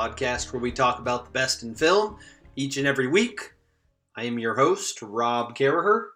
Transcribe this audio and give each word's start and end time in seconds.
podcast 0.00 0.50
where 0.50 0.62
we 0.62 0.72
talk 0.72 0.98
about 0.98 1.26
the 1.26 1.30
best 1.30 1.62
in 1.62 1.74
film 1.74 2.16
each 2.56 2.78
and 2.78 2.86
every 2.86 3.06
week. 3.06 3.52
I 4.16 4.24
am 4.24 4.38
your 4.38 4.54
host, 4.54 5.02
Rob 5.02 5.54
Caraher, 5.54 6.06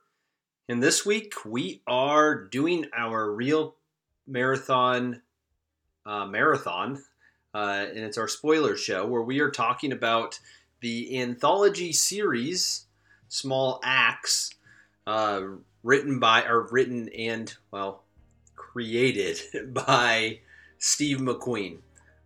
and 0.70 0.82
this 0.82 1.04
week 1.04 1.34
we 1.44 1.82
are 1.86 2.46
doing 2.46 2.86
our 2.96 3.30
Real 3.30 3.76
Marathon 4.26 5.20
uh, 6.06 6.24
Marathon, 6.24 7.02
uh, 7.54 7.84
and 7.90 7.98
it's 7.98 8.16
our 8.16 8.26
spoiler 8.26 8.74
show 8.74 9.06
where 9.06 9.20
we 9.20 9.40
are 9.40 9.50
talking 9.50 9.92
about 9.92 10.40
the 10.80 11.20
anthology 11.20 11.92
series 11.92 12.86
Small 13.28 13.80
Axe, 13.84 14.48
uh, 15.06 15.42
written 15.82 16.18
by, 16.18 16.44
or 16.44 16.68
written 16.70 17.10
and, 17.10 17.54
well, 17.70 18.02
created 18.56 19.40
by 19.74 20.38
Steve 20.78 21.18
McQueen, 21.18 21.80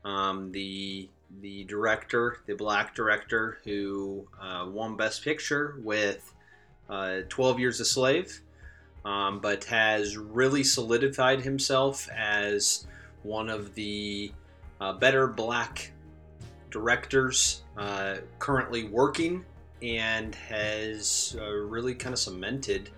um, 0.05 0.53
the 0.53 1.09
the 1.41 1.65
director, 1.65 2.39
the 2.47 2.55
black 2.55 2.95
director 2.95 3.59
who 3.65 4.27
uh, 4.41 4.67
won 4.69 4.97
Best 4.97 5.23
Picture 5.25 5.77
with 5.83 6.33
uh, 6.89 7.21
12 7.29 7.61
Years 7.61 7.81
a 7.81 7.85
Slave, 7.85 8.41
um, 9.05 9.41
but 9.41 9.65
has 9.65 10.17
really 10.17 10.65
solidified 10.65 11.41
himself 11.41 12.09
as 12.11 12.87
one 13.23 13.49
of 13.49 13.75
the 13.75 14.33
uh, 14.81 14.93
better 14.95 15.27
black 15.27 15.93
directors 16.71 17.63
uh, 17.77 18.17
currently 18.39 18.85
working 18.85 19.45
and 19.83 20.35
has 20.35 21.37
uh, 21.41 21.51
really 21.51 21.95
kind 21.95 22.13
of 22.13 22.19
cemented 22.19 22.91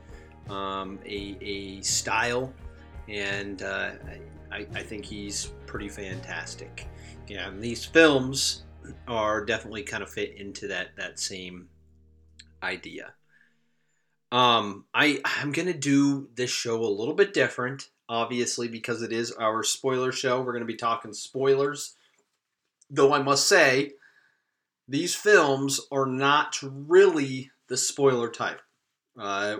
um, 0.48 0.98
a, 1.04 1.36
a 1.41 1.80
style 1.82 2.52
and 3.08 3.62
uh, 3.62 3.91
I, 4.50 4.66
I 4.75 4.82
think 4.82 5.04
he's 5.04 5.52
pretty 5.66 5.88
fantastic. 5.88 6.86
Yeah, 7.28 7.48
and 7.48 7.62
these 7.62 7.84
films 7.84 8.64
are 9.06 9.44
definitely 9.44 9.82
kind 9.82 10.02
of 10.02 10.10
fit 10.10 10.36
into 10.36 10.68
that 10.68 10.96
that 10.96 11.18
same 11.18 11.68
idea. 12.62 13.14
Um, 14.32 14.84
I 14.94 15.20
I'm 15.24 15.52
gonna 15.52 15.74
do 15.74 16.28
this 16.34 16.50
show 16.50 16.82
a 16.82 16.86
little 16.86 17.14
bit 17.14 17.34
different, 17.34 17.88
obviously 18.08 18.68
because 18.68 19.02
it 19.02 19.12
is 19.12 19.32
our 19.32 19.62
spoiler 19.62 20.12
show. 20.12 20.41
We're 20.41 20.52
gonna 20.52 20.64
be 20.64 20.76
talking 20.76 21.12
spoilers, 21.12 21.96
though 22.88 23.12
I 23.12 23.22
must 23.22 23.48
say, 23.48 23.92
these 24.88 25.14
films 25.14 25.80
are 25.92 26.06
not 26.06 26.58
really 26.62 27.50
the 27.68 27.76
spoiler 27.76 28.28
type. 28.28 28.60
Uh, 29.18 29.58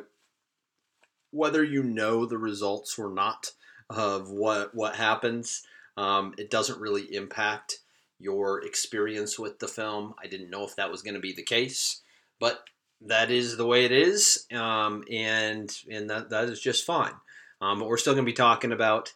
whether 1.31 1.63
you 1.63 1.83
know 1.83 2.27
the 2.27 2.39
results 2.39 2.99
or 2.99 3.13
not, 3.13 3.53
of 3.89 4.31
what 4.31 4.75
what 4.75 4.97
happens. 4.97 5.63
Um, 5.97 6.35
it 6.39 6.51
doesn't 6.51 6.81
really 6.81 7.15
impact 7.15 7.79
your 8.19 8.65
experience 8.65 9.39
with 9.39 9.59
the 9.59 9.69
film. 9.69 10.15
I 10.23 10.27
didn't 10.27 10.51
know 10.51 10.65
if 10.65 10.77
that 10.77 10.91
was 10.91 11.03
going 11.03 11.15
to 11.15 11.21
be 11.21 11.33
the 11.33 11.43
case, 11.43 12.03
but 12.39 12.65
that 13.07 13.31
is 13.31 13.57
the 13.57 13.67
way 13.67 13.85
it 13.85 13.93
is, 13.93 14.47
um, 14.53 15.05
and 15.11 15.75
and 15.91 16.11
that 16.11 16.31
that 16.31 16.45
is 16.49 16.61
just 16.61 16.85
fine. 16.85 17.15
Um, 17.61 17.79
but 17.79 17.89
we're 17.89 17.97
still 17.97 18.15
going 18.15 18.25
to 18.25 18.31
be 18.31 18.35
talking 18.35 18.73
about 18.73 19.13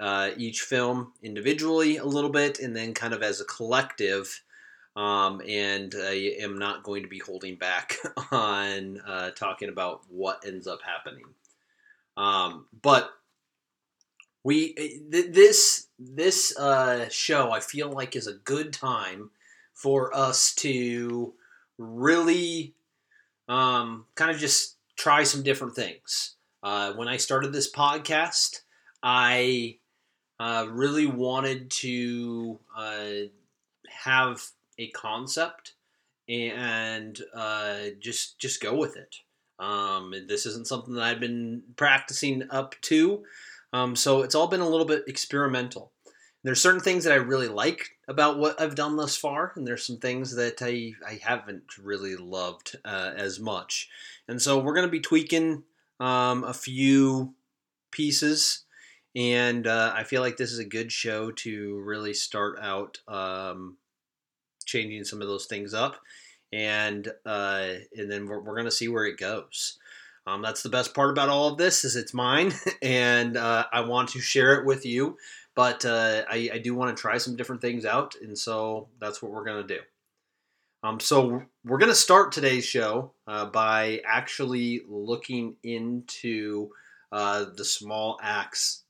uh, 0.00 0.30
each 0.36 0.62
film 0.62 1.12
individually 1.22 1.98
a 1.98 2.04
little 2.04 2.30
bit, 2.30 2.58
and 2.58 2.74
then 2.74 2.94
kind 2.94 3.12
of 3.12 3.22
as 3.22 3.40
a 3.40 3.44
collective. 3.44 4.42
Um, 4.96 5.42
and 5.46 5.94
I 5.94 6.36
am 6.40 6.58
not 6.58 6.82
going 6.82 7.02
to 7.02 7.08
be 7.08 7.18
holding 7.18 7.56
back 7.56 7.98
on 8.30 8.98
uh, 9.06 9.30
talking 9.32 9.68
about 9.68 10.00
what 10.08 10.44
ends 10.46 10.66
up 10.66 10.78
happening. 10.82 11.26
Um, 12.16 12.64
but 12.80 13.10
we 14.42 14.72
th- 14.72 15.32
this 15.32 15.85
this 15.98 16.56
uh, 16.56 17.08
show 17.08 17.50
I 17.52 17.60
feel 17.60 17.90
like 17.90 18.16
is 18.16 18.26
a 18.26 18.34
good 18.34 18.72
time 18.72 19.30
for 19.72 20.14
us 20.14 20.54
to 20.56 21.34
really 21.78 22.74
um, 23.48 24.06
kind 24.14 24.30
of 24.30 24.38
just 24.38 24.76
try 24.96 25.22
some 25.22 25.42
different 25.42 25.74
things. 25.74 26.34
Uh, 26.62 26.92
when 26.94 27.08
I 27.08 27.16
started 27.16 27.52
this 27.52 27.70
podcast, 27.70 28.60
I 29.02 29.78
uh, 30.40 30.66
really 30.70 31.06
wanted 31.06 31.70
to 31.70 32.58
uh, 32.76 33.10
have 33.88 34.42
a 34.78 34.90
concept 34.90 35.74
and 36.28 37.18
uh, 37.34 37.78
just 38.00 38.38
just 38.38 38.60
go 38.60 38.74
with 38.76 38.96
it. 38.96 39.16
Um, 39.58 40.12
this 40.28 40.44
isn't 40.44 40.66
something 40.66 40.94
that 40.94 41.04
I've 41.04 41.20
been 41.20 41.62
practicing 41.76 42.44
up 42.50 42.74
to. 42.82 43.24
Um, 43.72 43.96
so 43.96 44.22
it's 44.22 44.34
all 44.34 44.48
been 44.48 44.60
a 44.60 44.68
little 44.68 44.86
bit 44.86 45.04
experimental. 45.06 45.92
There's 46.44 46.62
certain 46.62 46.80
things 46.80 47.02
that 47.04 47.12
I 47.12 47.16
really 47.16 47.48
like 47.48 47.90
about 48.06 48.38
what 48.38 48.60
I've 48.60 48.76
done 48.76 48.96
thus 48.96 49.16
far, 49.16 49.52
and 49.56 49.66
there's 49.66 49.84
some 49.84 49.98
things 49.98 50.36
that 50.36 50.62
I, 50.62 50.92
I 51.04 51.18
haven't 51.20 51.64
really 51.76 52.14
loved 52.14 52.76
uh, 52.84 53.10
as 53.16 53.40
much. 53.40 53.88
And 54.28 54.40
so 54.40 54.58
we're 54.58 54.74
going 54.74 54.86
to 54.86 54.92
be 54.92 55.00
tweaking 55.00 55.64
um, 55.98 56.44
a 56.44 56.54
few 56.54 57.34
pieces, 57.90 58.64
and 59.16 59.66
uh, 59.66 59.92
I 59.96 60.04
feel 60.04 60.22
like 60.22 60.36
this 60.36 60.52
is 60.52 60.60
a 60.60 60.64
good 60.64 60.92
show 60.92 61.32
to 61.32 61.80
really 61.80 62.14
start 62.14 62.58
out 62.60 62.98
um, 63.08 63.76
changing 64.66 65.02
some 65.02 65.20
of 65.20 65.26
those 65.26 65.46
things 65.46 65.74
up, 65.74 65.96
and 66.52 67.08
uh, 67.24 67.70
and 67.96 68.08
then 68.08 68.26
we're, 68.26 68.40
we're 68.40 68.54
going 68.54 68.66
to 68.66 68.70
see 68.70 68.86
where 68.86 69.06
it 69.06 69.18
goes. 69.18 69.78
Um, 70.26 70.42
that's 70.42 70.62
the 70.62 70.68
best 70.68 70.92
part 70.92 71.10
about 71.10 71.28
all 71.28 71.48
of 71.48 71.56
this 71.56 71.84
is 71.84 71.94
it's 71.94 72.12
mine, 72.12 72.52
and 72.82 73.36
uh, 73.36 73.66
I 73.72 73.80
want 73.80 74.10
to 74.10 74.20
share 74.20 74.54
it 74.54 74.66
with 74.66 74.84
you. 74.84 75.16
But 75.54 75.84
uh, 75.86 76.24
I, 76.28 76.50
I, 76.52 76.58
do 76.58 76.74
want 76.74 76.94
to 76.94 77.00
try 77.00 77.16
some 77.16 77.34
different 77.34 77.62
things 77.62 77.86
out, 77.86 78.14
and 78.20 78.36
so 78.36 78.88
that's 79.00 79.22
what 79.22 79.32
we're 79.32 79.44
gonna 79.44 79.66
do. 79.66 79.78
Um, 80.82 81.00
so 81.00 81.44
we're 81.64 81.78
gonna 81.78 81.94
start 81.94 82.32
today's 82.32 82.64
show 82.64 83.12
uh, 83.26 83.46
by 83.46 84.02
actually 84.04 84.82
looking 84.86 85.56
into 85.62 86.70
uh, 87.10 87.46
the 87.56 87.64
Small 87.64 88.18
Axe 88.22 88.82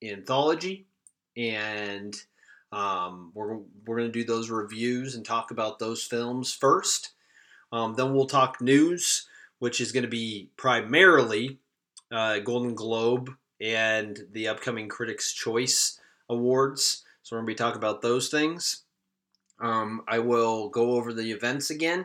anthology, 0.00 0.86
and 1.36 2.14
um, 2.70 3.32
we're 3.34 3.58
we're 3.84 3.96
gonna 3.96 4.10
do 4.10 4.24
those 4.24 4.50
reviews 4.50 5.16
and 5.16 5.24
talk 5.24 5.50
about 5.50 5.80
those 5.80 6.04
films 6.04 6.52
first. 6.52 7.12
Um, 7.72 7.94
then 7.94 8.14
we'll 8.14 8.26
talk 8.26 8.60
news 8.60 9.26
which 9.64 9.80
is 9.80 9.92
going 9.92 10.02
to 10.02 10.10
be 10.10 10.50
primarily 10.58 11.56
uh, 12.12 12.38
Golden 12.40 12.74
Globe 12.74 13.30
and 13.62 14.26
the 14.30 14.46
upcoming 14.46 14.90
Critics' 14.90 15.32
Choice 15.32 15.98
Awards. 16.28 17.02
So 17.22 17.34
we're 17.34 17.40
going 17.40 17.46
to 17.46 17.50
be 17.52 17.64
talking 17.64 17.78
about 17.78 18.02
those 18.02 18.28
things. 18.28 18.82
Um, 19.58 20.02
I 20.06 20.18
will 20.18 20.68
go 20.68 20.90
over 20.96 21.14
the 21.14 21.32
events 21.32 21.70
again, 21.70 22.04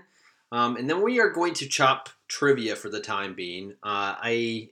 um, 0.53 0.77
and 0.77 0.89
then 0.89 1.03
we 1.03 1.19
are 1.19 1.31
going 1.31 1.53
to 1.55 1.67
chop 1.67 2.07
trivia 2.29 2.77
for 2.77 2.87
the 2.87 3.01
time 3.01 3.33
being. 3.33 3.71
Uh, 3.83 4.15
I 4.15 4.69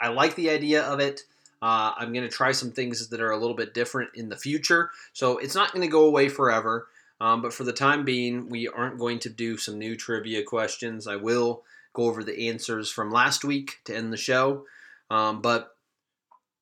I 0.00 0.08
like 0.08 0.34
the 0.34 0.50
idea 0.50 0.82
of 0.82 0.98
it. 0.98 1.22
Uh, 1.62 1.92
I'm 1.96 2.12
going 2.12 2.28
to 2.28 2.36
try 2.36 2.50
some 2.50 2.72
things 2.72 3.06
that 3.08 3.20
are 3.20 3.30
a 3.30 3.38
little 3.38 3.54
bit 3.54 3.72
different 3.72 4.10
in 4.16 4.30
the 4.30 4.36
future, 4.36 4.90
so 5.12 5.38
it's 5.38 5.54
not 5.54 5.70
going 5.70 5.86
to 5.86 5.92
go 5.92 6.06
away 6.06 6.28
forever. 6.28 6.88
Um, 7.20 7.40
but 7.40 7.54
for 7.54 7.62
the 7.62 7.72
time 7.72 8.04
being, 8.04 8.48
we 8.48 8.66
aren't 8.66 8.98
going 8.98 9.20
to 9.20 9.28
do 9.28 9.56
some 9.56 9.78
new 9.78 9.94
trivia 9.94 10.42
questions. 10.42 11.06
I 11.06 11.14
will 11.14 11.62
go 11.96 12.04
over 12.04 12.22
the 12.22 12.48
answers 12.48 12.90
from 12.90 13.10
last 13.10 13.44
week 13.44 13.78
to 13.86 13.96
end 13.96 14.12
the 14.12 14.18
show. 14.18 14.66
Um, 15.10 15.40
but 15.40 15.76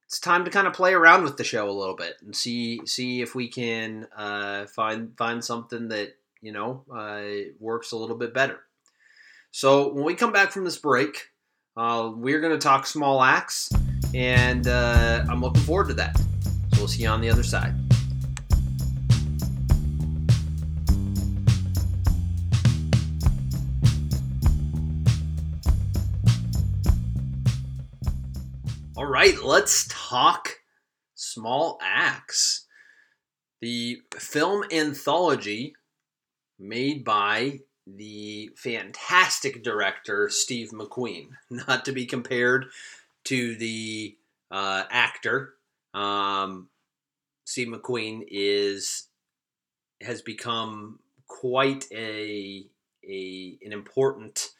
it's 0.06 0.20
time 0.20 0.44
to 0.44 0.50
kind 0.50 0.66
of 0.66 0.72
play 0.72 0.94
around 0.94 1.24
with 1.24 1.36
the 1.36 1.44
show 1.44 1.68
a 1.68 1.72
little 1.72 1.96
bit 1.96 2.14
and 2.24 2.36
see 2.36 2.80
see 2.86 3.20
if 3.20 3.34
we 3.34 3.48
can 3.48 4.06
uh, 4.16 4.66
find 4.66 5.16
find 5.18 5.44
something 5.44 5.88
that 5.88 6.16
you 6.40 6.52
know 6.52 6.84
uh, 6.94 7.50
works 7.58 7.92
a 7.92 7.96
little 7.96 8.16
bit 8.16 8.32
better. 8.32 8.60
So 9.50 9.92
when 9.92 10.04
we 10.04 10.14
come 10.14 10.32
back 10.32 10.52
from 10.52 10.64
this 10.64 10.78
break, 10.78 11.30
uh, 11.76 12.12
we're 12.14 12.40
going 12.40 12.52
to 12.52 12.58
talk 12.58 12.86
small 12.86 13.22
axe, 13.22 13.70
and 14.14 14.66
uh, 14.68 15.24
I'm 15.28 15.40
looking 15.40 15.62
forward 15.62 15.88
to 15.88 15.94
that. 15.94 16.16
So 16.16 16.78
we'll 16.78 16.88
see 16.88 17.02
you 17.02 17.08
on 17.08 17.20
the 17.20 17.30
other 17.30 17.44
side. 17.44 17.83
Right, 29.14 29.44
let's 29.44 29.86
talk 29.88 30.58
Small 31.14 31.78
Axe, 31.80 32.66
the 33.60 34.02
film 34.18 34.64
anthology 34.72 35.76
made 36.58 37.04
by 37.04 37.60
the 37.86 38.50
fantastic 38.56 39.62
director 39.62 40.28
Steve 40.28 40.70
McQueen, 40.70 41.28
not 41.50 41.84
to 41.84 41.92
be 41.92 42.06
compared 42.06 42.66
to 43.22 43.54
the 43.54 44.16
uh, 44.50 44.82
actor. 44.90 45.54
Um, 45.94 46.68
Steve 47.44 47.68
McQueen 47.68 48.24
is 48.28 49.06
has 50.02 50.22
become 50.22 50.98
quite 51.28 51.86
a, 51.92 52.66
a 53.08 53.58
an 53.64 53.72
important 53.72 54.50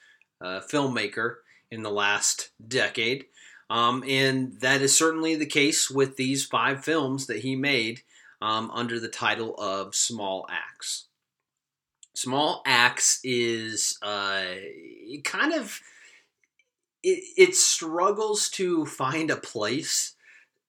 uh, 0.40 0.60
filmmaker 0.60 1.38
in 1.72 1.82
the 1.82 1.90
last 1.90 2.50
decade. 2.68 3.24
Um, 3.70 4.04
and 4.06 4.60
that 4.60 4.82
is 4.82 4.96
certainly 4.96 5.34
the 5.34 5.46
case 5.46 5.90
with 5.90 6.16
these 6.16 6.44
five 6.44 6.84
films 6.84 7.26
that 7.26 7.38
he 7.38 7.56
made. 7.56 8.02
um, 8.44 8.70
under 8.72 9.00
the 9.00 9.08
title 9.08 9.54
of 9.56 9.94
Small 9.94 10.46
Axe. 10.50 11.06
Small 12.12 12.62
Axe 12.66 13.18
is 13.24 13.98
uh, 14.02 14.44
kind 15.24 15.54
of 15.54 15.80
it, 17.02 17.24
it 17.38 17.54
struggles 17.56 18.50
to 18.50 18.84
find 18.84 19.30
a 19.30 19.36
place 19.36 20.14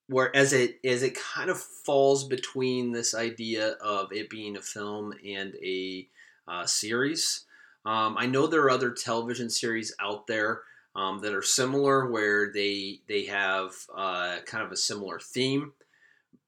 where 0.08 0.34
as 0.36 0.54
it 0.54 0.80
as 0.86 1.04
it 1.04 1.18
kind 1.20 1.50
of 1.50 1.60
falls 1.60 2.24
between 2.24 2.94
this 2.94 3.14
idea 3.14 3.72
of 3.82 4.12
it 4.14 4.30
being 4.30 4.56
a 4.56 4.62
film 4.62 5.14
and 5.28 5.54
a 5.62 6.08
uh, 6.48 6.66
series. 6.66 7.42
Um, 7.86 8.16
I 8.18 8.26
know 8.26 8.48
there 8.48 8.62
are 8.62 8.72
other 8.72 8.92
television 8.92 9.50
series 9.50 9.94
out 10.00 10.28
there 10.28 10.62
um, 10.96 11.20
that 11.20 11.34
are 11.34 11.42
similar 11.42 12.10
where 12.10 12.52
they 12.52 13.02
they 13.08 13.26
have 13.26 13.74
uh, 13.96 14.38
kind 14.46 14.64
of 14.64 14.72
a 14.72 14.78
similar 14.78 15.20
theme. 15.20 15.74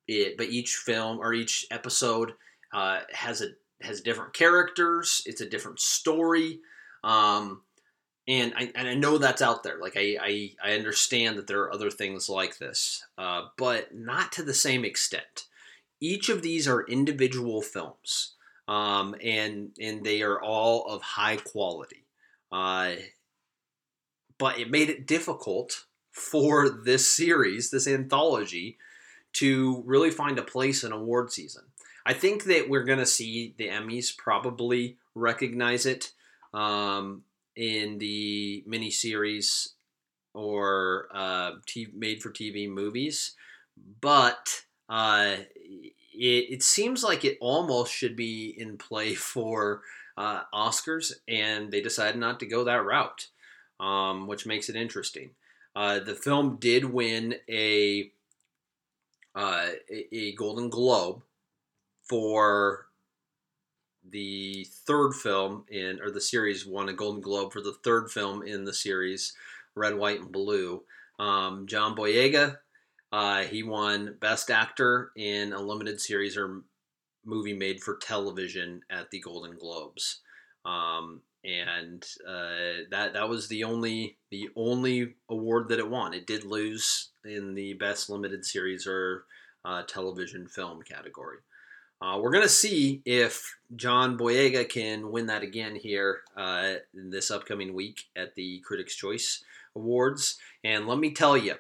It, 0.08 0.38
but 0.38 0.48
each 0.48 0.76
film 0.76 1.20
or 1.20 1.34
each 1.34 1.68
episode 1.70 2.34
uh, 2.74 3.02
has 3.12 3.42
a 3.42 3.50
has 3.82 4.02
different 4.02 4.34
characters. 4.34 5.22
It's 5.26 5.42
a 5.42 5.50
different 5.50 5.80
story. 5.80 6.60
Um, 7.04 7.62
and 8.28 8.54
I, 8.58 8.72
and 8.76 8.88
I 8.88 8.94
know 8.94 9.18
that's 9.18 9.42
out 9.42 9.64
there. 9.64 9.78
Like 9.80 9.96
I, 9.96 10.18
I, 10.22 10.52
I 10.64 10.74
understand 10.74 11.38
that 11.38 11.48
there 11.48 11.62
are 11.62 11.74
other 11.74 11.90
things 11.90 12.28
like 12.28 12.58
this, 12.58 13.06
uh, 13.18 13.44
but 13.58 13.96
not 13.96 14.32
to 14.34 14.44
the 14.44 14.54
same 14.54 14.84
extent. 14.84 15.46
Each 16.02 16.30
of 16.30 16.42
these 16.42 16.68
are 16.68 16.86
individual 16.86 17.62
films, 17.62 18.34
um, 18.68 19.16
and 19.24 19.72
and 19.82 20.04
they 20.04 20.22
are 20.22 20.42
all 20.42 20.86
of 20.88 21.02
high 21.02 21.38
quality. 21.38 22.06
Uh, 22.52 22.96
but 24.38 24.60
it 24.60 24.70
made 24.70 24.90
it 24.90 25.08
difficult 25.08 25.86
for 26.12 26.70
this 26.70 27.14
series, 27.14 27.70
this 27.70 27.88
anthology, 27.88 28.78
to 29.34 29.84
really 29.86 30.10
find 30.10 30.40
a 30.40 30.44
place 30.44 30.84
in 30.84 30.92
award 30.92 31.32
season. 31.32 31.64
I 32.06 32.14
think 32.14 32.46
that 32.46 32.70
we're 32.70 32.86
going 32.86 33.00
to 33.00 33.06
see 33.06 33.54
the 33.58 33.68
Emmys 33.68 34.18
probably 34.18 34.98
recognize 35.14 35.86
it. 35.86 36.12
Um, 36.54 37.24
in 37.58 37.98
the 37.98 38.64
miniseries 38.70 39.70
or 40.34 41.08
uh, 41.12 41.54
made 41.94 42.22
for 42.22 42.30
TV 42.30 42.70
movies, 42.70 43.36
but 44.00 44.62
uh, 44.88 45.36
it, 46.14 46.46
it, 46.50 46.64
seems 46.64 47.04
like 47.04 47.26
it 47.26 47.38
almost 47.42 47.92
should 47.92 48.16
be 48.16 48.56
in 48.58 48.78
play 48.78 49.16
for 49.16 49.82
uh, 50.16 50.42
Oscars, 50.54 51.12
and 51.28 51.72
they 51.72 51.82
decided 51.82 52.20
not 52.20 52.40
to 52.40 52.46
go 52.46 52.64
that 52.64 52.86
route, 52.86 53.28
um, 53.80 54.28
which 54.28 54.46
makes 54.46 54.70
it 54.70 54.76
interesting. 54.76 55.32
Uh, 55.76 56.00
the 56.00 56.16
film 56.16 56.58
did 56.60 56.86
win 56.86 57.36
a, 57.50 58.12
uh, 59.36 59.68
a, 60.12 60.34
Golden 60.34 60.70
Globe 60.70 61.22
for 62.04 62.88
the 64.10 64.66
third 64.88 65.14
film 65.14 65.66
in, 65.70 66.00
or 66.02 66.10
the 66.10 66.22
series 66.22 66.66
won 66.66 66.90
a 66.90 66.94
Golden 66.94 67.22
Globe 67.22 67.54
for 67.54 67.62
the 67.62 67.76
third 67.84 68.10
film 68.10 68.42
in 68.42 68.66
the 68.66 68.74
series, 68.74 69.34
Red, 69.76 69.96
White, 69.96 70.22
and 70.22 70.32
Blue. 70.32 70.82
Um, 71.20 71.68
John 71.68 71.96
Boyega, 71.96 72.58
uh, 73.12 73.44
he 73.44 73.62
won 73.62 74.18
Best 74.20 74.50
Actor 74.50 75.12
in 75.16 75.54
a 75.54 75.62
limited 75.62 76.02
series 76.02 76.38
or 76.38 76.64
movie 77.24 77.54
made 77.54 77.82
for 77.82 77.98
television 77.98 78.82
at 78.90 79.12
the 79.12 79.20
Golden 79.20 79.58
Globes. 79.58 80.22
Um, 80.66 81.22
and 81.44 82.06
uh, 82.28 82.84
that 82.92 83.14
that 83.14 83.30
was 83.30 83.48
the 83.48 83.64
only 83.64 84.18
the 84.32 84.50
only 84.56 85.16
award 85.30 85.70
that 85.70 85.80
it 85.80 85.90
won. 85.90 86.14
It 86.14 86.28
did 86.28 86.44
lose 86.44 87.10
in 87.24 87.56
the 87.56 87.74
best 87.74 88.10
limited 88.10 88.46
series 88.46 88.88
or 88.88 89.26
uh, 89.64 89.84
television 89.84 90.48
film 90.48 90.82
category. 90.82 91.38
Uh, 92.00 92.20
we're 92.22 92.32
to 92.44 92.50
see 92.50 93.02
if 93.06 93.58
John 93.76 94.18
Boyega 94.18 94.70
can 94.70 95.12
win 95.12 95.26
that 95.28 95.42
again 95.42 95.76
here 95.76 96.20
uh, 96.36 96.76
in 96.94 97.10
this 97.10 97.32
upcoming 97.32 97.74
week 97.74 98.04
at 98.16 98.36
the 98.36 98.60
Critics' 98.60 98.96
Choice 98.96 99.44
Awards. 99.76 100.38
And 100.64 100.88
let 100.88 101.00
me 101.00 101.12
tell 101.12 101.36
you, 101.36 101.56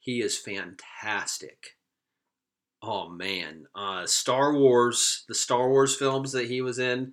he 0.00 0.20
is 0.20 0.36
fantastic. 0.36 1.76
Oh 2.82 3.08
man, 3.08 3.66
uh, 3.74 4.06
Star 4.06 4.52
Wars, 4.54 5.24
the 5.28 5.34
Star 5.34 5.68
Wars 5.68 5.94
films 5.94 6.32
that 6.32 6.48
he 6.48 6.60
was 6.60 6.78
in, 6.78 7.12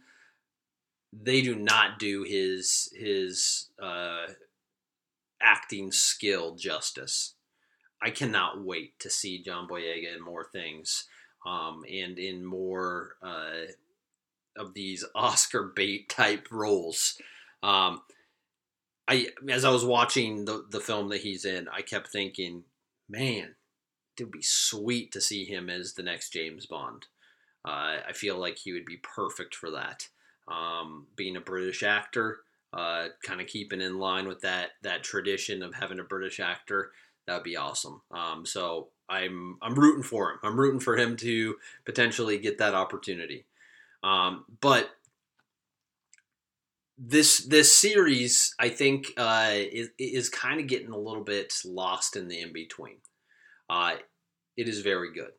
they 1.23 1.41
do 1.41 1.55
not 1.55 1.99
do 1.99 2.23
his 2.23 2.91
his 2.95 3.69
uh, 3.81 4.27
acting 5.41 5.91
skill 5.91 6.55
justice. 6.55 7.35
I 8.01 8.09
cannot 8.09 8.63
wait 8.63 8.99
to 8.99 9.09
see 9.09 9.41
John 9.41 9.67
Boyega 9.67 10.15
in 10.15 10.23
more 10.23 10.43
things 10.43 11.05
um, 11.45 11.83
and 11.89 12.19
in 12.19 12.43
more 12.43 13.15
uh, 13.21 13.71
of 14.57 14.73
these 14.73 15.05
Oscar 15.15 15.71
bait 15.75 16.09
type 16.09 16.47
roles. 16.51 17.17
Um, 17.63 18.01
I 19.07 19.27
as 19.49 19.63
I 19.63 19.69
was 19.69 19.85
watching 19.85 20.45
the 20.45 20.65
the 20.69 20.79
film 20.79 21.09
that 21.09 21.21
he's 21.21 21.45
in, 21.45 21.67
I 21.69 21.81
kept 21.81 22.09
thinking, 22.11 22.63
man, 23.07 23.55
it 24.17 24.23
would 24.23 24.31
be 24.31 24.41
sweet 24.41 25.11
to 25.13 25.21
see 25.21 25.45
him 25.45 25.69
as 25.69 25.93
the 25.93 26.03
next 26.03 26.31
James 26.31 26.65
Bond. 26.65 27.05
Uh, 27.63 27.97
I 28.07 28.13
feel 28.13 28.37
like 28.37 28.57
he 28.59 28.73
would 28.73 28.85
be 28.85 28.97
perfect 28.97 29.55
for 29.55 29.71
that. 29.71 30.09
Um, 30.47 31.07
being 31.15 31.37
a 31.37 31.41
British 31.41 31.81
actor, 31.81 32.39
uh, 32.71 33.07
kind 33.23 33.41
of 33.41 33.47
keeping 33.47 33.81
in 33.81 33.97
line 33.97 34.27
with 34.27 34.41
that 34.41 34.71
that 34.83 35.03
tradition 35.03 35.63
of 35.63 35.73
having 35.73 35.99
a 35.99 36.03
British 36.03 36.39
actor, 36.39 36.91
that 37.25 37.33
would 37.33 37.43
be 37.43 37.57
awesome. 37.57 38.01
Um, 38.11 38.45
so 38.45 38.89
I'm 39.09 39.57
I'm 39.61 39.75
rooting 39.75 40.03
for 40.03 40.31
him. 40.31 40.39
I'm 40.43 40.59
rooting 40.59 40.79
for 40.79 40.97
him 40.97 41.17
to 41.17 41.55
potentially 41.85 42.37
get 42.37 42.57
that 42.59 42.75
opportunity. 42.75 43.45
Um, 44.03 44.45
but 44.61 44.91
this 46.97 47.39
this 47.39 47.75
series, 47.77 48.55
I 48.59 48.69
think, 48.69 49.07
uh, 49.17 49.51
is 49.53 49.89
is 49.97 50.29
kind 50.29 50.59
of 50.59 50.67
getting 50.67 50.91
a 50.91 50.97
little 50.97 51.23
bit 51.23 51.53
lost 51.65 52.15
in 52.15 52.27
the 52.27 52.39
in 52.39 52.53
between. 52.53 52.97
Uh, 53.69 53.95
it 54.55 54.67
is 54.67 54.81
very 54.81 55.11
good, 55.11 55.31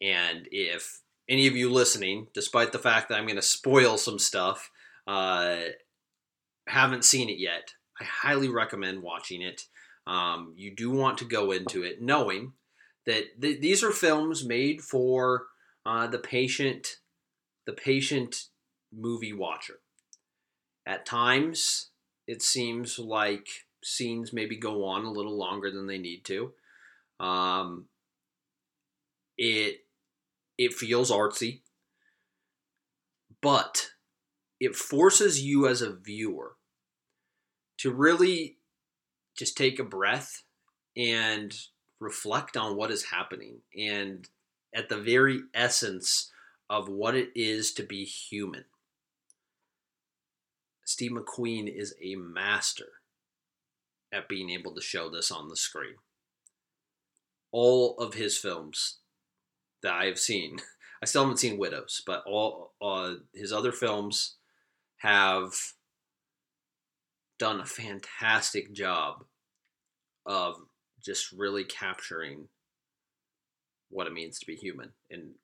and 0.00 0.48
if 0.50 1.00
any 1.28 1.46
of 1.46 1.56
you 1.56 1.70
listening, 1.70 2.28
despite 2.32 2.72
the 2.72 2.78
fact 2.78 3.08
that 3.08 3.18
I'm 3.18 3.26
going 3.26 3.36
to 3.36 3.42
spoil 3.42 3.98
some 3.98 4.18
stuff, 4.18 4.70
uh, 5.06 5.56
haven't 6.68 7.04
seen 7.04 7.28
it 7.28 7.38
yet, 7.38 7.74
I 8.00 8.04
highly 8.04 8.48
recommend 8.48 9.02
watching 9.02 9.42
it. 9.42 9.62
Um, 10.06 10.54
you 10.56 10.74
do 10.74 10.90
want 10.90 11.18
to 11.18 11.24
go 11.24 11.50
into 11.50 11.82
it 11.82 12.00
knowing 12.00 12.52
that 13.06 13.40
th- 13.40 13.60
these 13.60 13.82
are 13.82 13.90
films 13.90 14.44
made 14.44 14.82
for 14.82 15.46
uh, 15.84 16.06
the 16.06 16.18
patient, 16.18 16.96
the 17.66 17.72
patient 17.72 18.44
movie 18.92 19.32
watcher. 19.32 19.80
At 20.86 21.06
times, 21.06 21.90
it 22.28 22.42
seems 22.42 22.98
like 22.98 23.48
scenes 23.82 24.32
maybe 24.32 24.56
go 24.56 24.84
on 24.84 25.04
a 25.04 25.10
little 25.10 25.36
longer 25.36 25.70
than 25.70 25.86
they 25.86 25.98
need 25.98 26.24
to. 26.24 26.52
Um, 27.18 27.86
it 29.38 29.85
it 30.58 30.72
feels 30.72 31.10
artsy, 31.10 31.60
but 33.42 33.90
it 34.60 34.74
forces 34.74 35.42
you 35.42 35.66
as 35.66 35.82
a 35.82 35.94
viewer 35.94 36.56
to 37.78 37.92
really 37.92 38.56
just 39.36 39.56
take 39.56 39.78
a 39.78 39.84
breath 39.84 40.42
and 40.96 41.54
reflect 42.00 42.56
on 42.56 42.76
what 42.76 42.90
is 42.90 43.04
happening 43.04 43.58
and 43.76 44.28
at 44.74 44.88
the 44.88 44.96
very 44.96 45.40
essence 45.54 46.30
of 46.68 46.88
what 46.88 47.14
it 47.14 47.30
is 47.34 47.72
to 47.72 47.82
be 47.82 48.04
human. 48.04 48.64
Steve 50.84 51.12
McQueen 51.12 51.72
is 51.72 51.94
a 52.02 52.16
master 52.16 52.86
at 54.12 54.28
being 54.28 54.50
able 54.50 54.74
to 54.74 54.80
show 54.80 55.10
this 55.10 55.30
on 55.30 55.48
the 55.48 55.56
screen. 55.56 55.96
All 57.50 57.96
of 57.98 58.14
his 58.14 58.38
films 58.38 58.98
that 59.86 59.94
I 59.94 60.06
have 60.06 60.18
seen, 60.18 60.58
I 61.02 61.06
still 61.06 61.22
haven't 61.22 61.38
seen 61.38 61.58
Widows, 61.58 62.02
but 62.04 62.24
all 62.26 62.72
uh, 62.82 63.14
his 63.32 63.52
other 63.52 63.72
films 63.72 64.34
have 64.98 65.52
done 67.38 67.60
a 67.60 67.66
fantastic 67.66 68.72
job 68.72 69.24
of 70.24 70.56
just 71.04 71.30
really 71.30 71.62
capturing 71.62 72.48
what 73.90 74.08
it 74.08 74.12
means 74.12 74.40
to 74.40 74.46
be 74.46 74.56
human. 74.56 74.90
And 75.08 75.34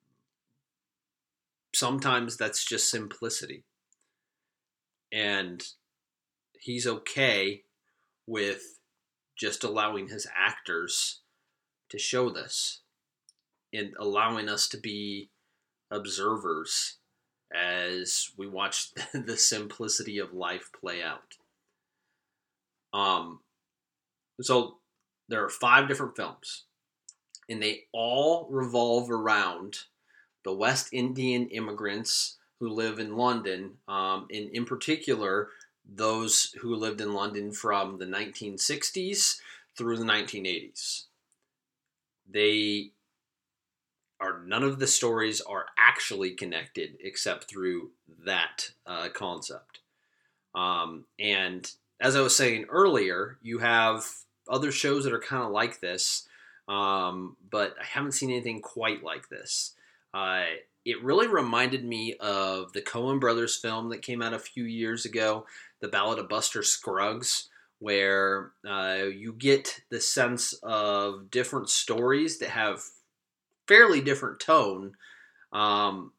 sometimes 1.73 2.35
that's 2.35 2.65
just 2.65 2.91
simplicity. 2.91 3.63
And 5.11 5.63
he's 6.59 6.85
okay 6.85 7.63
with 8.27 8.79
just 9.37 9.63
allowing 9.63 10.09
his 10.09 10.27
actors 10.35 11.21
to 11.89 11.97
show 11.97 12.29
this 12.29 12.82
and 13.73 13.93
allowing 13.99 14.49
us 14.49 14.67
to 14.69 14.77
be 14.77 15.29
observers 15.91 16.97
as 17.53 18.31
we 18.37 18.47
watch 18.47 18.91
the 19.13 19.37
simplicity 19.37 20.17
of 20.17 20.33
life 20.33 20.69
play 20.79 21.01
out. 21.03 21.37
Um, 22.93 23.39
so 24.41 24.77
there 25.29 25.43
are 25.43 25.49
five 25.49 25.87
different 25.87 26.15
films. 26.15 26.63
and 27.49 27.61
they 27.61 27.83
all 27.91 28.47
revolve 28.49 29.11
around 29.11 29.79
the 30.43 30.53
West 30.53 30.89
Indian 30.93 31.47
immigrants 31.49 32.37
who 32.59 32.69
live 32.69 32.99
in 32.99 33.17
London, 33.17 33.71
um, 33.87 34.27
and 34.31 34.49
in 34.51 34.65
particular, 34.65 35.49
those 35.85 36.55
who 36.61 36.75
lived 36.75 37.01
in 37.01 37.13
London 37.13 37.51
from 37.51 37.97
the 37.97 38.05
1960s 38.05 39.39
through 39.77 39.97
the 39.97 40.05
1980s. 40.05 41.05
They 42.29 42.91
are 44.23 44.41
none 44.45 44.63
of 44.63 44.79
the 44.79 44.87
stories 44.87 45.41
are 45.41 45.65
actually 45.77 46.31
connected 46.31 46.97
except 47.01 47.49
through 47.49 47.91
that 48.25 48.71
uh, 48.87 49.09
concept. 49.13 49.79
Um, 50.55 51.05
and 51.19 51.69
as 51.99 52.15
I 52.15 52.21
was 52.21 52.35
saying 52.35 52.65
earlier, 52.69 53.37
you 53.41 53.59
have 53.59 54.05
other 54.49 54.71
shows 54.71 55.03
that 55.03 55.13
are 55.13 55.19
kind 55.19 55.43
of 55.43 55.51
like 55.51 55.79
this, 55.79 56.27
um, 56.67 57.35
but 57.49 57.75
I 57.79 57.85
haven't 57.85 58.13
seen 58.13 58.29
anything 58.31 58.61
quite 58.61 59.03
like 59.03 59.29
this. 59.29 59.73
Uh, 60.13 60.45
it 60.85 61.03
really 61.03 61.27
reminded 61.27 61.83
me 61.83 62.15
of 62.19 62.73
the 62.73 62.81
Coen 62.81 63.19
Brothers 63.19 63.57
film 63.57 63.89
that 63.89 64.01
came 64.01 64.21
out 64.21 64.33
a 64.33 64.39
few 64.39 64.65
years 64.65 65.05
ago, 65.05 65.45
The 65.79 65.87
Ballad 65.87 66.19
of 66.19 66.29
Buster 66.29 66.61
Scruggs, 66.61 67.49
where 67.79 68.51
uh, 68.67 69.05
you 69.13 69.33
get 69.33 69.81
the 69.89 69.99
sense 69.99 70.53
of 70.63 71.31
different 71.31 71.69
stories 71.69 72.39
that 72.39 72.49
have 72.49 72.83
fairly 73.67 74.01
different 74.01 74.39
tone 74.39 74.93
um, 75.51 76.11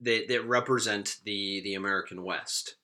that, 0.00 0.28
that 0.28 0.46
represent 0.46 1.16
the, 1.24 1.60
the 1.62 1.74
American 1.74 2.22
West. 2.22 2.76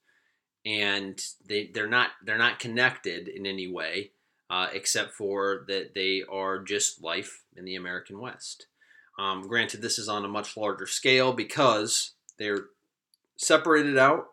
And 0.65 1.19
they, 1.47 1.71
they're 1.73 1.87
not 1.87 2.09
they're 2.25 2.37
not 2.37 2.59
connected 2.59 3.29
in 3.29 3.45
any 3.45 3.71
way, 3.71 4.11
uh, 4.49 4.67
except 4.73 5.13
for 5.13 5.63
that 5.67 5.95
they 5.95 6.23
are 6.29 6.59
just 6.59 7.01
life 7.01 7.43
in 7.55 7.63
the 7.63 7.75
American 7.75 8.19
West. 8.19 8.67
Um, 9.17 9.47
granted, 9.47 9.81
this 9.81 9.97
is 9.97 10.09
on 10.09 10.25
a 10.25 10.29
much 10.29 10.57
larger 10.57 10.85
scale 10.85 11.33
because 11.33 12.11
they're 12.37 12.65
separated 13.37 13.97
out, 13.97 14.27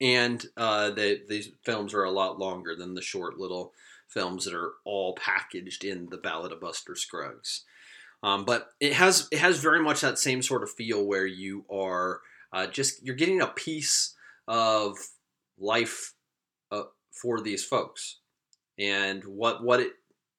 and 0.00 0.44
uh, 0.56 0.90
these 0.90 1.50
films 1.64 1.94
are 1.94 2.04
a 2.04 2.10
lot 2.10 2.38
longer 2.38 2.76
than 2.76 2.94
the 2.94 3.02
short 3.02 3.38
little 3.38 3.72
films 4.08 4.44
that 4.44 4.54
are 4.54 4.72
all 4.84 5.14
packaged 5.14 5.84
in 5.84 6.08
the 6.10 6.18
Ballad 6.18 6.52
of 6.52 6.60
Buster 6.60 6.94
Scruggs. 6.94 7.64
Um, 8.22 8.44
but 8.44 8.68
it 8.80 8.92
has 8.94 9.28
it 9.32 9.38
has 9.38 9.58
very 9.58 9.82
much 9.82 10.00
that 10.00 10.18
same 10.18 10.42
sort 10.42 10.62
of 10.62 10.70
feel 10.70 11.04
where 11.04 11.26
you 11.26 11.64
are 11.70 12.20
uh, 12.52 12.66
just 12.66 13.04
you're 13.04 13.16
getting 13.16 13.40
a 13.40 13.48
piece 13.48 14.14
of 14.46 14.96
life 15.58 16.14
uh, 16.70 16.84
for 17.10 17.40
these 17.40 17.64
folks 17.64 18.18
and 18.78 19.24
what 19.24 19.62
what 19.64 19.80
it 19.80 19.92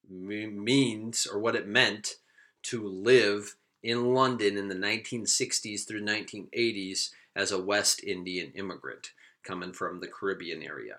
means 0.08 1.26
or 1.30 1.38
what 1.38 1.56
it 1.56 1.66
meant 1.66 2.14
to 2.62 2.86
live 2.86 3.56
in 3.82 4.14
London 4.14 4.56
in 4.56 4.68
the 4.68 4.74
1960s 4.74 5.86
through 5.86 6.02
1980s 6.02 7.10
as 7.36 7.52
a 7.52 7.62
West 7.62 8.02
Indian 8.02 8.52
immigrant 8.54 9.10
coming 9.42 9.72
from 9.72 10.00
the 10.00 10.08
Caribbean 10.08 10.62
area. 10.62 10.98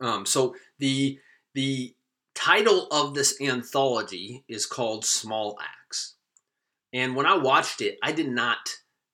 Um, 0.00 0.26
so 0.26 0.54
the 0.78 1.18
the 1.54 1.94
title 2.34 2.86
of 2.90 3.14
this 3.14 3.40
anthology 3.40 4.44
is 4.48 4.66
called 4.66 5.04
Small 5.04 5.58
Axe. 5.60 6.14
and 6.92 7.16
when 7.16 7.26
I 7.26 7.36
watched 7.36 7.80
it, 7.80 7.98
I 8.02 8.12
did 8.12 8.28
not 8.28 8.58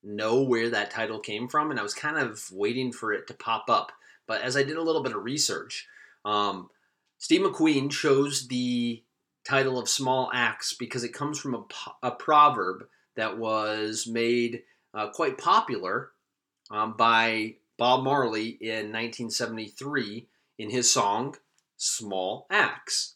know 0.03 0.41
where 0.41 0.69
that 0.69 0.91
title 0.91 1.19
came 1.19 1.47
from, 1.47 1.71
and 1.71 1.79
I 1.79 1.83
was 1.83 1.93
kind 1.93 2.17
of 2.17 2.43
waiting 2.51 2.91
for 2.91 3.13
it 3.13 3.27
to 3.27 3.33
pop 3.33 3.65
up. 3.69 3.91
But 4.27 4.41
as 4.41 4.55
I 4.57 4.63
did 4.63 4.77
a 4.77 4.81
little 4.81 5.03
bit 5.03 5.15
of 5.15 5.23
research, 5.23 5.87
um, 6.25 6.69
Steve 7.17 7.41
McQueen 7.41 7.91
chose 7.91 8.47
the 8.47 9.03
title 9.43 9.79
of 9.79 9.89
Small 9.89 10.29
Axe 10.33 10.73
because 10.73 11.03
it 11.03 11.13
comes 11.13 11.39
from 11.39 11.55
a, 11.55 12.07
a 12.07 12.11
proverb 12.11 12.85
that 13.15 13.37
was 13.37 14.07
made 14.07 14.63
uh, 14.93 15.09
quite 15.09 15.37
popular 15.37 16.11
um, 16.69 16.95
by 16.97 17.55
Bob 17.77 18.03
Marley 18.03 18.49
in 18.49 18.91
1973 18.91 20.27
in 20.57 20.69
his 20.69 20.91
song 20.91 21.35
Small 21.81 22.45
Axe. 22.51 23.15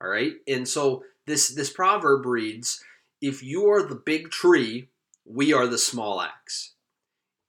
All 0.00 0.08
right, 0.08 0.34
and 0.46 0.68
so 0.68 1.02
this 1.26 1.48
this 1.48 1.72
proverb 1.72 2.26
reads, 2.26 2.84
"If 3.22 3.42
you 3.42 3.70
are 3.70 3.82
the 3.82 3.94
big 3.94 4.30
tree, 4.30 4.90
we 5.24 5.54
are 5.54 5.66
the 5.66 5.78
small 5.78 6.20
axe." 6.20 6.74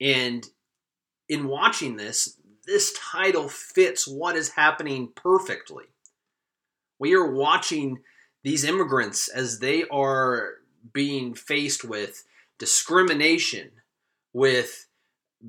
And 0.00 0.48
in 1.28 1.48
watching 1.48 1.96
this, 1.96 2.40
this 2.64 2.94
title 2.96 3.48
fits 3.50 4.08
what 4.08 4.36
is 4.36 4.50
happening 4.50 5.12
perfectly. 5.14 5.86
We 6.98 7.12
are 7.14 7.30
watching 7.30 8.02
these 8.42 8.64
immigrants 8.64 9.28
as 9.28 9.58
they 9.58 9.86
are 9.88 10.62
being 10.92 11.34
faced 11.34 11.84
with 11.84 12.24
discrimination, 12.56 13.82
with 14.32 14.86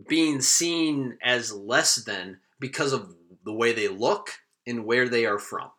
being 0.10 0.41
seen 0.41 1.17
as 1.22 1.53
less 1.53 1.95
than 1.95 2.41
because 2.60 2.91
of 2.91 3.15
the 3.45 3.53
way 3.53 3.72
they 3.72 3.88
look 3.88 4.41
and 4.67 4.86
where 4.86 5.07
they 5.07 5.25
are 5.25 5.39
from. 5.39 5.69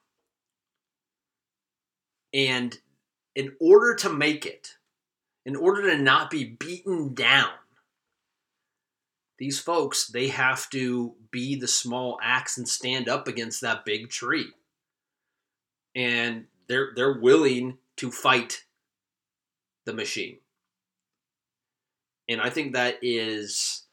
And 2.33 2.77
in 3.35 3.55
order 3.61 3.95
to 3.97 4.11
make 4.11 4.47
it, 4.47 4.75
in 5.45 5.57
order 5.57 5.91
to 5.91 5.99
not 5.99 6.31
be 6.31 6.45
beaten 6.45 7.15
down, 7.15 7.51
these 9.39 9.59
folks, 9.59 10.09
they 10.09 10.29
have 10.29 10.69
to 10.71 11.15
be 11.31 11.57
the 11.57 11.69
small 11.69 12.19
axe 12.23 12.57
and 12.57 12.69
stand 12.69 13.09
up 13.09 13.29
against 13.29 13.61
that 13.61 13.85
big 13.85 14.09
tree. 14.09 14.51
And 15.95 16.47
they're 16.69 16.93
they're 16.95 17.21
willing 17.21 17.79
to 17.97 18.11
fight 18.11 18.65
the 19.85 19.93
machine. 19.93 20.39
And 22.29 22.41
I 22.41 22.51
think 22.51 22.73
that 22.73 22.99
is 23.03 23.85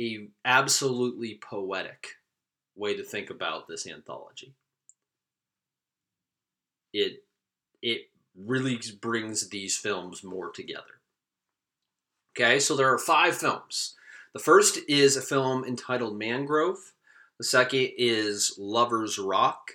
a 0.00 0.28
absolutely 0.44 1.40
poetic 1.42 2.08
way 2.76 2.96
to 2.96 3.02
think 3.02 3.30
about 3.30 3.68
this 3.68 3.86
anthology. 3.86 4.54
It 6.92 7.24
it 7.80 8.08
really 8.36 8.80
brings 9.00 9.48
these 9.48 9.76
films 9.76 10.22
more 10.22 10.50
together. 10.50 11.00
Okay, 12.36 12.58
so 12.58 12.76
there 12.76 12.92
are 12.92 12.98
five 12.98 13.36
films. 13.36 13.94
The 14.32 14.38
first 14.38 14.78
is 14.88 15.16
a 15.16 15.22
film 15.22 15.64
entitled 15.64 16.18
Mangrove. 16.18 16.94
The 17.38 17.44
second 17.44 17.90
is 17.98 18.54
Lover's 18.58 19.18
Rock. 19.18 19.72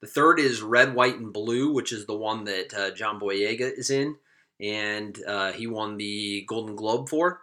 The 0.00 0.06
third 0.06 0.38
is 0.38 0.62
Red, 0.62 0.94
White, 0.94 1.16
and 1.16 1.32
Blue, 1.32 1.72
which 1.72 1.92
is 1.92 2.06
the 2.06 2.14
one 2.14 2.44
that 2.44 2.74
uh, 2.74 2.90
John 2.92 3.18
Boyega 3.18 3.76
is 3.76 3.90
in, 3.90 4.16
and 4.60 5.18
uh, 5.26 5.52
he 5.52 5.66
won 5.66 5.96
the 5.96 6.44
Golden 6.46 6.76
Globe 6.76 7.08
for. 7.08 7.40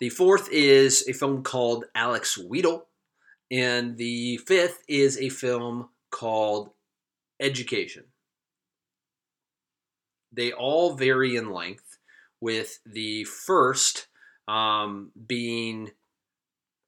The 0.00 0.08
fourth 0.08 0.48
is 0.50 1.06
a 1.06 1.12
film 1.12 1.44
called 1.44 1.84
Alex 1.94 2.36
Wheatle, 2.36 2.86
and 3.52 3.98
the 3.98 4.38
fifth 4.38 4.82
is 4.88 5.18
a 5.18 5.28
film 5.28 5.90
called 6.10 6.70
Education. 7.38 8.04
They 10.32 10.52
all 10.52 10.94
vary 10.94 11.36
in 11.36 11.52
length, 11.52 11.98
with 12.40 12.80
the 12.84 13.22
first 13.24 14.08
um, 14.48 15.12
being, 15.26 15.90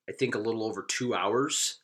I 0.09 0.13
think, 0.13 0.35
a 0.35 0.41
little 0.41 0.65
over 0.65 0.83
two 0.83 1.15
hours, 1.15 1.79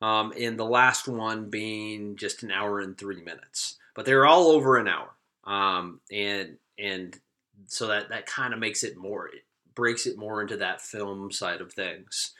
um, 0.00 0.32
and 0.38 0.58
the 0.58 0.64
last 0.64 1.08
one 1.08 1.50
being 1.50 2.16
just 2.16 2.44
an 2.44 2.52
hour 2.52 2.80
and 2.80 2.96
three 2.96 3.22
minutes. 3.22 3.76
But 3.96 4.04
they're 4.04 4.26
all 4.26 4.48
over 4.48 4.76
an 4.76 4.86
hour, 4.86 5.10
um, 5.44 6.00
and 6.12 6.58
and 6.78 7.18
so 7.66 7.88
that 7.88 8.10
that 8.10 8.26
kind 8.26 8.54
of 8.54 8.60
makes 8.60 8.84
it 8.84 8.96
more 8.96 9.26
it 9.26 9.42
breaks 9.74 10.06
it 10.06 10.16
more 10.16 10.40
into 10.40 10.58
that 10.58 10.80
film 10.80 11.32
side 11.32 11.60
of 11.60 11.72
things. 11.72 12.32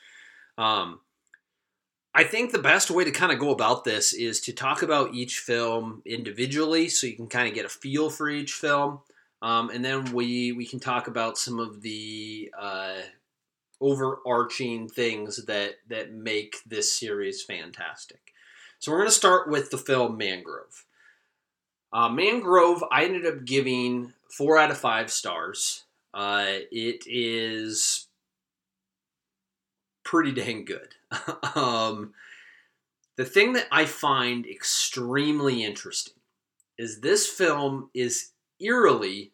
Um, 0.57 1.01
I 2.13 2.23
think 2.23 2.51
the 2.51 2.59
best 2.59 2.89
way 2.89 3.03
to 3.03 3.11
kind 3.11 3.31
of 3.31 3.39
go 3.39 3.51
about 3.51 3.83
this 3.83 4.13
is 4.13 4.41
to 4.41 4.53
talk 4.53 4.81
about 4.81 5.13
each 5.13 5.37
film 5.37 6.01
individually, 6.05 6.89
so 6.89 7.07
you 7.07 7.15
can 7.15 7.27
kind 7.27 7.47
of 7.47 7.53
get 7.53 7.65
a 7.65 7.69
feel 7.69 8.09
for 8.09 8.29
each 8.29 8.53
film, 8.53 8.99
um, 9.41 9.69
and 9.69 9.85
then 9.85 10.11
we 10.11 10.51
we 10.51 10.65
can 10.65 10.79
talk 10.79 11.07
about 11.07 11.37
some 11.37 11.59
of 11.59 11.81
the 11.81 12.51
uh, 12.59 12.95
overarching 13.79 14.89
things 14.89 15.45
that 15.45 15.75
that 15.87 16.11
make 16.11 16.57
this 16.65 16.93
series 16.93 17.43
fantastic. 17.43 18.33
So 18.79 18.91
we're 18.91 18.99
going 18.99 19.09
to 19.09 19.15
start 19.15 19.49
with 19.49 19.71
the 19.71 19.77
film 19.77 20.17
Mangrove. 20.17 20.85
Uh, 21.91 22.09
Mangrove, 22.09 22.83
I 22.91 23.05
ended 23.05 23.25
up 23.25 23.45
giving 23.45 24.13
four 24.29 24.57
out 24.57 24.71
of 24.71 24.77
five 24.77 25.11
stars. 25.11 25.83
Uh, 26.13 26.45
it 26.71 27.03
is 27.05 28.07
pretty 30.09 30.31
dang 30.31 30.65
good. 30.65 30.95
um, 31.55 32.13
the 33.15 33.25
thing 33.25 33.53
that 33.53 33.67
I 33.71 33.85
find 33.85 34.47
extremely 34.47 35.63
interesting 35.63 36.15
is 36.79 36.99
this 36.99 37.27
film 37.27 37.91
is 37.93 38.31
eerily 38.59 39.33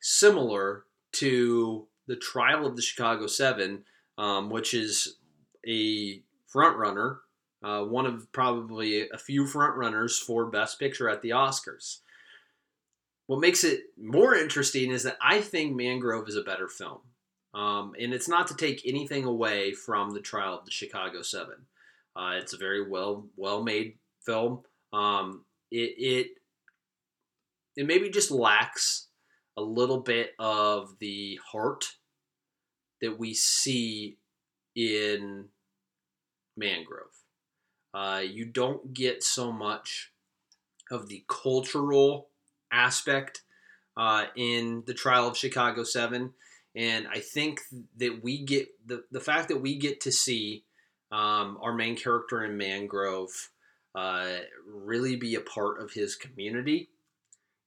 similar 0.00 0.84
to 1.12 1.86
the 2.06 2.16
trial 2.16 2.64
of 2.64 2.74
the 2.74 2.80
Chicago 2.80 3.26
Seven, 3.26 3.84
um, 4.16 4.48
which 4.48 4.72
is 4.72 5.16
a 5.66 6.22
front 6.46 6.78
runner, 6.78 7.18
uh, 7.62 7.82
one 7.82 8.06
of 8.06 8.32
probably 8.32 9.10
a 9.10 9.18
few 9.18 9.46
front 9.46 9.76
runners 9.76 10.18
for 10.18 10.46
Best 10.46 10.78
Picture 10.78 11.10
at 11.10 11.20
the 11.20 11.30
Oscars. 11.30 11.98
what 13.26 13.40
makes 13.40 13.62
it 13.62 13.82
more 13.98 14.34
interesting 14.34 14.90
is 14.90 15.02
that 15.02 15.18
I 15.20 15.42
think 15.42 15.76
Mangrove 15.76 16.30
is 16.30 16.36
a 16.36 16.42
better 16.42 16.66
film. 16.66 17.00
Um, 17.54 17.94
and 17.98 18.12
it's 18.12 18.28
not 18.28 18.46
to 18.48 18.56
take 18.56 18.82
anything 18.84 19.24
away 19.24 19.72
from 19.72 20.10
the 20.10 20.20
trial 20.20 20.58
of 20.58 20.64
the 20.64 20.70
Chicago 20.70 21.22
Seven. 21.22 21.66
Uh, 22.14 22.32
it's 22.34 22.52
a 22.52 22.58
very 22.58 22.88
well 22.88 23.26
well 23.36 23.62
made 23.62 23.98
film. 24.24 24.60
Um, 24.92 25.44
it, 25.70 25.94
it 25.98 26.26
it 27.76 27.86
maybe 27.86 28.10
just 28.10 28.30
lacks 28.30 29.06
a 29.56 29.62
little 29.62 30.00
bit 30.00 30.32
of 30.38 30.98
the 30.98 31.38
heart 31.50 31.84
that 33.00 33.18
we 33.18 33.34
see 33.34 34.18
in 34.74 35.46
Mangrove. 36.56 37.24
Uh, 37.94 38.22
you 38.24 38.44
don't 38.44 38.92
get 38.92 39.22
so 39.22 39.50
much 39.52 40.12
of 40.90 41.08
the 41.08 41.24
cultural 41.28 42.28
aspect 42.72 43.42
uh, 43.96 44.26
in 44.36 44.82
the 44.86 44.94
trial 44.94 45.26
of 45.26 45.36
Chicago 45.36 45.82
7. 45.82 46.32
And 46.74 47.06
I 47.08 47.20
think 47.20 47.60
that 47.96 48.22
we 48.22 48.44
get 48.44 48.68
the, 48.86 49.04
the 49.10 49.20
fact 49.20 49.48
that 49.48 49.60
we 49.60 49.76
get 49.76 50.00
to 50.02 50.12
see 50.12 50.64
um, 51.10 51.58
our 51.62 51.72
main 51.72 51.96
character 51.96 52.44
in 52.44 52.56
Mangrove 52.56 53.50
uh, 53.94 54.38
really 54.66 55.16
be 55.16 55.34
a 55.34 55.40
part 55.40 55.82
of 55.82 55.92
his 55.92 56.14
community 56.14 56.88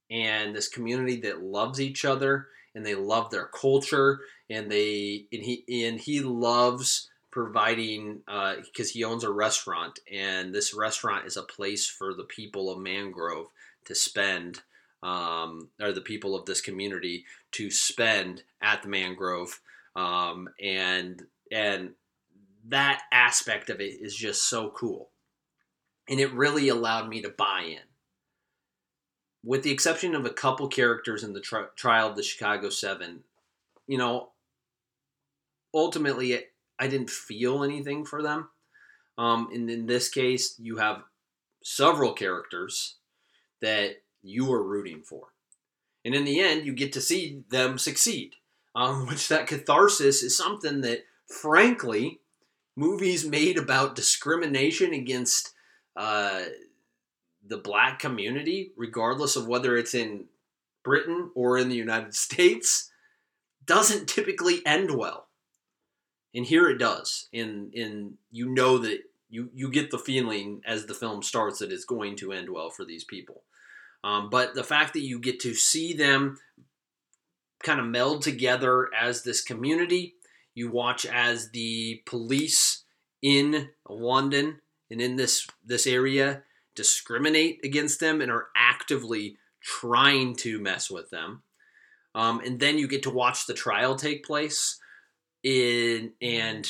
and 0.09 0.55
this 0.55 0.67
community 0.67 1.19
that 1.21 1.41
loves 1.41 1.81
each 1.81 2.05
other 2.05 2.47
and 2.75 2.85
they 2.85 2.95
love 2.95 3.31
their 3.31 3.47
culture 3.47 4.19
and 4.49 4.71
they 4.71 5.25
and 5.31 5.43
he 5.43 5.85
and 5.85 5.99
he 5.99 6.19
loves 6.19 7.09
providing 7.31 8.21
because 8.25 8.89
uh, 8.89 8.93
he 8.93 9.03
owns 9.03 9.23
a 9.23 9.31
restaurant 9.31 9.99
and 10.11 10.53
this 10.53 10.73
restaurant 10.73 11.25
is 11.25 11.37
a 11.37 11.43
place 11.43 11.87
for 11.87 12.13
the 12.13 12.25
people 12.25 12.69
of 12.69 12.77
mangrove 12.77 13.47
to 13.85 13.95
spend 13.95 14.61
um, 15.03 15.69
or 15.81 15.91
the 15.91 16.01
people 16.01 16.35
of 16.35 16.45
this 16.45 16.61
community 16.61 17.25
to 17.53 17.71
spend 17.71 18.43
at 18.61 18.83
the 18.83 18.89
mangrove. 18.89 19.59
Um, 19.95 20.49
and 20.61 21.21
and 21.51 21.91
that 22.67 23.01
aspect 23.11 23.69
of 23.69 23.81
it 23.81 23.99
is 24.01 24.15
just 24.15 24.49
so 24.49 24.69
cool. 24.69 25.09
And 26.09 26.19
it 26.19 26.33
really 26.33 26.69
allowed 26.69 27.09
me 27.09 27.21
to 27.21 27.29
buy 27.29 27.63
in. 27.67 27.79
With 29.43 29.63
the 29.63 29.71
exception 29.71 30.13
of 30.15 30.25
a 30.25 30.29
couple 30.29 30.67
characters 30.67 31.23
in 31.23 31.33
the 31.33 31.41
tri- 31.41 31.65
trial 31.75 32.09
of 32.09 32.15
the 32.15 32.23
chicago 32.23 32.69
seven 32.69 33.23
you 33.87 33.97
know 33.97 34.29
ultimately 35.73 36.43
I 36.79 36.87
didn't 36.87 37.09
feel 37.09 37.63
anything 37.63 38.05
for 38.05 38.23
them. 38.23 38.49
Um, 39.17 39.49
and 39.53 39.69
in 39.69 39.85
this 39.85 40.09
case, 40.09 40.55
you 40.57 40.77
have 40.77 41.03
several 41.63 42.13
characters 42.13 42.95
that 43.61 43.97
you 44.23 44.51
are 44.51 44.63
rooting 44.63 45.01
for. 45.01 45.27
And 46.03 46.15
in 46.15 46.25
the 46.25 46.39
end, 46.39 46.65
you 46.65 46.73
get 46.73 46.93
to 46.93 47.01
see 47.01 47.43
them 47.49 47.77
succeed, 47.77 48.35
um, 48.75 49.05
which 49.07 49.27
that 49.27 49.47
catharsis 49.47 50.23
is 50.23 50.35
something 50.35 50.81
that, 50.81 51.05
frankly, 51.27 52.19
movies 52.75 53.25
made 53.25 53.57
about 53.57 53.95
discrimination 53.95 54.93
against 54.93 55.53
uh, 55.95 56.43
the 57.45 57.57
black 57.57 57.99
community, 57.99 58.71
regardless 58.75 59.35
of 59.35 59.47
whether 59.47 59.75
it's 59.77 59.93
in 59.93 60.25
Britain 60.83 61.31
or 61.35 61.57
in 61.57 61.69
the 61.69 61.75
United 61.75 62.15
States, 62.27 62.91
doesn't 63.65 64.07
typically 64.07 64.65
end 64.65 64.91
well. 64.91 65.27
And 66.33 66.45
here 66.45 66.69
it 66.69 66.77
does. 66.77 67.27
And 67.33 67.73
and 67.73 68.13
you 68.31 68.47
know 68.47 68.77
that 68.77 69.01
you 69.29 69.49
you 69.53 69.69
get 69.69 69.91
the 69.91 69.99
feeling 69.99 70.61
as 70.65 70.85
the 70.85 70.93
film 70.93 71.21
starts 71.23 71.59
that 71.59 71.73
it's 71.73 71.83
going 71.83 72.15
to 72.17 72.31
end 72.31 72.49
well 72.49 72.69
for 72.69 72.85
these 72.85 73.03
people 73.03 73.43
um, 74.03 74.29
but 74.29 74.53
the 74.53 74.63
fact 74.63 74.93
that 74.93 75.01
you 75.01 75.19
get 75.19 75.39
to 75.39 75.53
see 75.53 75.93
them 75.93 76.37
kind 77.63 77.79
of 77.79 77.85
meld 77.85 78.21
together 78.21 78.89
as 78.99 79.23
this 79.23 79.41
community 79.41 80.15
you 80.55 80.69
watch 80.69 81.05
as 81.05 81.51
the 81.51 82.01
police 82.05 82.83
in 83.21 83.69
london 83.87 84.59
and 84.89 85.01
in 85.01 85.15
this 85.15 85.47
this 85.65 85.85
area 85.85 86.43
discriminate 86.75 87.59
against 87.63 87.99
them 87.99 88.21
and 88.21 88.31
are 88.31 88.47
actively 88.55 89.37
trying 89.61 90.35
to 90.35 90.59
mess 90.59 90.89
with 90.89 91.09
them. 91.09 91.43
Um, 92.13 92.41
and 92.41 92.59
then 92.59 92.77
you 92.77 92.87
get 92.87 93.03
to 93.03 93.09
watch 93.09 93.45
the 93.45 93.53
trial 93.53 93.95
take 93.95 94.25
place 94.25 94.79
in 95.43 96.13
and 96.21 96.69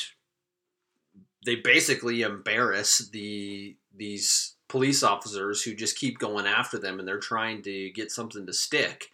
they 1.44 1.56
basically 1.56 2.22
embarrass 2.22 3.08
the 3.10 3.76
these 3.94 4.54
police 4.72 5.02
officers 5.02 5.62
who 5.62 5.74
just 5.74 5.98
keep 5.98 6.18
going 6.18 6.46
after 6.46 6.78
them 6.78 6.98
and 6.98 7.06
they're 7.06 7.18
trying 7.18 7.60
to 7.60 7.90
get 7.90 8.10
something 8.10 8.46
to 8.46 8.54
stick. 8.54 9.10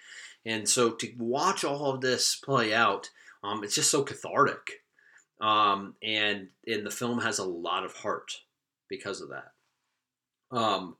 And 0.46 0.68
so 0.68 0.92
to 0.92 1.12
watch 1.18 1.64
all 1.64 1.90
of 1.90 2.00
this 2.00 2.36
play 2.36 2.72
out, 2.72 3.10
um, 3.42 3.64
it's 3.64 3.74
just 3.74 3.90
so 3.90 4.04
cathartic. 4.04 4.84
Um, 5.40 5.96
and 6.00 6.48
and 6.66 6.86
the 6.86 6.92
film 6.92 7.20
has 7.20 7.40
a 7.40 7.44
lot 7.44 7.84
of 7.84 7.92
heart 7.92 8.32
because 8.88 9.20
of 9.20 9.30
that. 9.30 9.52
Um, 10.56 10.96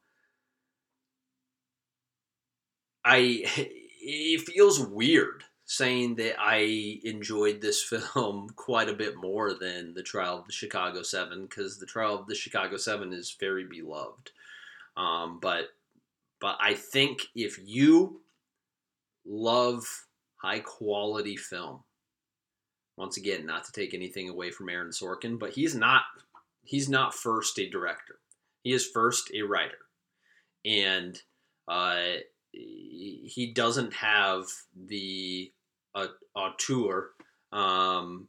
I 3.04 3.44
it 4.00 4.40
feels 4.40 4.80
weird 4.80 5.44
saying 5.66 6.16
that 6.16 6.34
I 6.40 6.98
enjoyed 7.04 7.60
this 7.60 7.80
film 8.14 8.48
quite 8.56 8.88
a 8.88 8.94
bit 8.94 9.16
more 9.16 9.54
than 9.54 9.94
the 9.94 10.02
Trial 10.02 10.40
of 10.40 10.46
the 10.46 10.52
Chicago 10.52 11.02
Seven 11.02 11.42
because 11.42 11.78
the 11.78 11.86
Trial 11.86 12.18
of 12.18 12.26
the 12.26 12.34
Chicago 12.34 12.76
Seven 12.76 13.12
is 13.12 13.36
very 13.38 13.64
beloved. 13.64 14.32
Um, 14.98 15.38
but 15.40 15.68
but 16.40 16.56
I 16.60 16.74
think 16.74 17.20
if 17.34 17.58
you 17.64 18.20
love 19.24 19.84
high 20.36 20.60
quality 20.60 21.36
film, 21.36 21.84
once 22.96 23.16
again, 23.16 23.46
not 23.46 23.64
to 23.64 23.72
take 23.72 23.94
anything 23.94 24.28
away 24.28 24.50
from 24.50 24.68
Aaron 24.68 24.90
Sorkin, 24.90 25.38
but 25.38 25.50
he's 25.50 25.74
not 25.74 26.02
he's 26.64 26.88
not 26.88 27.14
first 27.14 27.58
a 27.58 27.70
director. 27.70 28.16
He 28.62 28.72
is 28.72 28.86
first 28.86 29.30
a 29.32 29.42
writer, 29.42 29.78
and 30.64 31.20
uh, 31.68 32.14
he 32.52 33.52
doesn't 33.54 33.94
have 33.94 34.46
the 34.74 35.52
a 35.94 36.08
auteur 36.34 37.10
um, 37.52 38.26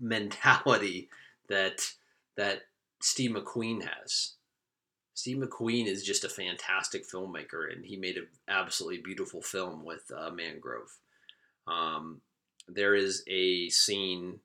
mentality 0.00 1.08
that 1.48 1.88
that 2.36 2.62
Steve 3.00 3.30
McQueen 3.30 3.82
has. 3.82 4.34
Steve 5.20 5.36
McQueen 5.36 5.86
is 5.86 6.02
just 6.02 6.24
a 6.24 6.28
fantastic 6.28 7.08
filmmaker, 7.08 7.72
and 7.72 7.84
he 7.84 7.96
made 7.96 8.16
an 8.16 8.26
absolutely 8.48 9.02
beautiful 9.02 9.42
film 9.42 9.84
with 9.84 10.10
uh, 10.16 10.30
Mangrove. 10.30 10.96
Um, 11.66 12.20
there 12.68 12.94
is 12.94 13.22
a 13.28 13.68
scene 13.68 14.40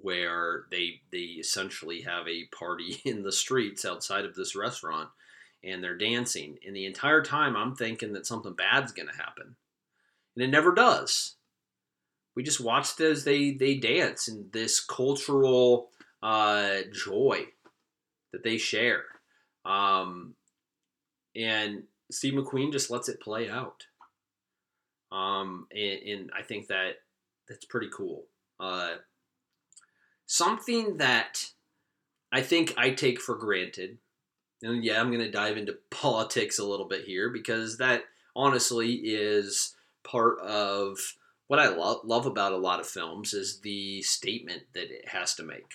where 0.00 0.64
they 0.70 1.00
they 1.10 1.18
essentially 1.18 2.02
have 2.02 2.28
a 2.28 2.46
party 2.56 3.00
in 3.04 3.22
the 3.22 3.32
streets 3.32 3.84
outside 3.84 4.24
of 4.24 4.34
this 4.34 4.54
restaurant, 4.54 5.08
and 5.64 5.82
they're 5.82 5.96
dancing. 5.96 6.58
And 6.66 6.76
the 6.76 6.86
entire 6.86 7.22
time, 7.22 7.56
I'm 7.56 7.74
thinking 7.74 8.12
that 8.12 8.26
something 8.26 8.52
bad's 8.52 8.92
going 8.92 9.08
to 9.08 9.16
happen 9.16 9.56
and 10.34 10.44
it 10.44 10.48
never 10.48 10.74
does. 10.74 11.36
We 12.34 12.42
just 12.42 12.60
watch 12.60 12.98
as 13.00 13.24
they 13.24 13.52
they 13.52 13.74
dance 13.74 14.28
and 14.28 14.50
this 14.52 14.80
cultural 14.80 15.90
uh, 16.22 16.78
joy 16.92 17.46
that 18.32 18.42
they 18.42 18.56
share, 18.56 19.04
um, 19.64 20.34
and 21.34 21.84
Steve 22.10 22.34
McQueen 22.34 22.72
just 22.72 22.90
lets 22.90 23.08
it 23.08 23.20
play 23.20 23.48
out. 23.48 23.86
Um, 25.10 25.66
and, 25.72 26.02
and 26.02 26.30
I 26.36 26.42
think 26.42 26.68
that 26.68 26.96
that's 27.48 27.64
pretty 27.64 27.88
cool. 27.94 28.24
Uh, 28.58 28.94
something 30.26 30.98
that 30.98 31.46
I 32.32 32.40
think 32.40 32.74
I 32.76 32.90
take 32.90 33.20
for 33.20 33.34
granted, 33.34 33.98
and 34.62 34.84
yeah, 34.84 35.00
I'm 35.00 35.10
going 35.10 35.20
to 35.20 35.30
dive 35.30 35.56
into 35.56 35.78
politics 35.90 36.58
a 36.58 36.64
little 36.64 36.86
bit 36.86 37.04
here 37.04 37.30
because 37.30 37.78
that 37.78 38.04
honestly 38.34 38.94
is 38.94 39.74
part 40.02 40.40
of 40.40 40.98
what 41.48 41.58
I 41.58 41.68
love 41.68 42.00
love 42.04 42.24
about 42.24 42.52
a 42.52 42.56
lot 42.56 42.80
of 42.80 42.86
films 42.86 43.34
is 43.34 43.60
the 43.60 44.00
statement 44.02 44.62
that 44.72 44.90
it 44.90 45.08
has 45.08 45.34
to 45.34 45.42
make. 45.42 45.74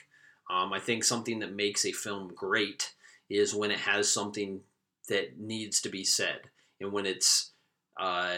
Um, 0.49 0.73
I 0.73 0.79
think 0.79 1.03
something 1.03 1.39
that 1.39 1.53
makes 1.53 1.85
a 1.85 1.91
film 1.91 2.31
great 2.33 2.93
is 3.29 3.55
when 3.55 3.71
it 3.71 3.79
has 3.79 4.11
something 4.11 4.61
that 5.09 5.39
needs 5.39 5.81
to 5.81 5.89
be 5.89 6.03
said 6.03 6.41
and 6.79 6.91
when 6.91 7.05
it's 7.05 7.51
uh, 7.99 8.35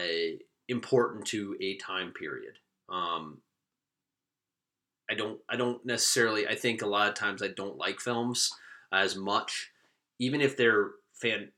important 0.68 1.26
to 1.26 1.56
a 1.60 1.76
time 1.76 2.12
period. 2.12 2.54
Um, 2.88 3.38
I 5.10 5.14
don't 5.14 5.40
I 5.48 5.56
don't 5.56 5.84
necessarily 5.84 6.46
I 6.46 6.54
think 6.54 6.82
a 6.82 6.86
lot 6.86 7.08
of 7.08 7.14
times 7.14 7.42
I 7.42 7.48
don't 7.48 7.76
like 7.76 8.00
films 8.00 8.52
as 8.92 9.16
much, 9.16 9.70
even 10.18 10.40
if 10.40 10.56
they're 10.56 10.90
fan 11.12 11.48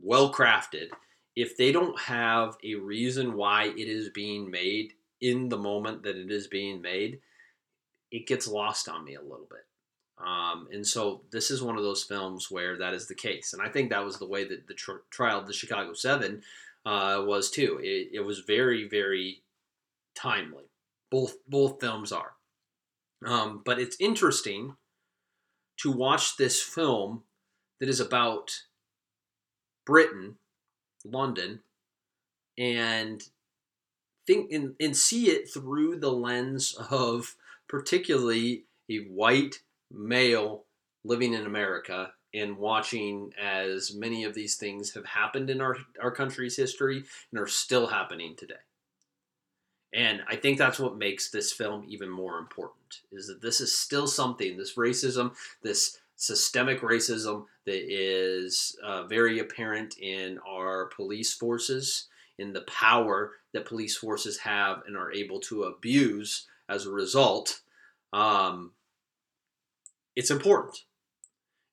well 0.00 0.32
crafted 0.32 0.88
if 1.36 1.56
they 1.56 1.70
don't 1.70 2.00
have 2.00 2.56
a 2.64 2.74
reason 2.76 3.34
why 3.34 3.64
it 3.64 3.88
is 3.88 4.08
being 4.08 4.50
made 4.50 4.94
in 5.20 5.50
the 5.50 5.58
moment 5.58 6.02
that 6.02 6.16
it 6.16 6.30
is 6.30 6.46
being 6.46 6.80
made, 6.80 7.20
it 8.10 8.26
gets 8.26 8.48
lost 8.48 8.88
on 8.88 9.04
me 9.04 9.14
a 9.14 9.22
little 9.22 9.46
bit. 9.48 9.66
Um, 10.18 10.68
and 10.72 10.86
so 10.86 11.22
this 11.30 11.50
is 11.50 11.62
one 11.62 11.76
of 11.76 11.82
those 11.82 12.02
films 12.02 12.50
where 12.50 12.78
that 12.78 12.94
is 12.94 13.06
the 13.06 13.14
case. 13.14 13.52
And 13.52 13.62
I 13.62 13.68
think 13.68 13.90
that 13.90 14.04
was 14.04 14.18
the 14.18 14.26
way 14.26 14.44
that 14.44 14.66
the 14.66 14.74
tr- 14.74 15.04
trial 15.10 15.40
of 15.40 15.46
the 15.46 15.52
Chicago 15.52 15.92
Seven 15.92 16.42
uh, 16.86 17.22
was 17.26 17.50
too. 17.50 17.78
It, 17.82 18.10
it 18.12 18.20
was 18.20 18.40
very 18.40 18.88
very 18.88 19.42
timely. 20.14 20.64
Both 21.10 21.36
both 21.46 21.80
films 21.80 22.12
are. 22.12 22.32
Um, 23.24 23.62
but 23.64 23.78
it's 23.78 23.96
interesting 24.00 24.76
to 25.78 25.92
watch 25.92 26.36
this 26.36 26.62
film 26.62 27.22
that 27.80 27.88
is 27.88 28.00
about 28.00 28.62
Britain, 29.84 30.36
London, 31.04 31.60
and 32.58 33.22
think 34.26 34.50
and, 34.50 34.74
and 34.80 34.96
see 34.96 35.28
it 35.28 35.50
through 35.50 35.98
the 35.98 36.10
lens 36.10 36.74
of 36.90 37.36
particularly 37.68 38.64
a 38.90 38.98
white 38.98 39.60
male 39.90 40.64
living 41.04 41.34
in 41.34 41.46
America 41.46 42.12
and 42.34 42.58
watching 42.58 43.32
as 43.40 43.94
many 43.94 44.24
of 44.24 44.34
these 44.34 44.56
things 44.56 44.92
have 44.94 45.06
happened 45.06 45.48
in 45.48 45.60
our, 45.60 45.76
our 46.02 46.10
country's 46.10 46.56
history 46.56 47.04
and 47.30 47.40
are 47.40 47.46
still 47.46 47.86
happening 47.86 48.34
today. 48.36 48.54
And 49.94 50.22
I 50.28 50.36
think 50.36 50.58
that's 50.58 50.78
what 50.78 50.98
makes 50.98 51.30
this 51.30 51.52
film 51.52 51.84
even 51.88 52.10
more 52.10 52.38
important 52.38 53.00
is 53.12 53.28
that 53.28 53.40
this 53.40 53.60
is 53.60 53.76
still 53.76 54.06
something, 54.06 54.56
this 54.56 54.74
racism, 54.74 55.34
this 55.62 55.98
systemic 56.16 56.80
racism 56.80 57.44
that 57.64 57.82
is 57.88 58.76
uh, 58.84 59.04
very 59.04 59.38
apparent 59.38 59.96
in 59.98 60.38
our 60.46 60.86
police 60.86 61.32
forces, 61.32 62.08
in 62.38 62.52
the 62.52 62.62
power 62.62 63.32
that 63.52 63.64
police 63.64 63.96
forces 63.96 64.38
have 64.38 64.82
and 64.86 64.96
are 64.96 65.12
able 65.12 65.40
to 65.40 65.64
abuse 65.64 66.46
as 66.68 66.84
a 66.84 66.90
result. 66.90 67.60
Um, 68.12 68.72
it's 70.16 70.30
important. 70.30 70.78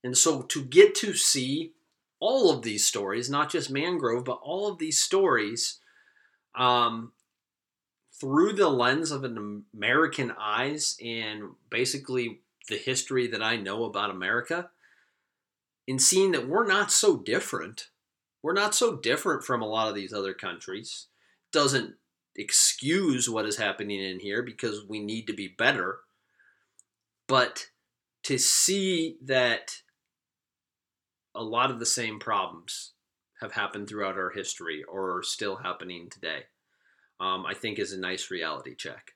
And 0.03 0.17
so 0.17 0.41
to 0.43 0.63
get 0.63 0.93
to 0.95 1.13
see 1.13 1.71
all 2.19 2.51
of 2.51 2.61
these 2.61 2.85
stories, 2.85 3.29
not 3.29 3.49
just 3.49 3.71
Mangrove, 3.71 4.25
but 4.25 4.39
all 4.43 4.67
of 4.67 4.77
these 4.77 4.99
stories 4.99 5.79
um, 6.55 7.13
through 8.19 8.53
the 8.53 8.69
lens 8.69 9.11
of 9.11 9.23
an 9.23 9.65
American 9.73 10.33
eyes 10.39 10.97
and 11.03 11.51
basically 11.69 12.41
the 12.69 12.77
history 12.77 13.27
that 13.27 13.41
I 13.41 13.57
know 13.57 13.83
about 13.83 14.09
America, 14.09 14.69
and 15.87 16.01
seeing 16.01 16.31
that 16.31 16.47
we're 16.47 16.65
not 16.65 16.91
so 16.91 17.17
different. 17.17 17.89
We're 18.41 18.53
not 18.53 18.75
so 18.75 18.95
different 18.95 19.43
from 19.43 19.61
a 19.61 19.67
lot 19.67 19.89
of 19.89 19.95
these 19.95 20.13
other 20.13 20.33
countries. 20.33 21.07
Doesn't 21.51 21.95
excuse 22.35 23.29
what 23.29 23.45
is 23.45 23.57
happening 23.57 24.01
in 24.01 24.19
here 24.19 24.41
because 24.41 24.85
we 24.87 24.99
need 24.99 25.27
to 25.27 25.33
be 25.33 25.47
better. 25.47 25.99
But 27.27 27.67
to 28.23 28.37
see 28.37 29.17
that 29.23 29.81
a 31.35 31.43
lot 31.43 31.71
of 31.71 31.79
the 31.79 31.85
same 31.85 32.19
problems 32.19 32.93
have 33.41 33.53
happened 33.53 33.87
throughout 33.87 34.15
our 34.15 34.29
history 34.29 34.83
or 34.83 35.17
are 35.17 35.23
still 35.23 35.57
happening 35.57 36.09
today, 36.09 36.43
um, 37.19 37.45
I 37.45 37.53
think 37.53 37.77
is 37.77 37.91
a 37.91 37.99
nice 37.99 38.31
reality 38.31 38.75
check. 38.75 39.11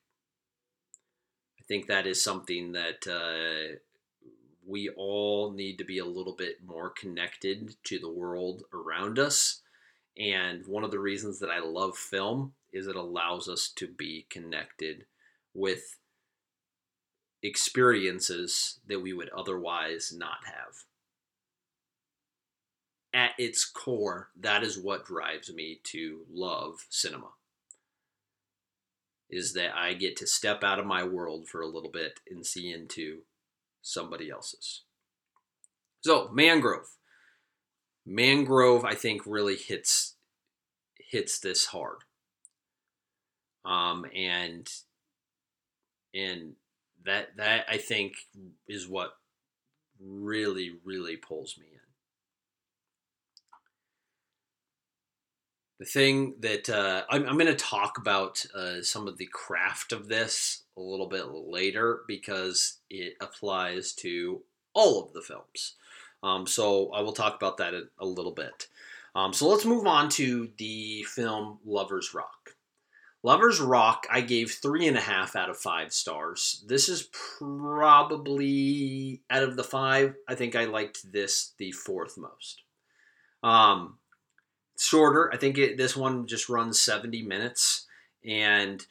I 1.60 1.64
think 1.68 1.88
that 1.88 2.08
is 2.08 2.22
something 2.22 2.74
that 2.74 3.08
uh, 3.08 3.78
we 4.66 4.90
all 4.90 5.52
need 5.52 5.78
to 5.78 5.86
be 5.86 6.00
a 6.00 6.06
little 6.06 6.36
bit 6.36 6.58
more 6.66 6.90
connected 6.90 7.76
to 7.86 8.00
the 8.00 8.12
world 8.12 8.64
around 8.74 9.18
us. 9.18 9.62
And 10.18 10.66
one 10.66 10.84
of 10.84 10.92
the 10.92 11.00
reasons 11.00 11.40
that 11.40 11.50
I 11.50 11.60
love 11.60 11.98
film 11.98 12.54
is 12.74 12.88
it 12.88 12.96
allows 12.96 13.48
us 13.48 13.72
to 13.76 13.88
be 13.88 14.26
connected 14.30 15.06
with 15.54 15.98
experiences 17.48 18.80
that 18.88 19.02
we 19.02 19.14
would 19.14 19.30
otherwise 19.30 20.14
not 20.16 20.46
have. 20.46 20.84
At 23.14 23.32
its 23.40 23.66
core, 23.66 24.30
that 24.40 24.64
is 24.64 24.78
what 24.78 25.06
drives 25.06 25.52
me 25.52 25.80
to 25.86 26.26
love 26.30 26.86
cinema. 26.90 27.30
Is 29.30 29.54
that 29.54 29.76
I 29.76 29.94
get 29.94 30.16
to 30.18 30.28
step 30.28 30.64
out 30.64 30.80
of 30.80 30.86
my 30.86 31.04
world 31.04 31.48
for 31.48 31.62
a 31.62 31.68
little 31.68 31.90
bit 31.90 32.20
and 32.30 32.46
see 32.46 32.72
into 32.72 33.22
somebody 33.82 34.30
else's. 34.30 34.84
So, 36.02 36.30
Mangrove. 36.32 36.96
Mangrove, 38.06 38.86
I 38.86 38.94
think, 38.94 39.24
really 39.26 39.56
hits 39.56 40.16
hits 41.10 41.40
this 41.40 41.66
hard. 41.66 42.00
Um, 43.66 44.06
and 44.16 44.70
and 46.14 46.54
that 47.08 47.36
that 47.38 47.66
I 47.70 47.78
think 47.78 48.14
is 48.68 48.88
what 48.88 49.12
really 50.00 50.74
really 50.84 51.18
pulls 51.18 51.58
me 51.58 51.66
in. 51.72 51.80
The 55.80 55.86
thing 55.86 56.36
that 56.40 56.70
uh, 56.70 57.04
I'm, 57.10 57.28
I'm 57.28 57.38
going 57.38 57.46
to 57.48 57.56
talk 57.56 58.00
about 58.00 58.44
uh, 58.56 58.82
some 58.82 59.08
of 59.08 59.18
the 59.18 59.30
craft 59.32 59.92
of 59.92 60.08
this 60.08 60.64
a 60.76 60.82
little 60.82 61.08
bit 61.08 61.28
later 61.28 62.02
because 62.08 62.80
it 62.90 63.14
applies 63.22 63.94
to 63.94 64.42
all 64.74 65.04
of 65.04 65.14
the 65.14 65.22
films. 65.22 65.76
Um, 66.24 66.48
so 66.48 66.92
I 66.94 67.02
will 67.02 67.14
talk 67.14 67.36
about 67.36 67.58
that 67.58 67.76
a, 67.76 67.84
a 68.00 68.06
little 68.06 68.32
bit. 68.32 68.68
Um, 69.14 69.34
so 69.34 69.48
let's 69.48 69.66
move 69.66 69.86
on 69.86 70.10
to 70.10 70.50
the 70.58 71.04
film 71.04 71.60
Lovers 71.64 72.14
Rock. 72.14 72.57
Lovers 73.28 73.60
Rock, 73.60 74.08
I 74.10 74.22
gave 74.22 74.52
three 74.52 74.88
and 74.88 74.96
a 74.96 75.02
half 75.02 75.36
out 75.36 75.50
of 75.50 75.58
five 75.58 75.92
stars. 75.92 76.64
This 76.66 76.88
is 76.88 77.10
probably 77.38 79.22
out 79.30 79.44
of 79.44 79.58
the 79.58 79.66
five. 79.66 80.16
I 80.30 80.36
think 80.36 80.56
I 80.56 80.64
liked 80.64 81.12
this 81.12 81.52
the 81.58 81.74
fourth 81.74 82.18
most. 82.18 82.62
Um, 83.44 83.98
shorter. 84.80 85.30
I 85.34 85.36
think 85.36 85.58
it, 85.58 85.78
this 85.78 85.94
one 85.94 86.26
just 86.26 86.48
runs 86.48 86.80
70 86.80 87.24
minutes, 87.24 87.86
and 88.24 88.86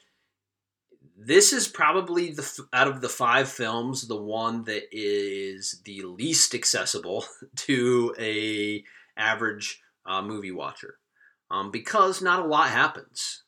this 1.17 1.51
is 1.51 1.67
probably 1.67 2.29
the 2.29 2.67
out 2.71 2.87
of 2.87 3.01
the 3.01 3.09
five 3.09 3.49
films 3.49 4.07
the 4.07 4.21
one 4.21 4.65
that 4.65 4.83
is 4.91 5.81
the 5.83 6.03
least 6.03 6.53
accessible 6.53 7.25
to 7.55 8.13
a 8.19 8.83
average 9.17 9.81
uh, 10.05 10.21
movie 10.21 10.51
watcher 10.51 10.99
um, 11.49 11.71
because 11.71 12.21
not 12.21 12.45
a 12.45 12.47
lot 12.47 12.69
happens 12.69 13.41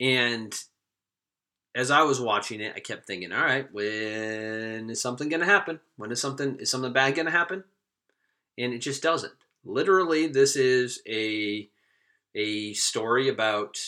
and 0.00 0.54
as 1.74 1.90
I 1.90 2.02
was 2.02 2.20
watching 2.20 2.60
it, 2.60 2.74
I 2.76 2.80
kept 2.80 3.06
thinking, 3.06 3.32
all 3.32 3.42
right, 3.42 3.66
when 3.72 4.88
is 4.90 5.00
something 5.00 5.28
going 5.28 5.40
to 5.40 5.46
happen? 5.46 5.80
When 5.96 6.12
is 6.12 6.20
something 6.20 6.56
is 6.60 6.70
something 6.70 6.92
bad 6.92 7.14
going 7.14 7.26
to 7.26 7.32
happen? 7.32 7.64
And 8.56 8.72
it 8.72 8.78
just 8.78 9.02
doesn't. 9.02 9.32
Literally, 9.64 10.26
this 10.26 10.56
is 10.56 11.00
a 11.08 11.68
a 12.34 12.74
story 12.74 13.28
about 13.28 13.78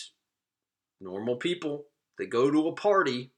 normal 0.99 1.35
people 1.35 1.85
that 2.17 2.29
go 2.29 2.49
to 2.49 2.67
a 2.67 2.73
party 2.73 3.31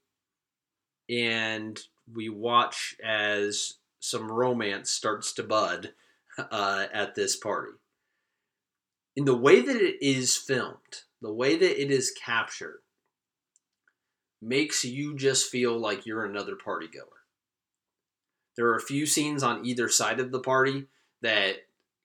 and 1.08 1.80
we 2.12 2.28
watch 2.28 2.96
as 3.04 3.74
some 3.98 4.30
romance 4.30 4.90
starts 4.90 5.32
to 5.34 5.42
bud 5.42 5.92
uh, 6.38 6.86
at 6.92 7.14
this 7.14 7.36
party. 7.36 7.72
In 9.16 9.24
the 9.24 9.36
way 9.36 9.60
that 9.60 9.76
it 9.76 9.96
is 10.00 10.36
filmed, 10.36 11.02
the 11.20 11.32
way 11.32 11.56
that 11.56 11.82
it 11.82 11.90
is 11.90 12.12
captured 12.12 12.80
makes 14.42 14.84
you 14.84 15.16
just 15.16 15.50
feel 15.50 15.78
like 15.78 16.06
you're 16.06 16.24
another 16.24 16.56
party 16.56 16.88
goer. 16.88 17.04
There 18.56 18.68
are 18.68 18.76
a 18.76 18.82
few 18.82 19.06
scenes 19.06 19.42
on 19.42 19.64
either 19.64 19.88
side 19.88 20.20
of 20.20 20.32
the 20.32 20.40
party 20.40 20.86
that 21.22 21.56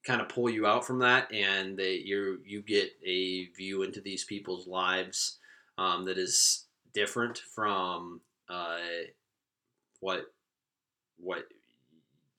kind 0.05 0.21
of 0.21 0.29
pull 0.29 0.49
you 0.49 0.67
out 0.67 0.85
from 0.85 0.99
that, 0.99 1.31
and 1.33 1.77
that 1.77 2.05
you 2.05 2.39
you 2.45 2.61
get 2.61 2.91
a 3.05 3.45
view 3.57 3.83
into 3.83 4.01
these 4.01 4.23
people's 4.23 4.67
lives 4.67 5.37
um, 5.77 6.05
that 6.05 6.17
is 6.17 6.65
different 6.93 7.39
from 7.53 8.21
uh, 8.49 8.77
what 9.99 10.25
what 11.17 11.45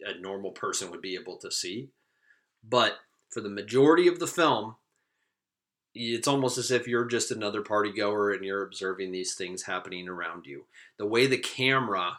a 0.00 0.18
normal 0.20 0.50
person 0.50 0.90
would 0.90 1.02
be 1.02 1.16
able 1.16 1.36
to 1.38 1.50
see. 1.50 1.88
But 2.68 2.98
for 3.30 3.40
the 3.40 3.48
majority 3.48 4.08
of 4.08 4.18
the 4.18 4.26
film, 4.26 4.76
it's 5.96 6.28
almost 6.28 6.58
as 6.58 6.70
if 6.70 6.86
you're 6.86 7.04
just 7.04 7.30
another 7.30 7.62
party 7.62 7.92
goer 7.92 8.32
and 8.32 8.44
you're 8.44 8.62
observing 8.62 9.12
these 9.12 9.34
things 9.34 9.62
happening 9.62 10.08
around 10.08 10.46
you. 10.46 10.64
The 10.98 11.06
way 11.06 11.26
the 11.26 11.38
camera 11.38 12.18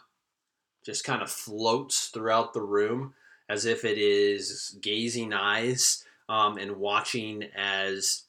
just 0.85 1.03
kind 1.03 1.21
of 1.21 1.29
floats 1.29 2.07
throughout 2.07 2.53
the 2.53 2.61
room 2.61 3.13
as 3.49 3.65
if 3.65 3.85
it 3.85 3.97
is 3.97 4.77
gazing 4.81 5.33
eyes 5.33 6.03
um, 6.29 6.57
and 6.57 6.77
watching 6.77 7.43
as 7.55 8.23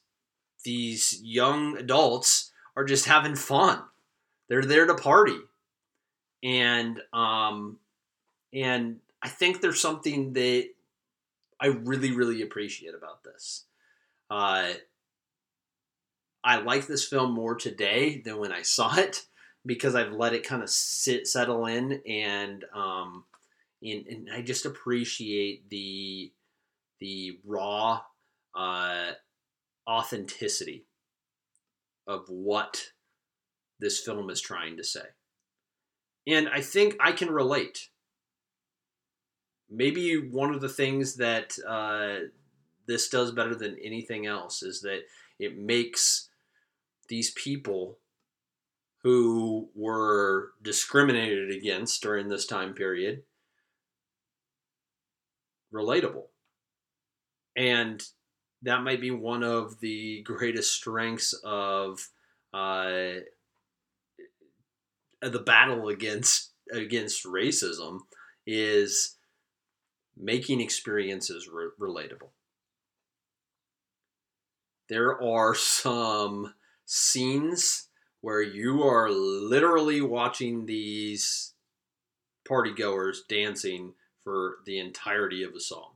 these 0.63 1.19
young 1.23 1.77
adults 1.77 2.51
are 2.75 2.85
just 2.85 3.05
having 3.05 3.35
fun. 3.35 3.81
They're 4.47 4.61
there 4.61 4.87
to 4.87 4.95
party, 4.95 5.37
and 6.43 6.99
um, 7.13 7.77
and 8.53 8.97
I 9.21 9.29
think 9.29 9.61
there's 9.61 9.81
something 9.81 10.33
that 10.33 10.69
I 11.59 11.67
really 11.67 12.11
really 12.11 12.41
appreciate 12.41 12.95
about 12.95 13.23
this. 13.23 13.65
Uh, 14.29 14.69
I 16.43 16.57
like 16.57 16.87
this 16.87 17.07
film 17.07 17.33
more 17.33 17.55
today 17.55 18.21
than 18.23 18.37
when 18.37 18.51
I 18.51 18.61
saw 18.61 18.95
it 18.97 19.25
because 19.65 19.95
I've 19.95 20.13
let 20.13 20.33
it 20.33 20.47
kind 20.47 20.63
of 20.63 20.69
sit 20.69 21.27
settle 21.27 21.65
in 21.65 22.01
and 22.07 22.65
um 22.73 23.25
and, 23.81 24.05
and 24.07 24.29
I 24.33 24.41
just 24.41 24.65
appreciate 24.65 25.69
the 25.69 26.31
the 26.99 27.39
raw 27.45 28.01
uh 28.55 29.11
authenticity 29.87 30.85
of 32.07 32.25
what 32.27 32.91
this 33.79 33.99
film 33.99 34.29
is 34.29 34.41
trying 34.41 34.77
to 34.77 34.83
say. 34.83 35.05
And 36.27 36.49
I 36.49 36.61
think 36.61 36.95
I 36.99 37.11
can 37.11 37.29
relate. 37.29 37.89
Maybe 39.69 40.17
one 40.17 40.53
of 40.53 40.61
the 40.61 40.69
things 40.69 41.15
that 41.15 41.57
uh, 41.67 42.27
this 42.87 43.09
does 43.09 43.31
better 43.31 43.55
than 43.55 43.77
anything 43.81 44.25
else 44.25 44.63
is 44.63 44.81
that 44.81 45.01
it 45.39 45.57
makes 45.57 46.28
these 47.09 47.31
people 47.31 47.97
who 49.03 49.69
were 49.75 50.51
discriminated 50.61 51.51
against 51.51 52.01
during 52.01 52.29
this 52.29 52.45
time 52.45 52.73
period 52.73 53.23
relatable. 55.73 56.25
And 57.55 58.01
that 58.63 58.83
might 58.83 59.01
be 59.01 59.11
one 59.11 59.43
of 59.43 59.79
the 59.79 60.21
greatest 60.23 60.73
strengths 60.73 61.33
of 61.43 62.09
uh, 62.53 63.19
the 65.21 65.39
battle 65.45 65.89
against 65.89 66.51
against 66.71 67.25
racism 67.25 67.99
is 68.45 69.15
making 70.15 70.61
experiences 70.61 71.49
re- 71.51 71.69
relatable. 71.79 72.29
There 74.87 75.21
are 75.21 75.55
some 75.55 76.53
scenes 76.91 77.87
where 78.21 78.41
you 78.41 78.81
are 78.81 79.11
literally 79.11 80.01
watching 80.01 80.65
these 80.65 81.53
party 82.47 82.73
goers 82.73 83.23
dancing 83.29 83.93
for 84.23 84.57
the 84.65 84.79
entirety 84.79 85.43
of 85.43 85.53
a 85.53 85.59
song. 85.59 85.91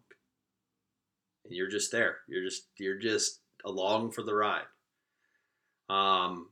And 1.45 1.53
you're 1.55 1.69
just 1.69 1.91
there. 1.91 2.17
You're 2.27 2.43
just 2.43 2.67
you're 2.77 2.99
just 2.99 3.39
along 3.65 4.11
for 4.11 4.21
the 4.21 4.35
ride. 4.35 4.67
Um 5.89 6.49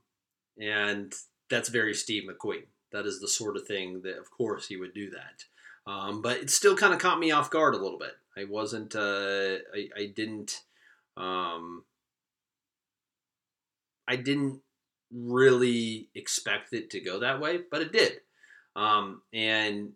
and 0.60 1.14
that's 1.48 1.70
very 1.70 1.94
Steve 1.94 2.24
McQueen. 2.28 2.66
That 2.92 3.06
is 3.06 3.22
the 3.22 3.28
sort 3.28 3.58
of 3.58 3.68
thing 3.68 4.02
that 4.02 4.18
of 4.18 4.32
course 4.32 4.68
he 4.68 4.76
would 4.76 4.96
do 4.96 5.12
that. 5.12 5.46
Um, 5.92 6.22
but 6.24 6.38
it 6.38 6.50
still 6.50 6.76
kind 6.76 6.94
of 6.94 7.00
caught 7.00 7.20
me 7.20 7.30
off 7.30 7.52
guard 7.52 7.76
a 7.76 7.82
little 7.82 8.00
bit. 8.00 8.14
I 8.36 8.46
wasn't 8.46 8.96
uh, 8.96 9.58
I, 9.74 9.90
I 9.96 10.12
didn't 10.16 10.64
um, 11.16 11.84
I 14.12 14.18
didn't 14.18 14.60
really 15.10 16.10
expect 16.14 16.74
it 16.74 16.90
to 16.90 17.00
go 17.00 17.20
that 17.20 17.40
way, 17.40 17.62
but 17.72 17.82
it 17.82 17.94
did. 17.94 18.20
Um, 18.76 19.22
and 19.32 19.94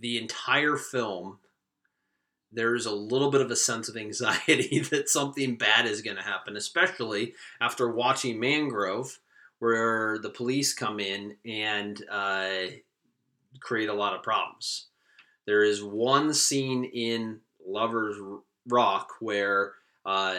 the 0.00 0.18
entire 0.18 0.76
film, 0.76 1.38
there's 2.50 2.86
a 2.86 2.92
little 2.92 3.30
bit 3.30 3.42
of 3.42 3.52
a 3.52 3.56
sense 3.56 3.88
of 3.88 3.96
anxiety 3.96 4.80
that 4.90 5.08
something 5.08 5.54
bad 5.54 5.86
is 5.86 6.02
going 6.02 6.16
to 6.16 6.22
happen, 6.22 6.56
especially 6.56 7.34
after 7.60 7.92
watching 7.92 8.40
Mangrove, 8.40 9.20
where 9.60 10.18
the 10.18 10.30
police 10.30 10.74
come 10.74 10.98
in 10.98 11.36
and 11.46 12.02
uh, 12.10 12.54
create 13.60 13.88
a 13.88 13.94
lot 13.94 14.14
of 14.14 14.24
problems. 14.24 14.86
There 15.46 15.62
is 15.62 15.80
one 15.80 16.34
scene 16.34 16.82
in 16.86 17.38
Lover's 17.64 18.16
Rock 18.66 19.12
where 19.20 19.74
uh, 20.04 20.38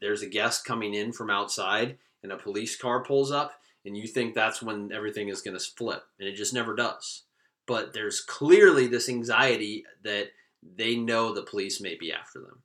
there's 0.00 0.22
a 0.22 0.28
guest 0.28 0.64
coming 0.64 0.94
in 0.94 1.12
from 1.12 1.30
outside 1.30 1.98
and 2.22 2.32
a 2.32 2.36
police 2.36 2.76
car 2.76 3.02
pulls 3.02 3.30
up 3.30 3.52
and 3.84 3.96
you 3.96 4.06
think 4.06 4.34
that's 4.34 4.60
when 4.60 4.90
everything 4.92 5.28
is 5.28 5.42
going 5.42 5.56
to 5.56 5.64
flip 5.64 6.04
and 6.18 6.28
it 6.28 6.34
just 6.34 6.54
never 6.54 6.74
does. 6.74 7.22
But 7.66 7.92
there's 7.92 8.20
clearly 8.20 8.86
this 8.86 9.08
anxiety 9.08 9.84
that 10.04 10.28
they 10.76 10.96
know 10.96 11.32
the 11.32 11.42
police 11.42 11.80
may 11.80 11.96
be 11.96 12.12
after 12.12 12.40
them. 12.40 12.62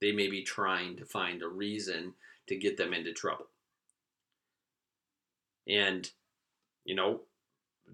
They 0.00 0.12
may 0.12 0.28
be 0.28 0.42
trying 0.42 0.96
to 0.96 1.04
find 1.04 1.42
a 1.42 1.48
reason 1.48 2.14
to 2.48 2.56
get 2.56 2.76
them 2.76 2.92
into 2.92 3.12
trouble. 3.12 3.46
And 5.66 6.08
you 6.84 6.94
know 6.94 7.20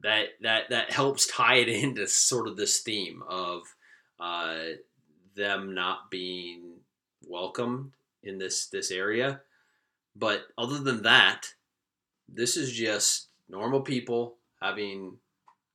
that 0.02 0.28
that 0.40 0.70
that 0.70 0.92
helps 0.92 1.26
tie 1.26 1.56
it 1.56 1.68
into 1.84 2.06
sort 2.06 2.48
of 2.48 2.56
this 2.56 2.80
theme 2.80 3.22
of 3.28 3.62
uh, 4.18 4.56
them 5.36 5.74
not 5.74 6.10
being 6.10 6.80
welcomed 7.26 7.92
in 8.22 8.38
this 8.38 8.66
this 8.66 8.90
area. 8.90 9.40
But 10.16 10.42
other 10.58 10.78
than 10.78 11.02
that, 11.02 11.54
this 12.28 12.56
is 12.56 12.72
just 12.72 13.28
normal 13.48 13.80
people 13.80 14.36
having 14.60 15.16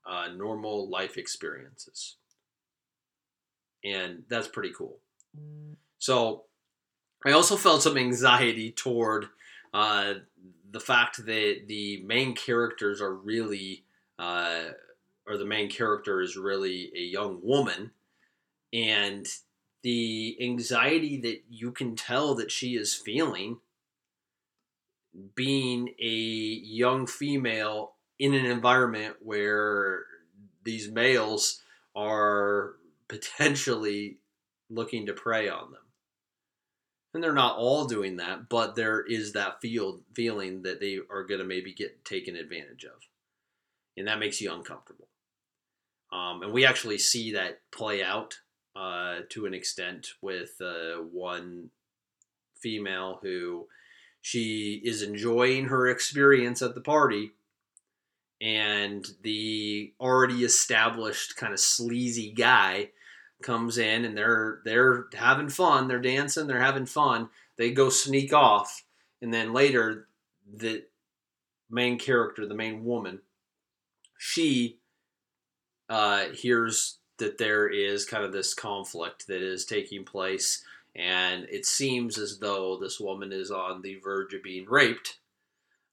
uh, 0.05 0.27
normal 0.35 0.89
life 0.89 1.17
experiences, 1.17 2.17
and 3.83 4.23
that's 4.29 4.47
pretty 4.47 4.71
cool. 4.77 4.97
So, 5.97 6.43
I 7.25 7.31
also 7.31 7.55
felt 7.55 7.81
some 7.81 7.97
anxiety 7.97 8.71
toward 8.71 9.27
uh, 9.73 10.15
the 10.71 10.79
fact 10.79 11.25
that 11.25 11.63
the 11.67 12.03
main 12.05 12.35
characters 12.35 13.01
are 13.01 13.13
really, 13.13 13.83
uh, 14.19 14.65
or 15.25 15.37
the 15.37 15.45
main 15.45 15.69
character 15.69 16.21
is 16.21 16.37
really 16.37 16.91
a 16.95 17.01
young 17.01 17.39
woman, 17.41 17.91
and 18.71 19.27
the 19.85 20.35
anxiety 20.41 21.15
that 21.15 21.43
you 21.47 21.71
can 21.71 21.95
tell 21.95 22.33
that 22.33 22.49
she 22.49 22.75
is 22.75 22.95
feeling 22.95 23.59
being 25.35 25.89
a 26.01 26.07
young 26.07 27.05
female 27.05 27.93
in 28.17 28.33
an 28.33 28.47
environment 28.47 29.17
where 29.21 30.05
these 30.63 30.89
males 30.89 31.61
are 31.95 32.77
potentially 33.07 34.17
looking 34.71 35.05
to 35.05 35.13
prey 35.13 35.47
on 35.47 35.71
them. 35.71 35.83
And 37.13 37.23
they're 37.23 37.31
not 37.31 37.57
all 37.57 37.85
doing 37.85 38.17
that, 38.17 38.49
but 38.49 38.75
there 38.75 39.05
is 39.05 39.33
that 39.33 39.61
feel 39.61 39.99
feeling 40.15 40.63
that 40.63 40.79
they 40.79 40.97
are 41.11 41.25
going 41.25 41.41
to 41.41 41.45
maybe 41.45 41.75
get 41.75 42.03
taken 42.03 42.35
advantage 42.35 42.85
of. 42.85 43.03
And 43.95 44.07
that 44.07 44.17
makes 44.17 44.41
you 44.41 44.51
uncomfortable. 44.51 45.09
Um, 46.11 46.41
and 46.41 46.51
we 46.51 46.65
actually 46.65 46.97
see 46.97 47.33
that 47.33 47.61
play 47.71 48.03
out 48.03 48.39
uh, 48.75 49.19
to 49.29 49.45
an 49.45 49.53
extent 49.53 50.09
with 50.21 50.59
uh, 50.61 51.01
one 51.11 51.69
female 52.55 53.19
who 53.21 53.67
she 54.21 54.81
is 54.83 55.01
enjoying 55.01 55.65
her 55.65 55.87
experience 55.87 56.61
at 56.61 56.75
the 56.75 56.81
party 56.81 57.31
and 58.41 59.05
the 59.21 59.93
already 59.99 60.43
established 60.43 61.37
kind 61.37 61.53
of 61.53 61.59
sleazy 61.59 62.31
guy 62.31 62.89
comes 63.41 63.77
in 63.77 64.03
and 64.03 64.17
they're 64.17 64.61
they're 64.65 65.05
having 65.13 65.47
fun 65.47 65.87
they're 65.87 65.99
dancing 65.99 66.47
they're 66.47 66.59
having 66.59 66.85
fun 66.85 67.29
they 67.57 67.71
go 67.71 67.89
sneak 67.89 68.33
off 68.33 68.83
and 69.21 69.33
then 69.33 69.53
later 69.53 70.07
the 70.57 70.83
main 71.69 71.97
character 71.97 72.45
the 72.45 72.55
main 72.55 72.83
woman 72.83 73.19
she 74.17 74.79
uh, 75.89 76.25
hears 76.29 76.97
that 77.17 77.37
there 77.37 77.67
is 77.67 78.05
kind 78.05 78.23
of 78.23 78.33
this 78.33 78.53
conflict 78.53 79.27
that 79.27 79.41
is 79.41 79.65
taking 79.65 80.03
place, 80.03 80.63
and 80.95 81.45
it 81.49 81.65
seems 81.65 82.17
as 82.17 82.39
though 82.39 82.77
this 82.77 82.99
woman 82.99 83.31
is 83.31 83.51
on 83.51 83.81
the 83.81 83.95
verge 84.03 84.33
of 84.33 84.43
being 84.43 84.65
raped. 84.67 85.17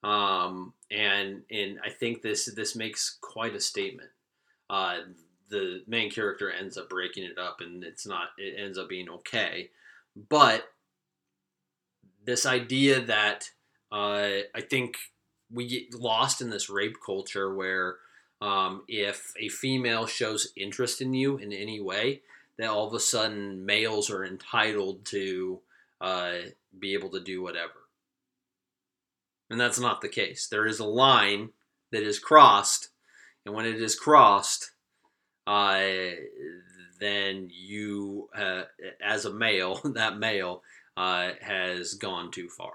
Um, 0.05 0.75
and 0.91 1.43
and 1.51 1.79
I 1.85 1.91
think 1.91 2.23
this 2.23 2.47
this 2.55 2.75
makes 2.75 3.19
quite 3.21 3.55
a 3.55 3.61
statement. 3.61 4.11
Uh, 4.69 4.99
the 5.49 5.83
main 5.87 6.11
character 6.11 6.51
ends 6.51 6.77
up 6.77 6.89
breaking 6.89 7.25
it 7.25 7.39
up, 7.39 7.61
and 7.61 7.85
it's 7.85 8.07
not. 8.07 8.31
It 8.39 8.59
ends 8.59 8.79
up 8.79 8.89
being 8.89 9.09
okay, 9.09 9.71
but 10.29 10.65
this 12.25 12.47
idea 12.47 13.01
that 13.01 13.51
uh, 13.91 14.43
I 14.55 14.61
think 14.69 14.97
we 15.53 15.67
get 15.67 15.95
lost 15.95 16.41
in 16.41 16.51
this 16.51 16.71
rape 16.71 16.97
culture 17.05 17.55
where 17.55 17.97
um, 18.43 18.83
if 18.89 19.33
a 19.39 19.49
female 19.49 20.05
shows 20.05 20.53
interest 20.57 21.01
in 21.01 21.15
you 21.15 21.37
in 21.37 21.53
any 21.53 21.81
way, 21.81 22.23
that 22.59 22.69
all 22.69 22.89
of 22.89 22.93
a 22.93 22.99
sudden 22.99 23.65
males 23.65 24.11
are 24.11 24.25
entitled 24.25 25.05
to 25.07 25.61
uh, 26.01 26.33
be 26.77 26.95
able 26.95 27.11
to 27.11 27.21
do 27.21 27.41
whatever. 27.41 27.73
And 29.49 29.61
that's 29.61 29.79
not 29.79 30.01
the 30.01 30.09
case. 30.09 30.49
There 30.49 30.67
is 30.67 30.81
a 30.81 30.85
line 30.85 31.51
that 31.93 32.03
is 32.03 32.19
crossed, 32.19 32.89
and 33.47 33.55
when 33.55 33.65
it 33.65 33.81
is 33.81 33.95
crossed, 33.95 34.73
uh, 35.47 36.11
then 36.99 37.49
you, 37.49 38.29
uh, 38.37 38.63
as 39.01 39.25
a 39.25 39.33
male, 39.33 39.81
that 39.95 40.19
male 40.19 40.65
uh, 40.97 41.31
has 41.41 41.95
gone 41.95 42.33
too 42.33 42.49
far. 42.49 42.73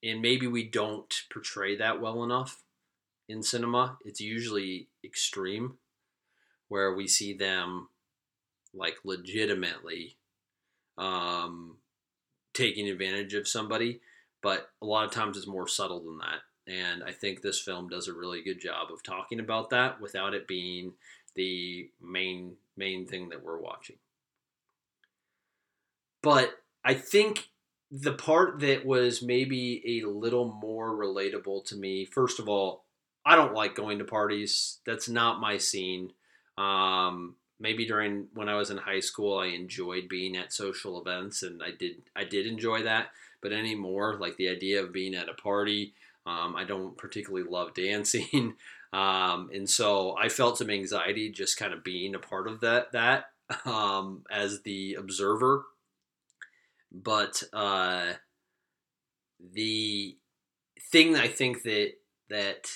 And 0.00 0.22
maybe 0.22 0.46
we 0.46 0.62
don't 0.62 1.12
portray 1.32 1.76
that 1.76 2.00
well 2.00 2.22
enough 2.22 2.62
in 3.30 3.42
cinema, 3.42 3.96
it's 4.04 4.20
usually 4.20 4.88
extreme, 5.04 5.78
where 6.68 6.94
we 6.94 7.06
see 7.06 7.32
them 7.32 7.88
like 8.74 8.96
legitimately 9.04 10.16
um, 10.98 11.76
taking 12.54 12.88
advantage 12.88 13.34
of 13.34 13.48
somebody, 13.48 14.00
but 14.42 14.70
a 14.82 14.86
lot 14.86 15.04
of 15.04 15.12
times 15.12 15.36
it's 15.36 15.46
more 15.46 15.68
subtle 15.68 16.00
than 16.00 16.18
that. 16.18 16.40
And 16.66 17.02
I 17.02 17.12
think 17.12 17.40
this 17.40 17.60
film 17.60 17.88
does 17.88 18.08
a 18.08 18.12
really 18.12 18.42
good 18.42 18.60
job 18.60 18.88
of 18.92 19.02
talking 19.02 19.40
about 19.40 19.70
that 19.70 20.00
without 20.00 20.34
it 20.34 20.46
being 20.46 20.92
the 21.34 21.90
main 22.00 22.56
main 22.76 23.06
thing 23.06 23.28
that 23.30 23.42
we're 23.42 23.60
watching. 23.60 23.96
but 26.22 26.50
I 26.84 26.94
think 26.94 27.48
the 27.90 28.12
part 28.12 28.60
that 28.60 28.86
was 28.86 29.22
maybe 29.22 30.00
a 30.00 30.08
little 30.08 30.52
more 30.60 30.90
relatable 30.94 31.64
to 31.66 31.76
me, 31.76 32.04
first 32.04 32.38
of 32.38 32.48
all, 32.48 32.84
I 33.24 33.36
don't 33.36 33.54
like 33.54 33.74
going 33.74 33.98
to 33.98 34.04
parties. 34.04 34.78
That's 34.86 35.08
not 35.08 35.40
my 35.40 35.58
scene. 35.58 36.12
Um, 36.56 37.36
maybe 37.58 37.86
during 37.86 38.28
when 38.34 38.48
I 38.48 38.56
was 38.56 38.70
in 38.70 38.78
high 38.78 39.00
school, 39.00 39.38
I 39.38 39.46
enjoyed 39.46 40.08
being 40.08 40.36
at 40.36 40.52
social 40.52 41.00
events, 41.00 41.42
and 41.42 41.62
I 41.62 41.70
did 41.78 42.02
I 42.16 42.24
did 42.24 42.46
enjoy 42.46 42.82
that. 42.84 43.08
But 43.42 43.52
anymore, 43.52 44.16
like 44.18 44.36
the 44.36 44.48
idea 44.48 44.82
of 44.82 44.92
being 44.92 45.14
at 45.14 45.28
a 45.28 45.34
party, 45.34 45.94
um, 46.26 46.56
I 46.56 46.64
don't 46.64 46.96
particularly 46.96 47.48
love 47.48 47.74
dancing, 47.74 48.54
um, 48.92 49.50
and 49.52 49.68
so 49.68 50.16
I 50.16 50.28
felt 50.28 50.58
some 50.58 50.70
anxiety 50.70 51.30
just 51.30 51.58
kind 51.58 51.72
of 51.72 51.84
being 51.84 52.14
a 52.14 52.18
part 52.18 52.48
of 52.48 52.60
that 52.60 52.92
that 52.92 53.26
um, 53.64 54.24
as 54.30 54.62
the 54.62 54.94
observer. 54.94 55.64
But 56.92 57.42
uh, 57.52 58.14
the 59.52 60.16
thing 60.90 61.12
that 61.12 61.22
I 61.22 61.28
think 61.28 61.62
that 61.62 61.92
that 62.28 62.70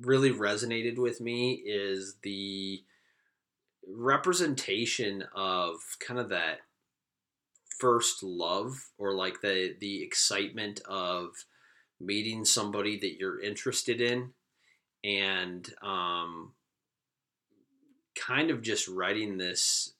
really 0.00 0.32
resonated 0.32 0.98
with 0.98 1.20
me 1.20 1.54
is 1.54 2.16
the 2.22 2.82
representation 3.86 5.24
of 5.34 5.76
kind 6.00 6.20
of 6.20 6.28
that 6.28 6.60
first 7.78 8.22
love 8.22 8.90
or 8.98 9.14
like 9.14 9.40
the 9.40 9.74
the 9.80 10.02
excitement 10.02 10.80
of 10.88 11.30
meeting 12.00 12.44
somebody 12.44 12.98
that 12.98 13.16
you're 13.18 13.40
interested 13.40 14.00
in 14.00 14.32
and 15.04 15.72
um, 15.82 16.52
kind 18.14 18.50
of 18.50 18.62
just 18.62 18.88
riding 18.88 19.38
this 19.38 19.92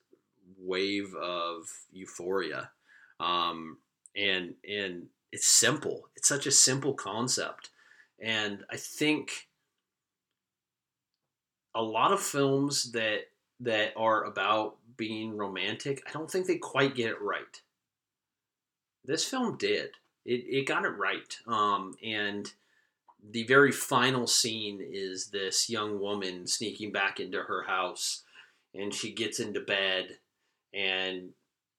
wave 0.57 1.15
of 1.15 1.63
euphoria 1.91 2.69
um, 3.19 3.77
and 4.15 4.55
and 4.67 5.07
it's 5.31 5.47
simple. 5.47 6.09
It's 6.15 6.27
such 6.27 6.47
a 6.47 6.51
simple 6.51 6.93
concept. 6.93 7.69
And 8.21 8.65
i 8.69 8.75
think 8.75 9.48
a 11.75 11.81
lot 11.81 12.11
of 12.11 12.21
films 12.21 12.91
that 12.91 13.27
that 13.59 13.93
are 13.97 14.23
about 14.23 14.77
being 14.97 15.37
romantic 15.37 16.03
i 16.07 16.11
don't 16.11 16.29
think 16.29 16.45
they 16.45 16.57
quite 16.57 16.95
get 16.95 17.09
it 17.09 17.21
right. 17.21 17.61
This 19.05 19.23
film 19.23 19.57
did. 19.57 19.91
It, 20.25 20.43
it 20.45 20.67
got 20.67 20.85
it 20.85 20.89
right 20.89 21.35
um, 21.47 21.95
and 22.03 22.51
the 23.31 23.43
very 23.43 23.71
final 23.71 24.27
scene 24.27 24.79
is 24.81 25.27
this 25.27 25.69
young 25.69 25.99
woman 25.99 26.47
sneaking 26.47 26.91
back 26.91 27.19
into 27.19 27.39
her 27.43 27.63
house 27.63 28.23
and 28.73 28.93
she 28.93 29.13
gets 29.13 29.39
into 29.39 29.59
bed 29.59 30.17
and 30.73 31.29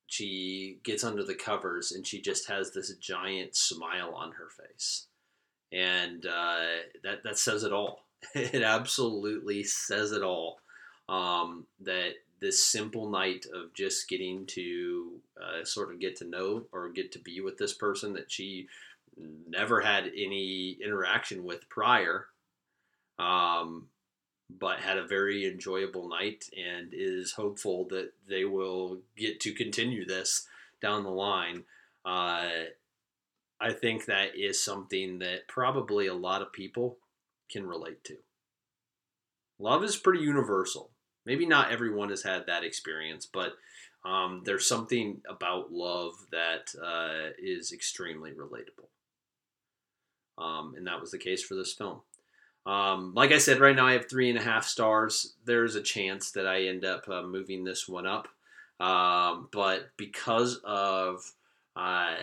she 0.07 0.81
gets 0.83 1.05
under 1.05 1.25
the 1.25 1.35
covers 1.35 1.93
and 1.93 2.07
she 2.07 2.21
just 2.21 2.49
has 2.49 2.73
this 2.73 2.95
giant 2.97 3.55
smile 3.55 4.13
on 4.15 4.33
her 4.33 4.49
face. 4.49 5.07
And 5.73 6.27
uh, 6.27 6.67
that 7.05 7.23
that 7.23 7.39
says 7.39 7.63
it 7.63 7.73
all 7.73 8.01
it 8.35 8.63
absolutely 8.63 9.65
says 9.65 10.13
it 10.13 10.23
all 10.23 10.61
um, 11.09 11.67
that 11.81 12.13
this 12.41 12.65
simple 12.65 13.11
night 13.11 13.45
of 13.55 13.75
just 13.75 14.09
getting 14.09 14.47
to 14.47 15.21
uh, 15.41 15.65
sort 15.65 15.93
of 15.93 16.01
get 16.01 16.17
to 16.17 16.25
know 16.25 16.65
or 16.73 16.89
get 16.89 17.13
to 17.13 17.19
be 17.19 17.41
with 17.41 17.59
this 17.59 17.75
person 17.75 18.15
that 18.15 18.33
she 18.33 18.67
never 19.49 19.81
had 19.81 20.07
any 20.07 20.79
interaction 20.83 21.45
with 21.45 21.69
prior, 21.69 22.27
um, 23.19 23.89
but 24.49 24.81
had 24.81 24.97
a 24.97 25.07
very 25.07 25.47
enjoyable 25.47 26.09
night 26.09 26.45
and 26.57 26.89
is 26.93 27.33
hopeful 27.33 27.87
that 27.89 28.13
they 28.29 28.45
will 28.45 29.01
get 29.17 29.41
to 29.41 29.53
continue 29.53 30.07
this 30.07 30.47
down 30.81 31.05
the 31.05 31.11
line. 31.11 31.65
Uh, 32.05 32.49
I 33.61 33.73
think 33.73 34.07
that 34.07 34.31
is 34.35 34.65
something 34.65 35.19
that 35.19 35.47
probably 35.47 36.07
a 36.07 36.15
lot 36.15 36.41
of 36.41 36.53
people 36.53 36.97
can 37.51 37.67
relate 37.67 38.05
to. 38.05 38.17
Love 39.59 39.85
is 39.85 39.97
pretty 39.97 40.23
universal. 40.23 40.91
Maybe 41.27 41.47
not 41.47 41.71
everyone 41.71 42.11
has 42.11 42.23
had 42.23 42.47
that 42.47 42.65
experience, 42.65 43.27
but 43.31 43.53
um, 44.05 44.43
there's 44.45 44.67
something 44.67 45.21
about 45.29 45.73
love 45.73 46.15
that 46.33 46.75
uh, 46.83 47.33
is 47.39 47.73
extremely 47.73 48.33
relatable. 48.33 48.89
Um, 50.39 50.75
and 50.77 50.87
that 50.87 51.01
was 51.01 51.11
the 51.11 51.19
case 51.19 51.43
for 51.43 51.55
this 51.55 51.75
film. 51.75 52.01
Um, 52.65 53.13
like 53.15 53.33
I 53.33 53.39
said, 53.39 53.61
right 53.61 53.77
now 53.77 53.87
I 53.87 53.93
have 53.93 54.09
three 54.09 54.31
and 54.31 54.39
a 54.39 54.43
half 54.43 54.65
stars. 54.65 55.35
There's 55.45 55.75
a 55.75 55.83
chance 55.83 56.31
that 56.33 56.47
I 56.47 56.65
end 56.65 56.85
up 56.85 57.09
uh, 57.09 57.23
moving 57.23 57.65
this 57.65 57.89
one 57.89 58.07
up. 58.07 58.29
Um, 58.79 59.49
but 59.53 59.91
because 59.99 60.61
of 60.65 61.33
uh, 61.77 62.15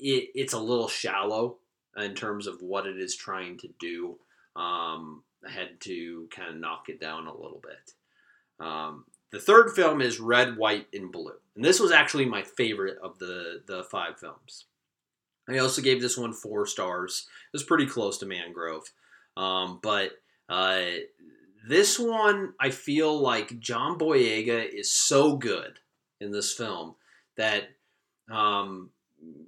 it, 0.00 0.30
it's 0.34 0.52
a 0.52 0.58
little 0.58 0.88
shallow 0.88 1.58
in 1.96 2.14
terms 2.14 2.46
of 2.46 2.62
what 2.62 2.86
it 2.86 2.96
is 2.96 3.14
trying 3.14 3.58
to 3.58 3.68
do, 3.78 4.18
um, 4.60 5.22
I 5.46 5.50
had 5.50 5.80
to 5.80 6.28
kind 6.34 6.50
of 6.50 6.60
knock 6.60 6.88
it 6.88 7.00
down 7.00 7.26
a 7.26 7.34
little 7.34 7.62
bit. 7.62 7.94
Um, 8.64 9.06
the 9.32 9.40
third 9.40 9.70
film 9.70 10.00
is 10.00 10.20
Red, 10.20 10.56
White, 10.56 10.88
and 10.92 11.10
Blue. 11.10 11.32
And 11.56 11.64
this 11.64 11.80
was 11.80 11.92
actually 11.92 12.26
my 12.26 12.42
favorite 12.42 12.98
of 13.02 13.18
the, 13.18 13.62
the 13.66 13.84
five 13.84 14.18
films. 14.18 14.66
I 15.48 15.58
also 15.58 15.80
gave 15.80 16.00
this 16.00 16.18
one 16.18 16.32
four 16.32 16.66
stars. 16.66 17.26
It 17.52 17.56
was 17.56 17.62
pretty 17.62 17.86
close 17.86 18.18
to 18.18 18.26
Mangrove. 18.26 18.92
Um, 19.36 19.80
but 19.82 20.12
uh, 20.48 20.82
this 21.66 21.98
one, 21.98 22.52
I 22.60 22.70
feel 22.70 23.18
like 23.18 23.60
John 23.60 23.98
Boyega 23.98 24.68
is 24.68 24.92
so 24.92 25.36
good 25.36 25.78
in 26.20 26.32
this 26.32 26.52
film 26.52 26.96
that 27.36 27.70
um, 28.30 28.90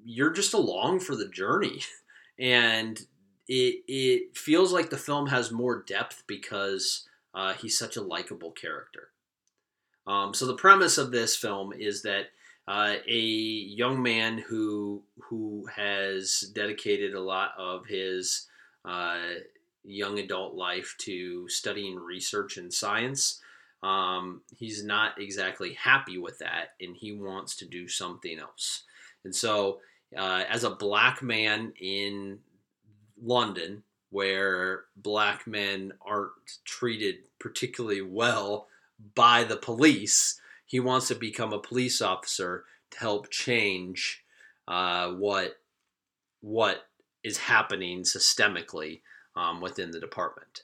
you're 0.04 0.32
just 0.32 0.54
along 0.54 1.00
for 1.00 1.16
the 1.16 1.28
journey. 1.28 1.82
And 2.38 2.98
it, 3.48 3.82
it 3.88 4.36
feels 4.36 4.72
like 4.72 4.90
the 4.90 4.96
film 4.96 5.26
has 5.28 5.50
more 5.50 5.82
depth 5.82 6.24
because 6.26 7.06
uh, 7.34 7.54
he's 7.54 7.78
such 7.78 7.96
a 7.96 8.02
likable 8.02 8.52
character. 8.52 9.08
Um, 10.06 10.34
so 10.34 10.46
the 10.46 10.54
premise 10.54 10.98
of 10.98 11.10
this 11.10 11.36
film 11.36 11.72
is 11.72 12.02
that 12.02 12.26
uh, 12.68 12.94
a 13.08 13.18
young 13.18 14.02
man 14.02 14.38
who 14.38 15.02
who 15.18 15.66
has 15.74 16.40
dedicated 16.54 17.14
a 17.14 17.20
lot 17.20 17.50
of 17.58 17.86
his 17.86 18.46
uh, 18.84 19.18
young 19.84 20.18
adult 20.18 20.54
life 20.54 20.94
to 20.98 21.48
studying 21.48 21.96
research 21.96 22.56
and 22.56 22.72
science. 22.72 23.40
Um, 23.82 24.42
he's 24.56 24.84
not 24.84 25.20
exactly 25.20 25.74
happy 25.74 26.18
with 26.18 26.38
that, 26.38 26.74
and 26.80 26.96
he 26.96 27.12
wants 27.12 27.56
to 27.56 27.64
do 27.64 27.88
something 27.88 28.38
else. 28.38 28.84
And 29.24 29.34
so, 29.34 29.80
uh, 30.16 30.44
as 30.48 30.62
a 30.62 30.70
black 30.70 31.20
man 31.20 31.72
in 31.80 32.38
London, 33.22 33.82
where 34.10 34.84
black 34.96 35.46
men 35.46 35.92
aren't 36.04 36.32
treated 36.64 37.16
particularly 37.38 38.02
well 38.02 38.68
by 39.14 39.44
the 39.44 39.56
police, 39.56 40.40
he 40.66 40.80
wants 40.80 41.08
to 41.08 41.14
become 41.14 41.52
a 41.52 41.58
police 41.58 42.00
officer 42.00 42.64
to 42.90 42.98
help 42.98 43.30
change 43.30 44.24
uh, 44.68 45.10
what 45.10 45.56
what 46.40 46.88
is 47.22 47.38
happening 47.38 48.02
systemically 48.02 49.00
um, 49.36 49.60
within 49.60 49.90
the 49.90 50.00
department, 50.00 50.62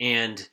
and 0.00 0.48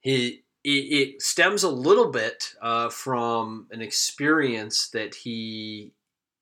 he 0.00 0.42
it, 0.64 1.22
stems 1.22 1.62
a 1.62 1.70
little 1.70 2.10
bit 2.10 2.54
uh, 2.60 2.88
from 2.88 3.68
an 3.70 3.80
experience 3.80 4.88
that 4.88 5.14
he 5.14 5.92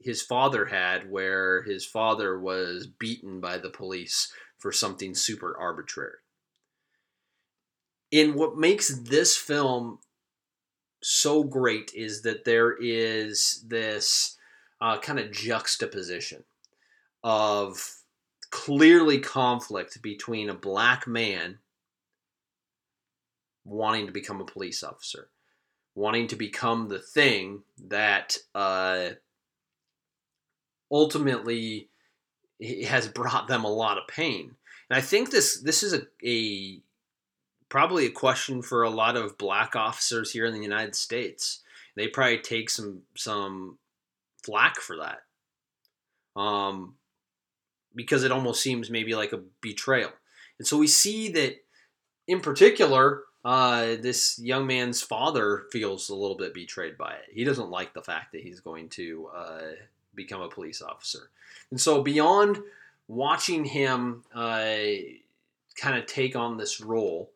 his 0.05 0.23
father 0.23 0.67
had, 0.67 1.11
where 1.11 1.63
his 1.63 1.85
father 1.85 2.39
was 2.39 2.87
beaten 2.87 3.41
by 3.41 3.59
the 3.59 3.71
police 3.71 4.33
for 4.59 4.71
something 4.71 5.15
super 5.15 5.57
arbitrary. 5.59 6.19
And 8.13 8.35
what 8.35 8.57
makes 8.57 8.89
this 8.89 9.37
film 9.37 9.99
so 11.03 11.43
great 11.43 11.93
is 11.95 12.23
that 12.23 12.45
there 12.45 12.77
is 12.81 13.65
this 13.67 14.37
uh, 14.81 14.99
kind 14.99 15.19
of 15.19 15.33
juxtaposition 15.33 16.45
of 17.23 17.97
clearly 18.51 19.19
conflict 19.19 20.01
between 20.01 20.49
a 20.49 20.55
black 20.55 21.07
man 21.07 21.59
wanting 23.65 24.07
to 24.07 24.13
become 24.13 24.41
a 24.41 24.47
police 24.47 24.83
officer, 24.83 25.29
wanting 25.95 26.29
to 26.29 26.37
become 26.37 26.89
the 26.89 26.99
thing 26.99 27.63
that 27.89 28.37
uh, 28.55 29.09
ultimately 30.91 31.89
has 32.87 33.09
brought 33.09 33.49
them 33.49 33.65
a 33.65 33.73
lot 33.73 33.99
of 33.99 34.09
pain. 34.09 34.55
And 34.89 34.97
I 34.97 35.01
think 35.01 35.31
this 35.31 35.61
this 35.61 35.83
is 35.83 35.93
a, 35.93 36.03
a 36.25 36.81
probably 37.69 38.07
a 38.07 38.11
question 38.11 38.63
for 38.63 38.83
a 38.83 38.91
lot 38.91 39.17
of 39.17 39.39
black 39.39 39.75
officers 39.75 40.31
here 40.31 40.47
in 40.47 40.55
the 40.55 40.63
United 40.63 40.95
States. 40.95 41.61
They 41.97 42.09
probably 42.09 42.39
take 42.39 42.71
some 42.71 43.03
some 43.17 43.79
flack 44.45 44.77
for 44.77 44.97
that, 44.99 46.41
um, 46.41 46.97
because 47.95 48.25
it 48.25 48.33
almost 48.33 48.63
seems 48.63 48.91
maybe 48.91 49.15
like 49.15 49.33
a 49.33 49.43
betrayal. 49.61 50.11
And 50.59 50.67
so 50.69 50.77
we 50.77 50.87
see 50.87 51.31
that, 51.31 51.57
in 52.29 52.41
particular, 52.41 53.23
uh, 53.45 53.97
this 54.01 54.39
young 54.39 54.67
man's 54.67 55.03
father 55.03 55.65
feels 55.73 56.09
a 56.09 56.15
little 56.15 56.37
bit 56.37 56.55
betrayed 56.55 56.97
by 56.97 57.15
it. 57.15 57.25
He 57.33 57.45
doesn't 57.45 57.71
like 57.71 57.93
the 57.95 58.03
fact 58.03 58.33
that 58.33 58.43
he's 58.43 58.61
going 58.61 58.89
to 58.91 59.29
uh, 59.35 59.71
become 60.15 60.41
a 60.41 60.49
police 60.49 60.83
officer. 60.83 61.31
And 61.71 61.81
so, 61.81 62.03
beyond 62.03 62.59
watching 63.09 63.65
him 63.65 64.25
uh, 64.35 64.73
kind 65.77 65.99
of 65.99 66.07
take 66.07 66.37
on 66.37 66.57
this 66.57 66.81
role, 66.81 67.31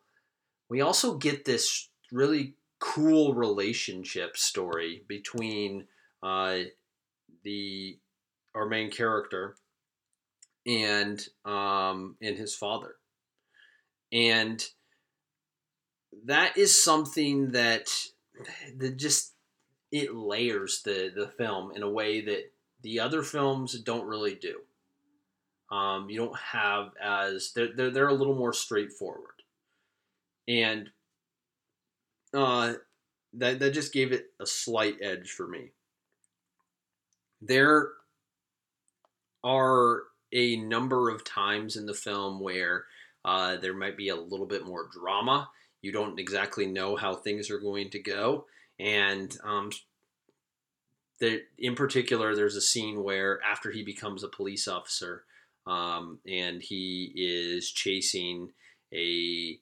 we 0.69 0.81
also 0.81 1.17
get 1.17 1.45
this 1.45 1.89
really 2.13 2.55
cool 2.79 3.35
relationship 3.35 4.37
story 4.37 5.03
between 5.09 5.87
uh, 6.23 6.59
the 7.43 7.99
our 8.55 8.67
main 8.67 8.91
character 8.91 9.57
and 10.67 11.27
um, 11.45 12.17
and 12.21 12.37
his 12.37 12.55
father, 12.55 12.97
and 14.13 14.65
that 16.25 16.57
is 16.57 16.83
something 16.83 17.53
that 17.53 17.89
that 18.77 18.97
just 18.97 19.35
it 19.91 20.15
layers 20.15 20.83
the 20.83 21.11
the 21.15 21.29
film 21.29 21.73
in 21.75 21.83
a 21.83 21.91
way 21.91 22.21
that 22.21 22.53
the 22.83 23.01
other 23.01 23.23
films 23.23 23.79
don't 23.81 24.07
really 24.07 24.35
do. 24.35 24.61
Um, 25.71 26.09
you 26.09 26.19
don't 26.19 26.39
have 26.39 26.93
as 27.03 27.53
they're, 27.55 27.75
they're 27.77 27.91
they're 27.91 28.09
a 28.09 28.15
little 28.15 28.35
more 28.35 28.55
straightforward, 28.55 29.43
and 30.47 30.89
uh, 32.33 32.75
that 33.35 33.59
that 33.59 33.75
just 33.75 33.93
gave 33.93 34.13
it 34.13 34.27
a 34.41 34.47
slight 34.47 34.97
edge 35.03 35.31
for 35.31 35.47
me. 35.47 35.73
There 37.43 37.91
are 39.45 40.03
a 40.33 40.57
number 40.57 41.11
of 41.11 41.25
times 41.25 41.77
in 41.77 41.87
the 41.87 41.95
film 41.95 42.41
where 42.41 42.85
uh, 43.25 43.57
there 43.59 43.75
might 43.75 43.97
be 43.97 44.09
a 44.09 44.17
little 44.17 44.47
bit 44.47 44.67
more 44.67 44.89
drama. 44.91 45.49
You 45.83 45.93
don't 45.93 46.19
exactly 46.19 46.67
know 46.67 46.97
how 46.97 47.15
things 47.15 47.51
are 47.51 47.61
going 47.61 47.91
to 47.91 47.99
go, 47.99 48.47
and 48.81 49.37
um, 49.45 49.71
there, 51.21 51.41
in 51.59 51.75
particular, 51.75 52.35
there's 52.35 52.57
a 52.57 52.61
scene 52.61 53.03
where 53.03 53.41
after 53.43 53.71
he 53.71 53.83
becomes 53.83 54.23
a 54.23 54.29
police 54.29 54.69
officer, 54.69 55.25
um, 55.67 56.19
and 56.27 56.63
he 56.63 57.13
is 57.15 57.71
chasing 57.71 58.53
a 58.93 59.59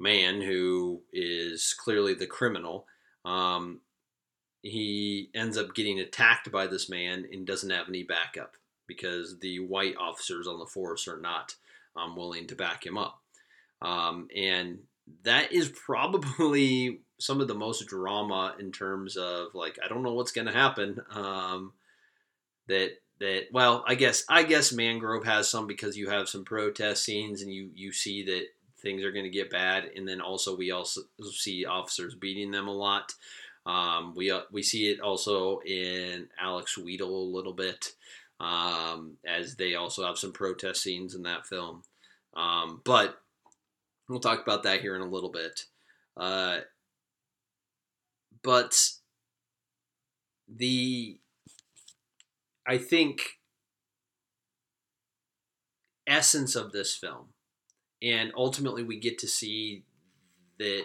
man 0.00 0.40
who 0.40 1.02
is 1.12 1.74
clearly 1.78 2.14
the 2.14 2.26
criminal. 2.26 2.86
Um, 3.24 3.80
he 4.62 5.30
ends 5.34 5.56
up 5.56 5.74
getting 5.74 6.00
attacked 6.00 6.50
by 6.50 6.66
this 6.66 6.88
man 6.88 7.26
and 7.32 7.46
doesn't 7.46 7.70
have 7.70 7.88
any 7.88 8.02
backup 8.02 8.54
because 8.86 9.38
the 9.38 9.60
white 9.60 9.94
officers 9.96 10.48
on 10.48 10.58
the 10.58 10.66
force 10.66 11.06
are 11.06 11.20
not 11.20 11.54
um, 11.96 12.16
willing 12.16 12.46
to 12.48 12.56
back 12.56 12.84
him 12.84 12.98
up. 12.98 13.20
Um, 13.82 14.28
and 14.34 14.80
that 15.22 15.52
is 15.52 15.68
probably 15.86 17.02
some 17.18 17.40
of 17.40 17.48
the 17.48 17.54
most 17.54 17.86
drama 17.86 18.54
in 18.58 18.72
terms 18.72 19.16
of 19.16 19.54
like 19.54 19.78
I 19.84 19.88
don't 19.88 20.02
know 20.02 20.14
what's 20.14 20.32
going 20.32 20.46
to 20.46 20.52
happen. 20.52 21.00
Um, 21.10 21.72
that 22.68 22.92
that 23.20 23.46
well, 23.52 23.84
I 23.86 23.94
guess 23.94 24.24
I 24.28 24.42
guess 24.44 24.72
Mangrove 24.72 25.24
has 25.24 25.48
some 25.48 25.66
because 25.66 25.96
you 25.96 26.08
have 26.10 26.28
some 26.28 26.44
protest 26.44 27.04
scenes 27.04 27.42
and 27.42 27.52
you 27.52 27.70
you 27.74 27.92
see 27.92 28.24
that 28.24 28.46
things 28.80 29.02
are 29.02 29.12
going 29.12 29.24
to 29.24 29.30
get 29.30 29.50
bad, 29.50 29.90
and 29.96 30.06
then 30.06 30.20
also 30.20 30.56
we 30.56 30.70
also 30.70 31.02
see 31.32 31.64
officers 31.64 32.14
beating 32.14 32.50
them 32.50 32.68
a 32.68 32.74
lot. 32.74 33.12
Um, 33.66 34.14
we 34.16 34.30
uh, 34.30 34.42
we 34.52 34.62
see 34.62 34.90
it 34.90 35.00
also 35.00 35.60
in 35.60 36.28
Alex 36.40 36.76
Wheatle 36.76 37.02
a 37.02 37.36
little 37.36 37.52
bit, 37.52 37.92
um, 38.40 39.16
as 39.26 39.56
they 39.56 39.74
also 39.74 40.06
have 40.06 40.18
some 40.18 40.32
protest 40.32 40.82
scenes 40.82 41.14
in 41.14 41.24
that 41.24 41.46
film. 41.46 41.82
Um, 42.34 42.80
but 42.84 43.20
we'll 44.08 44.20
talk 44.20 44.40
about 44.42 44.62
that 44.62 44.80
here 44.80 44.94
in 44.94 45.02
a 45.02 45.06
little 45.06 45.30
bit. 45.30 45.64
Uh, 46.16 46.58
but 48.42 48.76
the 50.48 51.20
I 52.66 52.78
think 52.78 53.20
essence 56.06 56.56
of 56.56 56.72
this 56.72 56.94
film 56.94 57.28
and 58.02 58.32
ultimately 58.36 58.82
we 58.82 58.98
get 58.98 59.18
to 59.18 59.28
see 59.28 59.84
that 60.58 60.84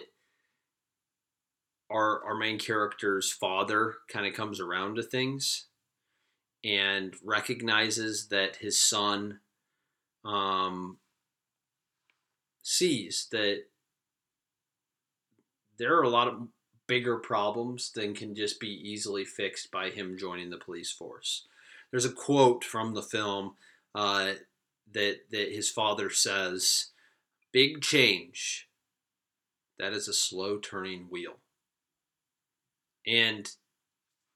our 1.90 2.24
our 2.24 2.34
main 2.34 2.58
character's 2.58 3.30
father 3.30 3.94
kind 4.08 4.26
of 4.26 4.34
comes 4.34 4.60
around 4.60 4.96
to 4.96 5.02
things 5.02 5.66
and 6.64 7.14
recognizes 7.22 8.28
that 8.28 8.56
his 8.56 8.80
son 8.80 9.40
um, 10.24 10.96
sees 12.62 13.28
that 13.30 13.64
there 15.78 15.96
are 15.96 16.02
a 16.02 16.08
lot 16.08 16.28
of 16.28 16.48
bigger 16.86 17.16
problems 17.16 17.90
than 17.92 18.14
can 18.14 18.34
just 18.34 18.60
be 18.60 18.68
easily 18.68 19.24
fixed 19.24 19.70
by 19.70 19.90
him 19.90 20.18
joining 20.18 20.50
the 20.50 20.58
police 20.58 20.92
force. 20.92 21.46
There's 21.90 22.04
a 22.04 22.12
quote 22.12 22.64
from 22.64 22.94
the 22.94 23.02
film 23.02 23.54
uh, 23.94 24.32
that 24.92 25.30
that 25.30 25.52
his 25.52 25.70
father 25.70 26.10
says 26.10 26.90
Big 27.54 27.82
change. 27.82 28.68
That 29.78 29.92
is 29.92 30.08
a 30.08 30.12
slow 30.12 30.58
turning 30.58 31.06
wheel. 31.08 31.34
And, 33.06 33.48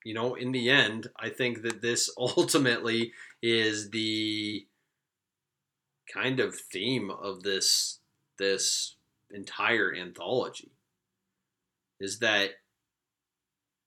you 0.05 0.15
know, 0.15 0.37
in 0.37 0.53
the 0.53 0.71
end, 0.71 1.09
I 1.19 1.29
think 1.29 1.63
that 1.63 1.83
this 1.83 2.09
ultimately 2.19 3.13
is 3.43 3.91
the 3.91 4.69
kind 6.15 6.39
of 6.39 6.55
theme 6.55 7.11
of 7.11 7.43
this 7.43 7.99
this 8.39 8.95
entire 9.33 9.93
anthology 9.93 10.71
is 12.01 12.19
that 12.21 12.51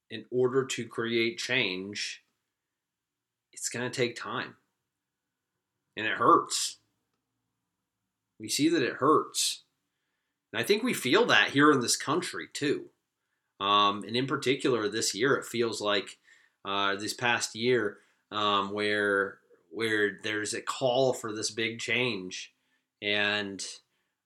in 0.10 0.26
order 0.32 0.66
to 0.66 0.86
create 0.86 1.38
change 1.38 2.24
it's 3.54 3.70
going 3.70 3.90
to 3.90 3.96
take 3.96 4.16
time 4.16 4.56
and 5.96 6.06
it 6.06 6.14
hurts 6.14 6.78
we 8.42 8.50
see 8.50 8.68
that 8.70 8.82
it 8.82 8.94
hurts. 8.94 9.64
And 10.52 10.60
I 10.60 10.66
think 10.66 10.84
we 10.84 10.94
feel 10.94 11.26
that 11.28 11.52
here 11.52 11.72
in 11.72 11.80
this 11.80 11.96
country 11.96 12.48
too. 12.52 12.86
Um, 13.60 14.04
and 14.06 14.16
in 14.16 14.26
particular, 14.26 14.90
this 14.90 15.14
year, 15.14 15.36
it 15.36 15.46
feels 15.46 15.80
like 15.80 16.18
uh, 16.66 16.96
this 16.96 17.14
past 17.14 17.56
year 17.56 18.00
um, 18.32 18.72
where 18.74 19.38
where 19.70 20.20
there's 20.24 20.54
a 20.54 20.62
call 20.62 21.14
for 21.14 21.32
this 21.32 21.52
big 21.52 21.80
change, 21.80 22.54
and 23.02 23.64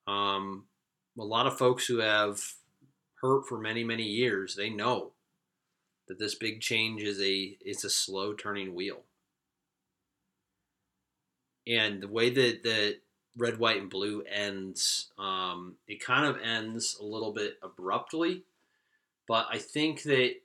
um, 0.07 0.65
a 1.19 1.23
lot 1.23 1.45
of 1.45 1.57
folks 1.57 1.85
who 1.85 1.97
have 1.97 2.41
hurt 3.25 3.47
for 3.47 3.59
many 3.59 3.83
many 3.83 4.03
years, 4.03 4.55
they 4.55 4.69
know 4.69 5.11
that 6.07 6.19
this 6.19 6.35
big 6.35 6.61
change 6.61 7.01
is 7.01 7.19
a 7.21 7.57
it's 7.61 7.83
a 7.83 7.89
slow 7.89 8.33
turning 8.33 8.73
wheel. 8.73 9.03
And 11.67 12.01
the 12.01 12.07
way 12.07 12.29
that 12.29 12.63
that 12.63 12.97
red, 13.37 13.59
white, 13.59 13.81
and 13.81 13.89
blue 13.89 14.23
ends. 14.23 15.11
Um, 15.17 15.75
it 15.87 16.03
kind 16.03 16.25
of 16.25 16.41
ends 16.41 16.97
a 16.99 17.03
little 17.03 17.33
bit 17.33 17.57
abruptly, 17.61 18.43
but 19.27 19.47
I 19.51 19.57
think 19.57 20.03
that 20.03 20.35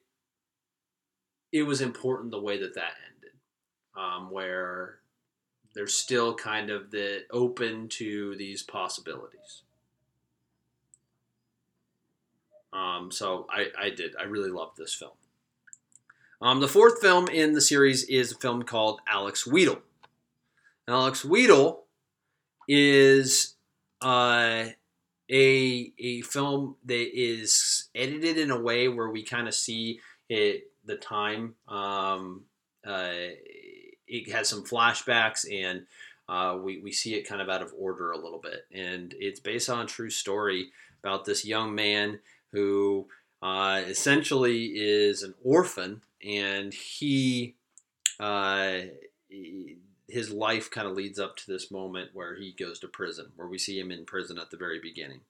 it 1.53 1.62
was 1.62 1.81
important 1.81 2.31
the 2.31 2.41
way 2.41 2.59
that 2.59 2.74
that 2.74 2.95
ended, 3.14 3.37
um, 3.97 4.31
where 4.31 4.99
they're 5.74 5.87
still 5.87 6.35
kind 6.35 6.70
of 6.70 6.91
the 6.91 7.24
open 7.31 7.89
to 7.89 8.37
these 8.37 8.62
possibilities. 8.62 9.62
Um, 12.73 13.11
so 13.11 13.47
I, 13.51 13.66
I 13.79 13.91
did. 13.91 14.14
I 14.18 14.25
really 14.25 14.51
loved 14.51 14.77
this 14.77 14.95
film. 14.95 15.12
Um, 16.43 16.61
the 16.61 16.68
fourth 16.68 17.01
film 17.01 17.29
in 17.29 17.53
the 17.53 17.61
series 17.61 18.05
is 18.05 18.33
a 18.33 18.37
film 18.37 18.62
called 18.62 19.01
Alex 19.07 19.45
Wheatle. 19.45 19.81
Alex 20.89 21.23
Wheatle 21.23 21.81
is 22.66 23.55
uh, 24.01 24.66
a 25.31 25.93
a 25.99 26.21
film 26.23 26.77
that 26.87 27.09
is 27.14 27.89
edited 27.95 28.39
in 28.39 28.51
a 28.51 28.61
way 28.61 28.89
where 28.89 29.11
we 29.11 29.23
kind 29.23 29.49
of 29.49 29.55
see 29.55 30.01
it 30.29 30.71
the 30.85 30.97
time. 30.97 31.55
Um, 31.68 32.45
uh, 32.87 33.12
it 34.07 34.33
has 34.33 34.49
some 34.49 34.64
flashbacks 34.64 35.45
and 35.51 35.87
uh, 36.29 36.57
we, 36.61 36.81
we 36.81 36.93
see 36.93 37.14
it 37.14 37.29
kind 37.29 37.43
of 37.43 37.49
out 37.49 37.62
of 37.62 37.73
order 37.79 38.12
a 38.12 38.18
little 38.18 38.39
bit. 38.39 38.66
And 38.73 39.14
it's 39.18 39.41
based 39.41 39.68
on 39.68 39.81
a 39.81 39.87
true 39.87 40.11
story 40.11 40.71
about 41.03 41.25
this 41.25 41.45
young 41.45 41.75
man 41.75 42.21
who 42.53 43.09
uh, 43.42 43.82
essentially 43.86 44.66
is 44.74 45.22
an 45.22 45.34
orphan 45.42 46.03
and 46.24 46.74
he 46.74 47.57
uh, 48.18 48.80
his 50.09 50.30
life 50.30 50.70
kind 50.70 50.86
of 50.86 50.94
leads 50.94 51.18
up 51.18 51.36
to 51.36 51.46
this 51.46 51.70
moment 51.70 52.11
where 52.12 52.34
he 52.34 52.53
goes 52.53 52.78
to 52.80 52.88
prison, 52.88 53.32
where 53.36 53.48
we 53.48 53.59
see 53.59 53.78
him 53.78 53.90
in 53.90 54.05
prison 54.05 54.38
at 54.38 54.51
the 54.51 54.57
very 54.57 54.78
beginning, 54.82 55.20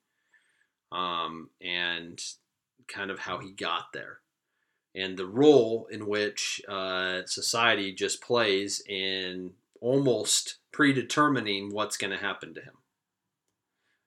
um, 0.91 1.49
and 1.61 2.21
kind 2.87 3.11
of 3.11 3.19
how 3.19 3.37
he 3.37 3.51
got 3.51 3.93
there, 3.93 4.19
and 4.93 5.17
the 5.17 5.25
role 5.25 5.87
in 5.89 6.07
which 6.07 6.61
uh, 6.67 7.21
society 7.25 7.93
just 7.93 8.21
plays 8.21 8.81
in 8.89 9.51
almost 9.79 10.57
predetermining 10.71 11.73
what's 11.73 11.97
going 11.97 12.11
to 12.11 12.23
happen 12.23 12.53
to 12.53 12.61
him. 12.61 12.75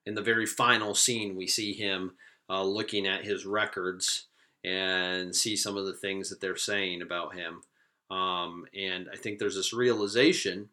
In 0.05 0.13
the 0.13 0.21
very 0.21 0.45
final 0.45 0.93
scene, 0.93 1.35
we 1.35 1.47
see 1.47 1.73
him 1.73 2.13
uh, 2.49 2.63
looking 2.63 3.07
at 3.07 3.25
his 3.25 3.45
records 3.45 4.27
and 4.63 5.35
see 5.35 5.55
some 5.55 5.77
of 5.77 5.85
the 5.85 5.93
things 5.93 6.29
that 6.29 6.41
they're 6.41 6.55
saying 6.55 7.01
about 7.01 7.35
him. 7.35 7.61
Um, 8.09 8.65
and 8.75 9.07
I 9.11 9.17
think 9.17 9.39
there's 9.39 9.55
this 9.55 9.73
realization 9.73 10.69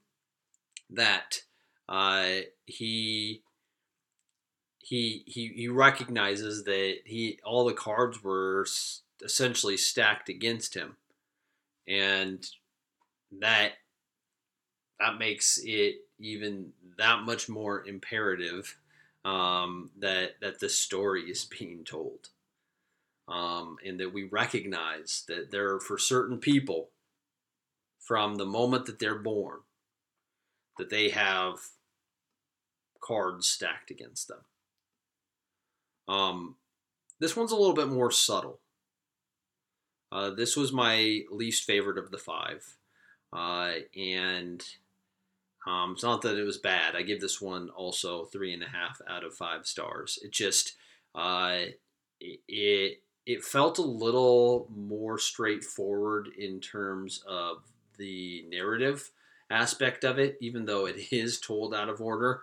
that 0.91 1.43
uh, 1.89 2.41
he 2.67 3.43
he 4.79 5.23
he 5.27 5.49
he 5.49 5.69
recognizes 5.69 6.65
that 6.65 6.97
he 7.05 7.39
all 7.45 7.65
the 7.65 7.73
cards 7.73 8.23
were 8.23 8.67
essentially 9.23 9.77
stacked 9.77 10.29
against 10.29 10.75
him, 10.75 10.97
and 11.87 12.47
that 13.41 13.73
that 15.01 15.19
makes 15.19 15.59
it 15.63 15.97
even 16.19 16.73
that 16.99 17.23
much 17.23 17.49
more 17.49 17.87
imperative 17.87 18.77
um, 19.25 19.91
that 19.99 20.41
that 20.41 20.61
the 20.61 20.69
story 20.69 21.23
is 21.23 21.45
being 21.45 21.85
told, 21.85 22.29
um, 23.29 23.77
and 23.85 24.01
that 24.01 24.13
we 24.13 24.25
recognize 24.25 25.25
that 25.29 25.51
there 25.51 25.75
are 25.75 25.81
for 25.81 25.99
certain 25.99 26.39
people 26.39 26.91
from 28.01 28.35
the 28.37 28.47
moment 28.47 28.87
that 28.87 28.99
they're 28.99 29.15
born 29.19 29.61
that 30.79 30.91
they 30.91 31.11
have 31.11 31.61
cards 33.01 33.47
stacked 33.49 33.91
against 33.91 34.29
them. 34.29 34.41
Um, 36.09 36.57
this 37.21 37.37
one's 37.37 37.53
a 37.53 37.57
little 37.57 37.75
bit 37.75 37.89
more 37.89 38.11
subtle. 38.11 38.61
Uh, 40.11 40.31
this 40.31 40.57
was 40.57 40.73
my 40.73 41.21
least 41.31 41.65
favorite 41.65 41.99
of 41.99 42.11
the 42.11 42.19
five, 42.19 42.77
uh, 43.33 43.73
and 43.97 44.63
um, 45.67 45.93
it's 45.93 46.03
not 46.03 46.23
that 46.23 46.39
it 46.39 46.45
was 46.45 46.59
bad. 46.59 46.97
I 46.97 47.03
give 47.03 47.21
this 47.21 47.41
one 47.41 47.71
also 47.71 48.25
three 48.25 48.53
and 48.53 48.63
a 48.63 48.69
half 48.69 49.01
out 49.09 49.25
of 49.25 49.35
five 49.35 49.67
stars. 49.67 50.19
It 50.23 50.33
just 50.33 50.75
uh, 51.15 51.59
it 52.21 52.99
it 53.25 53.45
felt 53.45 53.79
a 53.79 53.83
little 53.83 54.69
more 54.75 55.19
straightforward 55.19 56.29
in 56.37 56.61
terms 56.61 57.23
of 57.29 57.59
the 57.97 58.45
narrative 58.49 59.11
aspect 59.51 60.03
of 60.03 60.19
it, 60.19 60.37
even 60.41 60.65
though 60.65 60.87
it 60.87 60.97
is 61.13 61.41
told 61.41 61.75
out 61.75 61.89
of 61.89 62.01
order. 62.01 62.43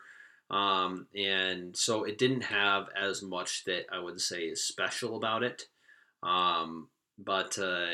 Um, 0.50 1.08
and 1.16 1.76
so 1.78 2.06
it 2.06 2.18
didn't 2.18 2.42
have 2.42 2.88
as 3.00 3.22
much 3.22 3.66
that 3.66 3.86
I 3.92 4.00
would 4.00 4.20
say 4.20 4.44
is 4.44 4.64
special 4.64 5.16
about 5.16 5.44
it. 5.44 5.68
Um, 6.24 6.88
but 7.24 7.58
uh, 7.60 7.88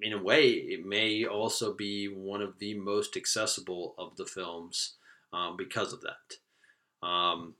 in 0.00 0.12
a 0.12 0.22
way, 0.22 0.50
it 0.50 0.86
may 0.86 1.24
also 1.24 1.74
be 1.74 2.06
one 2.06 2.40
of 2.40 2.58
the 2.58 2.74
most 2.74 3.16
accessible 3.16 3.94
of 3.98 4.16
the 4.16 4.24
films 4.24 4.94
um, 5.32 5.56
because 5.56 5.92
of 5.92 6.02
that. 6.02 7.06
Um, 7.06 7.54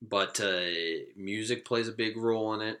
but 0.00 0.40
uh, 0.40 0.70
music 1.16 1.64
plays 1.64 1.88
a 1.88 1.92
big 1.92 2.16
role 2.16 2.54
in 2.54 2.60
it. 2.60 2.80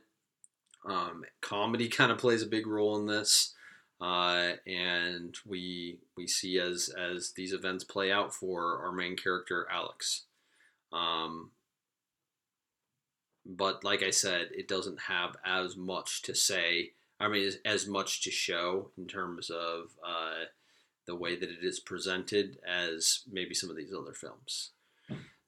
Um, 0.88 1.24
comedy 1.40 1.88
kind 1.90 2.12
of 2.12 2.18
plays 2.18 2.42
a 2.42 2.46
big 2.46 2.66
role 2.66 2.96
in 2.96 3.06
this, 3.06 3.54
uh, 4.00 4.52
and 4.66 5.34
we 5.46 5.98
we 6.16 6.26
see 6.26 6.58
as 6.58 6.88
as 6.96 7.32
these 7.32 7.52
events 7.52 7.84
play 7.84 8.12
out 8.12 8.34
for 8.34 8.78
our 8.84 8.92
main 8.92 9.16
character 9.16 9.66
Alex. 9.70 10.22
Um, 10.92 11.50
but 13.46 13.82
like 13.82 14.02
I 14.02 14.10
said, 14.10 14.48
it 14.52 14.68
doesn't 14.68 15.02
have 15.08 15.36
as 15.44 15.76
much 15.76 16.22
to 16.22 16.34
say 16.34 16.92
I 17.24 17.28
mean, 17.28 17.46
as, 17.46 17.58
as 17.64 17.86
much 17.86 18.22
to 18.24 18.30
show 18.30 18.90
in 18.98 19.06
terms 19.06 19.48
of 19.48 19.96
uh, 20.06 20.44
the 21.06 21.16
way 21.16 21.36
that 21.36 21.48
it 21.48 21.62
is 21.62 21.80
presented 21.80 22.58
as 22.68 23.22
maybe 23.30 23.54
some 23.54 23.70
of 23.70 23.76
these 23.76 23.92
other 23.92 24.12
films. 24.12 24.70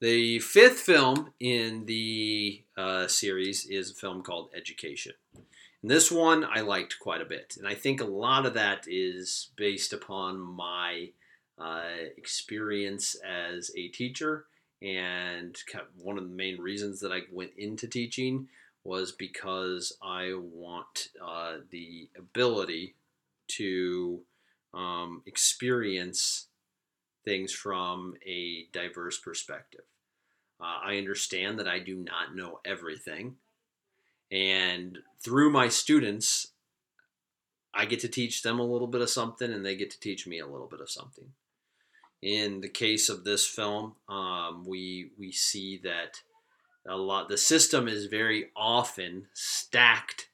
The 0.01 0.39
fifth 0.41 0.81
film 0.81 1.33
in 1.39 1.85
the 1.87 2.63
uh, 2.77 3.09
series 3.09 3.67
is 3.67 3.91
a 3.91 3.95
film 3.95 4.23
called 4.23 4.51
Education. 4.55 5.13
And 5.35 5.91
this 5.91 6.11
one 6.11 6.45
I 6.45 6.61
liked 6.61 6.99
quite 6.99 7.21
a 7.21 7.27
bit. 7.27 7.57
And 7.59 7.69
I 7.69 7.75
think 7.75 8.01
a 8.01 8.07
lot 8.07 8.47
of 8.47 8.55
that 8.55 8.85
is 8.87 9.51
based 9.57 9.93
upon 9.93 10.41
my 10.41 11.11
uh, 11.59 12.09
experience 12.17 13.17
as 13.27 13.71
a 13.77 13.89
teacher. 13.89 14.47
And 14.83 15.57
one 15.99 16.19
of 16.19 16.25
the 16.25 16.35
main 16.35 16.59
reasons 16.59 17.01
that 17.01 17.13
I 17.13 17.21
went 17.33 17.53
into 17.57 17.87
teaching 17.87 18.49
was 18.87 19.13
because 19.13 19.97
I 20.01 20.35
want 20.35 21.09
uh, 21.23 21.57
the 21.71 22.09
ability 22.17 22.95
to 23.49 24.21
um, 24.73 25.23
experience 25.27 26.47
things 27.25 27.53
from 27.53 28.15
a 28.25 28.67
diverse 28.73 29.19
perspective. 29.19 29.85
Uh, 30.61 30.79
I 30.85 30.97
understand 30.97 31.59
that 31.59 31.69
I 31.69 31.81
do 31.81 31.97
not 31.97 32.35
know 32.35 32.61
everything. 32.65 33.37
And 34.31 34.99
through 35.21 35.51
my 35.51 35.69
students, 35.69 36.53
I 37.75 37.85
get 37.85 38.01
to 38.01 38.09
teach 38.09 38.43
them 38.43 38.59
a 38.59 38.65
little 38.65 38.87
bit 38.87 39.03
of 39.03 39.11
something, 39.11 39.53
and 39.53 39.65
they 39.65 39.77
get 39.77 39.91
to 39.91 40.01
teach 40.01 40.27
me 40.27 40.39
a 40.39 40.47
little 40.47 40.67
bit 40.69 40.81
of 40.81 40.91
something. 40.91 41.33
In 42.23 42.61
the 42.61 42.69
case 42.69 43.09
of 43.09 43.25
this 43.25 43.47
film, 43.47 43.97
um, 44.09 44.65
we 44.67 45.11
we 45.19 45.31
see 45.31 45.79
that 45.85 46.23
a 46.89 46.97
lot 46.97 47.29
the 47.29 47.39
system 47.39 47.89
is 47.89 48.07
very 48.07 48.51
often 48.57 49.27
stacked 49.33 50.29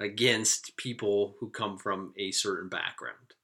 against 0.00 0.76
people 0.76 1.36
who 1.38 1.48
come 1.48 1.78
from 1.78 2.12
a 2.16 2.30
certain 2.30 2.68
background. 2.68 3.34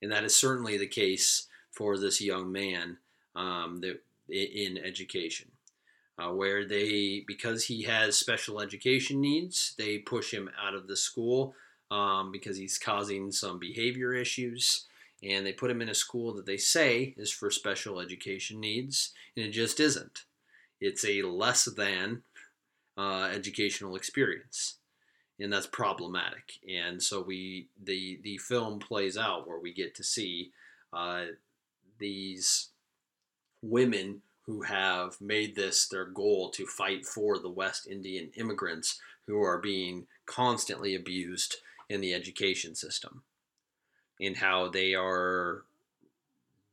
And 0.00 0.10
that 0.12 0.24
is 0.24 0.34
certainly 0.34 0.76
the 0.78 0.86
case 0.86 1.46
for 1.70 1.98
this 1.98 2.20
young 2.20 2.50
man 2.50 2.98
um, 3.34 3.80
that, 3.82 4.00
in 4.28 4.78
education 4.78 5.50
uh, 6.18 6.30
where 6.30 6.64
they 6.64 7.24
because 7.26 7.64
he 7.64 7.82
has 7.82 8.16
special 8.16 8.60
education 8.60 9.20
needs 9.20 9.74
they 9.78 9.98
push 9.98 10.32
him 10.32 10.50
out 10.60 10.74
of 10.74 10.88
the 10.88 10.96
school 10.96 11.54
um, 11.90 12.32
because 12.32 12.56
he's 12.56 12.78
causing 12.78 13.30
some 13.30 13.58
behavior 13.58 14.12
issues. 14.12 14.86
And 15.22 15.46
they 15.46 15.52
put 15.52 15.70
him 15.70 15.80
in 15.80 15.88
a 15.88 15.94
school 15.94 16.34
that 16.34 16.44
they 16.44 16.58
say 16.58 17.14
is 17.16 17.32
for 17.32 17.50
special 17.50 18.00
education 18.00 18.60
needs 18.60 19.12
and 19.36 19.46
it 19.46 19.50
just 19.50 19.80
isn't 19.80 20.25
it's 20.80 21.04
a 21.04 21.22
less 21.22 21.64
than 21.64 22.22
uh, 22.96 23.28
educational 23.32 23.96
experience. 23.96 24.76
And 25.38 25.52
that's 25.52 25.66
problematic. 25.66 26.58
And 26.68 27.02
so 27.02 27.20
we 27.20 27.68
the 27.82 28.18
the 28.22 28.38
film 28.38 28.78
plays 28.78 29.18
out 29.18 29.46
where 29.46 29.58
we 29.58 29.72
get 29.72 29.94
to 29.96 30.02
see 30.02 30.52
uh, 30.92 31.26
these 31.98 32.68
women 33.62 34.22
who 34.46 34.62
have 34.62 35.20
made 35.20 35.54
this 35.54 35.88
their 35.88 36.06
goal 36.06 36.50
to 36.50 36.66
fight 36.66 37.04
for 37.04 37.38
the 37.38 37.48
west 37.48 37.86
indian 37.88 38.30
immigrants 38.36 39.00
who 39.26 39.42
are 39.42 39.58
being 39.58 40.06
constantly 40.24 40.94
abused 40.94 41.56
in 41.88 42.00
the 42.00 42.14
education 42.14 42.74
system. 42.74 43.22
And 44.20 44.36
how 44.36 44.68
they 44.68 44.94
are 44.94 45.64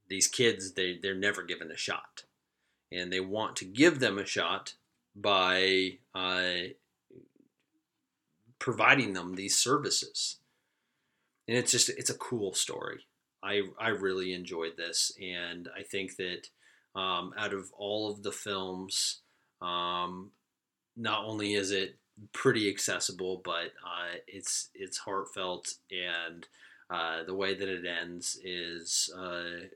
these 0.08 0.28
kids 0.28 0.74
they, 0.74 0.98
they're 1.02 1.16
never 1.16 1.44
given 1.44 1.72
a 1.72 1.78
shot 1.78 2.24
and 2.94 3.12
they 3.12 3.20
want 3.20 3.56
to 3.58 3.66
give 3.66 4.00
them 4.00 4.18
a 4.18 4.26
shot 4.26 4.74
by 5.16 5.98
uh, 6.16 6.52
providing 8.60 9.14
them 9.14 9.36
these 9.36 9.58
services. 9.58 10.38
And 11.48 11.58
it's 11.58 11.72
just 11.72 11.90
it's 11.90 12.10
a 12.10 12.18
cool 12.18 12.54
story. 12.54 13.06
I 13.44 13.64
I 13.80 13.90
really 13.90 14.34
enjoyed 14.34 14.78
this, 14.78 15.12
and 15.22 15.68
I 15.78 15.84
think 15.84 16.16
that 16.16 16.48
um, 16.96 17.34
out 17.38 17.54
of 17.54 17.72
all 17.78 18.10
of 18.10 18.24
the 18.24 18.32
films, 18.32 19.22
um, 19.62 20.32
not 20.96 21.26
only 21.26 21.54
is 21.54 21.72
it 21.72 21.98
pretty 22.32 22.70
accessible, 22.70 23.42
but 23.44 23.74
uh, 23.86 24.18
it's 24.28 24.70
it's 24.74 25.00
heartfelt, 25.00 25.74
and 25.92 26.48
uh, 26.90 27.24
the 27.24 27.36
way 27.36 27.54
that 27.54 27.68
it 27.68 27.86
ends 27.86 28.40
is 28.44 29.14
uh, 29.18 29.68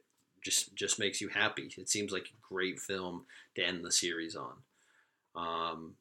just 0.47 0.73
just 0.75 0.97
makes 0.97 1.19
you 1.19 1.27
happy. 1.27 1.69
It 1.77 1.89
seems 1.89 2.11
like 2.11 2.27
a 2.27 2.53
great 2.53 2.79
film 2.79 3.25
to 3.55 3.63
end 3.63 3.83
the 3.83 3.91
series 3.91 4.35
on. 4.35 4.53
Um, 5.35 5.95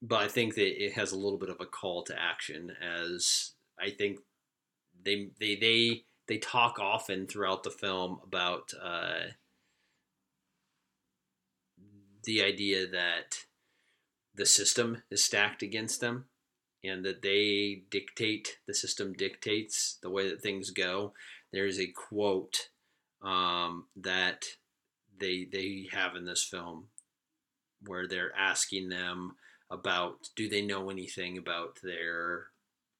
but 0.00 0.22
I 0.22 0.28
think 0.28 0.54
that 0.54 0.84
it 0.84 0.92
has 0.92 1.12
a 1.12 1.18
little 1.18 1.38
bit 1.38 1.50
of 1.50 1.60
a 1.60 1.66
call 1.66 2.04
to 2.04 2.18
action, 2.18 2.72
as 2.80 3.52
I 3.78 3.90
think 3.90 4.20
they 5.04 5.30
they 5.40 5.56
they 5.56 6.04
they 6.28 6.38
talk 6.38 6.78
often 6.78 7.26
throughout 7.26 7.64
the 7.64 7.70
film 7.70 8.20
about 8.22 8.72
uh, 8.80 9.32
the 12.22 12.42
idea 12.42 12.86
that 12.86 13.46
the 14.36 14.46
system 14.46 15.02
is 15.10 15.24
stacked 15.24 15.62
against 15.62 16.00
them 16.00 16.26
and 16.84 17.04
that 17.04 17.20
they 17.20 17.82
dictate 17.90 18.58
the 18.66 18.74
system 18.74 19.12
dictates 19.12 19.98
the 20.02 20.08
way 20.08 20.30
that 20.30 20.40
things 20.40 20.70
go 20.70 21.12
there's 21.52 21.78
a 21.78 21.88
quote 21.88 22.68
um, 23.22 23.86
that 23.96 24.44
they 25.18 25.46
they 25.50 25.88
have 25.92 26.16
in 26.16 26.24
this 26.24 26.44
film, 26.44 26.86
where 27.84 28.06
they're 28.06 28.34
asking 28.36 28.88
them 28.88 29.36
about 29.70 30.28
do 30.34 30.48
they 30.48 30.62
know 30.62 30.90
anything 30.90 31.38
about 31.38 31.78
their 31.82 32.46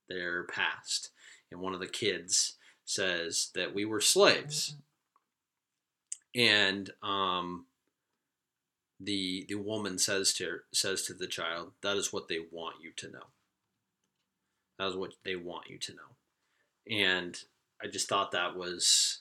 their 0.08 0.44
past, 0.44 1.10
and 1.50 1.60
one 1.60 1.74
of 1.74 1.80
the 1.80 1.86
kids 1.86 2.56
says 2.84 3.50
that 3.54 3.74
we 3.74 3.84
were 3.84 4.00
slaves, 4.00 4.76
and 6.34 6.90
um, 7.02 7.66
the 8.98 9.46
the 9.48 9.56
woman 9.56 9.98
says 9.98 10.32
to 10.34 10.58
says 10.72 11.02
to 11.02 11.14
the 11.14 11.26
child, 11.26 11.72
"That 11.82 11.96
is 11.96 12.12
what 12.12 12.28
they 12.28 12.40
want 12.50 12.76
you 12.82 12.92
to 12.96 13.10
know. 13.10 13.26
That 14.78 14.88
is 14.88 14.96
what 14.96 15.14
they 15.24 15.36
want 15.36 15.68
you 15.68 15.78
to 15.78 15.92
know." 15.94 16.00
And 16.90 17.38
I 17.82 17.86
just 17.86 18.08
thought 18.08 18.32
that 18.32 18.56
was 18.56 19.20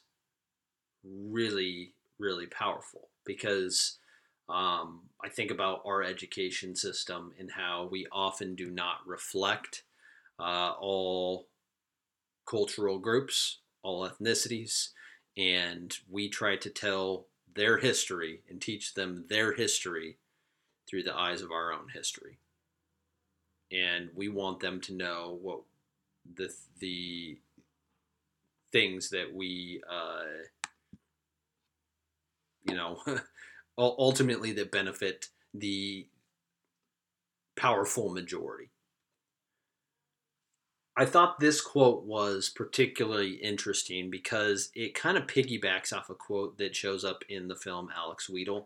really 1.03 1.93
really 2.19 2.47
powerful 2.47 3.09
because 3.25 3.97
um, 4.49 5.01
I 5.23 5.29
think 5.29 5.51
about 5.51 5.81
our 5.85 6.03
education 6.03 6.75
system 6.75 7.33
and 7.39 7.51
how 7.51 7.87
we 7.91 8.07
often 8.11 8.55
do 8.55 8.69
not 8.69 8.97
reflect 9.05 9.83
uh, 10.39 10.73
all 10.79 11.47
cultural 12.45 12.97
groups, 12.97 13.59
all 13.83 14.09
ethnicities, 14.09 14.89
and 15.37 15.95
we 16.09 16.29
try 16.29 16.55
to 16.57 16.69
tell 16.69 17.27
their 17.55 17.77
history 17.77 18.41
and 18.49 18.59
teach 18.59 18.93
them 18.93 19.25
their 19.29 19.53
history 19.53 20.17
through 20.89 21.03
the 21.03 21.15
eyes 21.15 21.41
of 21.41 21.51
our 21.51 21.71
own 21.71 21.89
history. 21.93 22.39
And 23.71 24.09
we 24.15 24.29
want 24.29 24.59
them 24.59 24.81
to 24.81 24.93
know 24.93 25.37
what 25.41 25.61
the 26.35 26.51
the 26.79 27.37
things 28.71 29.09
that 29.09 29.33
we 29.33 29.81
uh, 29.89 30.23
you 32.68 32.76
know 32.76 33.01
ultimately 33.78 34.51
that 34.53 34.72
benefit 34.72 35.28
the 35.53 36.07
powerful 37.55 38.10
majority. 38.10 38.70
I 40.95 41.05
thought 41.05 41.39
this 41.39 41.62
quote 41.62 42.03
was 42.03 42.49
particularly 42.49 43.36
interesting 43.36 44.10
because 44.10 44.70
it 44.76 44.93
kind 44.93 45.18
of 45.18 45.28
piggybacks 45.28 45.93
off 45.93 46.10
a 46.10 46.14
quote 46.14 46.57
that 46.57 46.76
shows 46.76 47.05
up 47.05 47.24
in 47.30 47.47
the 47.47 47.55
film 47.55 47.89
Alex 47.95 48.30
Wheatle 48.30 48.66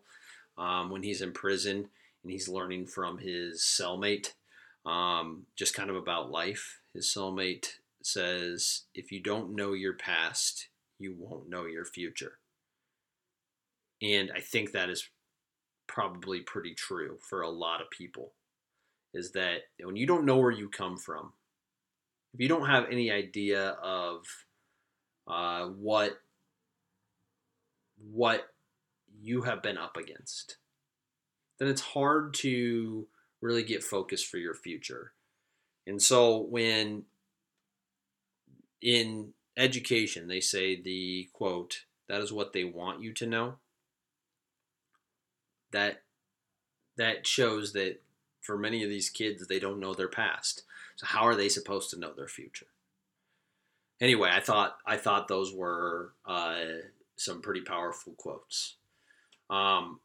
um, 0.58 0.90
when 0.90 1.04
he's 1.04 1.22
in 1.22 1.32
prison 1.32 1.90
and 2.24 2.32
he's 2.32 2.50
learning 2.50 2.88
from 2.88 3.20
his 3.20 3.62
cellmate, 3.62 4.34
um, 4.84 5.44
just 5.56 5.76
kind 5.76 5.92
of 5.92 5.96
about 5.96 6.32
life. 6.32 6.80
His 6.94 7.06
cellmate 7.06 7.74
says, 8.02 8.84
If 8.96 9.12
you 9.12 9.20
don't 9.20 9.56
know 9.56 9.74
your 9.74 9.94
past, 9.94 10.70
you 10.98 11.16
won't 11.18 11.50
know 11.50 11.66
your 11.66 11.86
future. 11.86 12.40
And 14.04 14.32
I 14.36 14.42
think 14.42 14.74
that 14.74 14.90
is 14.90 15.10
probably 15.88 16.42
pretty 16.42 16.76
true 16.76 17.18
for 17.22 17.42
a 17.42 17.50
lot 17.50 17.82
of 17.82 17.90
people 17.90 18.34
is 19.14 19.32
that 19.32 19.62
when 19.82 19.96
you 19.96 20.06
don't 20.06 20.26
know 20.26 20.38
where 20.38 20.52
you 20.52 20.68
come 20.68 20.98
from, 20.98 21.34
if 22.34 22.40
you 22.40 22.48
don't 22.48 22.68
have 22.68 22.86
any 22.92 23.12
idea 23.12 23.70
of 23.82 24.26
uh, 25.28 25.66
what 25.68 26.20
what 28.12 28.48
you 29.22 29.44
have 29.44 29.64
been 29.64 29.78
up 29.78 29.96
against, 29.96 30.58
then 31.60 31.70
it's 31.70 31.82
hard 31.82 32.34
to 32.34 33.08
really 33.40 33.64
get 33.64 33.84
focused 33.84 34.28
for 34.28 34.38
your 34.38 34.56
future. 34.56 35.14
And 35.86 36.02
so 36.02 36.40
when 36.40 37.04
in 38.82 39.34
education 39.56 40.28
they 40.28 40.42
say 40.42 40.82
the 40.82 41.30
quote, 41.34 41.86
that 42.10 42.20
is 42.20 42.34
what 42.34 42.52
they 42.52 42.64
want 42.64 43.02
you 43.02 43.14
to 43.14 43.28
know, 43.28 43.56
that 45.74 46.02
that 46.98 47.28
shows 47.28 47.74
that 47.74 48.02
for 48.42 48.58
many 48.58 48.84
of 48.84 48.90
these 48.90 49.10
kids 49.10 49.48
they 49.48 49.60
don't 49.60 49.80
know 49.80 49.94
their 49.94 50.08
past. 50.08 50.64
So 50.96 51.08
how 51.08 51.24
are 51.24 51.36
they 51.36 51.50
supposed 51.50 51.90
to 51.90 52.00
know 52.00 52.14
their 52.14 52.28
future? 52.28 52.68
Anyway 54.02 54.30
i 54.32 54.40
thought 54.40 54.78
i 54.86 54.98
thought 54.98 55.28
those 55.28 55.54
were 55.54 56.14
uh, 56.26 56.56
some 57.16 57.42
pretty 57.42 57.62
powerful 57.62 58.14
quotes. 58.18 58.76
Um, 59.50 60.00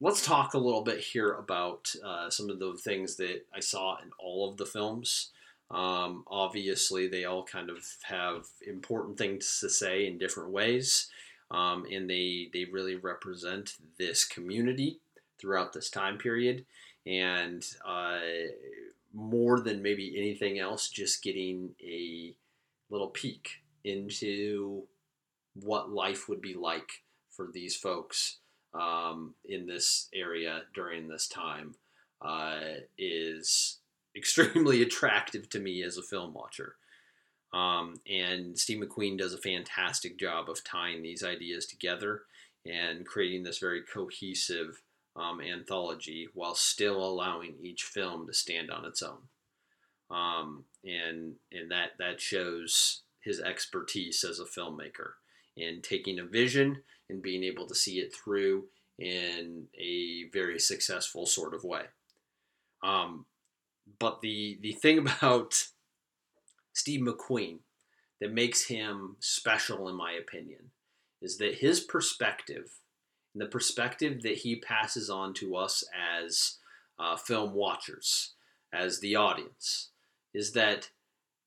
let's 0.00 0.24
talk 0.24 0.54
a 0.54 0.58
little 0.58 0.82
bit 0.82 1.00
here 1.00 1.32
about 1.32 1.92
uh, 2.04 2.30
some 2.30 2.50
of 2.50 2.58
the 2.58 2.74
things 2.74 3.16
that 3.16 3.46
i 3.54 3.60
saw 3.60 3.96
in 4.02 4.10
all 4.18 4.50
of 4.50 4.56
the 4.56 4.66
films. 4.66 5.30
Um, 5.70 6.24
obviously 6.28 7.08
they 7.08 7.24
all 7.24 7.44
kind 7.44 7.70
of 7.70 7.78
have 8.02 8.44
important 8.66 9.18
things 9.18 9.58
to 9.60 9.68
say 9.68 10.06
in 10.06 10.18
different 10.18 10.50
ways. 10.50 11.08
Um, 11.50 11.86
and 11.90 12.08
they 12.08 12.48
they 12.52 12.64
really 12.64 12.96
represent 12.96 13.74
this 13.98 14.24
community 14.24 15.00
throughout 15.38 15.72
this 15.72 15.90
time 15.90 16.18
period, 16.18 16.64
and 17.06 17.64
uh, 17.86 18.18
more 19.12 19.60
than 19.60 19.82
maybe 19.82 20.14
anything 20.16 20.58
else, 20.58 20.88
just 20.88 21.22
getting 21.22 21.70
a 21.82 22.34
little 22.90 23.08
peek 23.08 23.62
into 23.84 24.84
what 25.54 25.90
life 25.90 26.28
would 26.28 26.40
be 26.40 26.54
like 26.54 27.02
for 27.30 27.48
these 27.52 27.76
folks 27.76 28.38
um, 28.74 29.34
in 29.44 29.66
this 29.66 30.08
area 30.14 30.62
during 30.74 31.08
this 31.08 31.28
time 31.28 31.74
uh, 32.22 32.60
is 32.98 33.78
extremely 34.16 34.82
attractive 34.82 35.48
to 35.50 35.60
me 35.60 35.82
as 35.82 35.96
a 35.96 36.02
film 36.02 36.34
watcher. 36.34 36.76
Um, 37.52 38.00
and 38.10 38.58
Steve 38.58 38.82
McQueen 38.82 39.16
does 39.16 39.32
a 39.32 39.38
fantastic 39.38 40.18
job 40.18 40.50
of 40.50 40.64
tying 40.64 41.02
these 41.02 41.22
ideas 41.22 41.66
together 41.66 42.22
and 42.66 43.06
creating 43.06 43.44
this 43.44 43.58
very 43.58 43.82
cohesive 43.82 44.82
um, 45.16 45.40
anthology 45.40 46.28
while 46.34 46.54
still 46.54 47.04
allowing 47.04 47.54
each 47.62 47.82
film 47.84 48.26
to 48.26 48.32
stand 48.32 48.70
on 48.70 48.84
its 48.84 49.02
own. 49.02 49.18
Um, 50.10 50.64
and 50.84 51.34
and 51.50 51.70
that 51.70 51.92
that 51.98 52.20
shows 52.20 53.02
his 53.20 53.40
expertise 53.40 54.24
as 54.24 54.38
a 54.38 54.44
filmmaker 54.44 55.12
in 55.56 55.80
taking 55.82 56.18
a 56.18 56.24
vision 56.24 56.82
and 57.08 57.22
being 57.22 57.42
able 57.42 57.66
to 57.66 57.74
see 57.74 57.98
it 57.98 58.14
through 58.14 58.64
in 58.98 59.66
a 59.78 60.24
very 60.32 60.58
successful 60.58 61.26
sort 61.26 61.54
of 61.54 61.64
way. 61.64 61.84
Um, 62.82 63.26
but 63.98 64.20
the 64.20 64.58
the 64.60 64.72
thing 64.72 64.98
about 65.18 65.68
Steve 66.72 67.00
McQueen 67.00 67.58
that 68.20 68.32
makes 68.32 68.66
him 68.66 69.16
special, 69.20 69.88
in 69.88 69.96
my 69.96 70.12
opinion, 70.12 70.70
is 71.20 71.38
that 71.38 71.56
his 71.56 71.80
perspective 71.80 72.80
and 73.34 73.42
the 73.42 73.46
perspective 73.46 74.22
that 74.22 74.38
he 74.38 74.56
passes 74.56 75.10
on 75.10 75.34
to 75.34 75.56
us 75.56 75.84
as 76.18 76.58
uh, 76.98 77.16
film 77.16 77.52
watchers, 77.52 78.32
as 78.72 79.00
the 79.00 79.16
audience, 79.16 79.90
is 80.32 80.52
that 80.52 80.90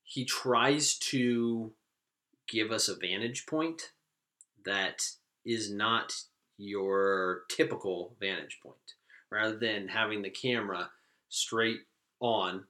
he 0.03 0.25
tries 0.25 0.95
to 0.97 1.71
give 2.47 2.71
us 2.71 2.87
a 2.87 2.95
vantage 2.95 3.45
point 3.45 3.91
that 4.65 5.09
is 5.45 5.71
not 5.71 6.13
your 6.57 7.43
typical 7.49 8.15
vantage 8.19 8.59
point. 8.61 8.75
Rather 9.29 9.57
than 9.57 9.87
having 9.87 10.21
the 10.21 10.29
camera 10.29 10.89
straight 11.29 11.81
on 12.19 12.63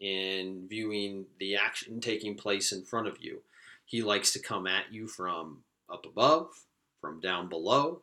and 0.00 0.68
viewing 0.68 1.26
the 1.38 1.56
action 1.56 2.00
taking 2.00 2.34
place 2.34 2.72
in 2.72 2.84
front 2.84 3.06
of 3.06 3.18
you, 3.20 3.42
he 3.84 4.02
likes 4.02 4.32
to 4.32 4.40
come 4.40 4.66
at 4.66 4.92
you 4.92 5.06
from 5.06 5.62
up 5.92 6.04
above, 6.06 6.48
from 7.00 7.20
down 7.20 7.48
below, 7.48 8.02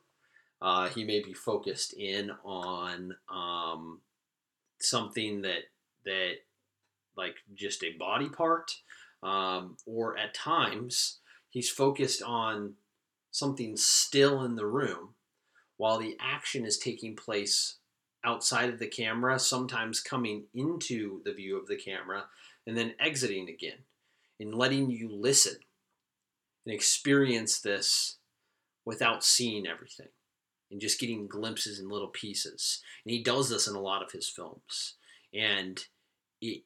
uh, 0.64 0.88
he 0.88 1.04
may 1.04 1.22
be 1.22 1.34
focused 1.34 1.94
in 1.94 2.32
on 2.46 3.14
um, 3.30 4.00
something 4.80 5.42
that 5.42 5.64
that 6.06 6.36
like 7.18 7.36
just 7.54 7.84
a 7.84 7.98
body 7.98 8.30
part, 8.30 8.72
um, 9.22 9.76
or 9.86 10.18
at 10.18 10.34
times 10.34 11.20
he's 11.50 11.70
focused 11.70 12.24
on 12.24 12.74
something 13.30 13.76
still 13.76 14.44
in 14.44 14.56
the 14.56 14.66
room 14.66 15.10
while 15.76 15.98
the 15.98 16.16
action 16.20 16.66
is 16.66 16.78
taking 16.78 17.16
place 17.16 17.76
outside 18.24 18.70
of 18.70 18.80
the 18.80 18.88
camera, 18.88 19.38
sometimes 19.38 20.00
coming 20.00 20.46
into 20.54 21.22
the 21.26 21.34
view 21.34 21.60
of 21.60 21.68
the 21.68 21.76
camera 21.76 22.24
and 22.66 22.78
then 22.78 22.94
exiting 23.00 23.50
again 23.50 23.80
and 24.40 24.56
letting 24.56 24.90
you 24.90 25.10
listen 25.12 25.58
and 26.66 26.74
experience 26.74 27.60
this 27.60 28.18
without 28.86 29.26
seeing 29.26 29.68
everything 29.68 30.08
and 30.74 30.82
just 30.82 31.00
getting 31.00 31.28
glimpses 31.28 31.80
and 31.80 31.90
little 31.90 32.08
pieces. 32.08 32.82
And 33.06 33.14
he 33.14 33.22
does 33.22 33.48
this 33.48 33.68
in 33.68 33.76
a 33.76 33.82
lot 33.82 34.02
of 34.02 34.12
his 34.12 34.28
films, 34.28 34.96
and 35.34 35.82
it 36.42 36.64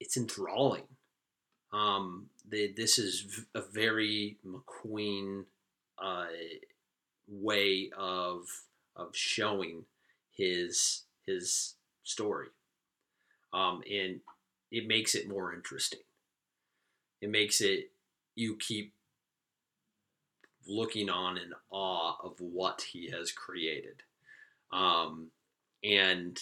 it's 0.00 0.16
enthralling. 0.16 0.84
Um, 1.72 2.30
the, 2.48 2.72
this 2.74 2.98
is 2.98 3.44
a 3.54 3.60
very 3.60 4.38
McQueen 4.46 5.44
uh, 6.02 6.26
way 7.26 7.90
of 7.98 8.46
of 8.96 9.14
showing 9.14 9.84
his 10.30 11.02
his 11.26 11.74
story, 12.04 12.48
um, 13.52 13.82
and 13.90 14.20
it 14.70 14.86
makes 14.86 15.16
it 15.16 15.28
more 15.28 15.52
interesting. 15.52 16.00
It 17.20 17.28
makes 17.28 17.60
it 17.60 17.90
you 18.36 18.54
keep 18.56 18.92
looking 20.68 21.08
on 21.08 21.38
in 21.38 21.52
awe 21.70 22.16
of 22.22 22.40
what 22.40 22.82
he 22.92 23.10
has 23.10 23.32
created. 23.32 24.02
Um, 24.72 25.28
and 25.82 26.38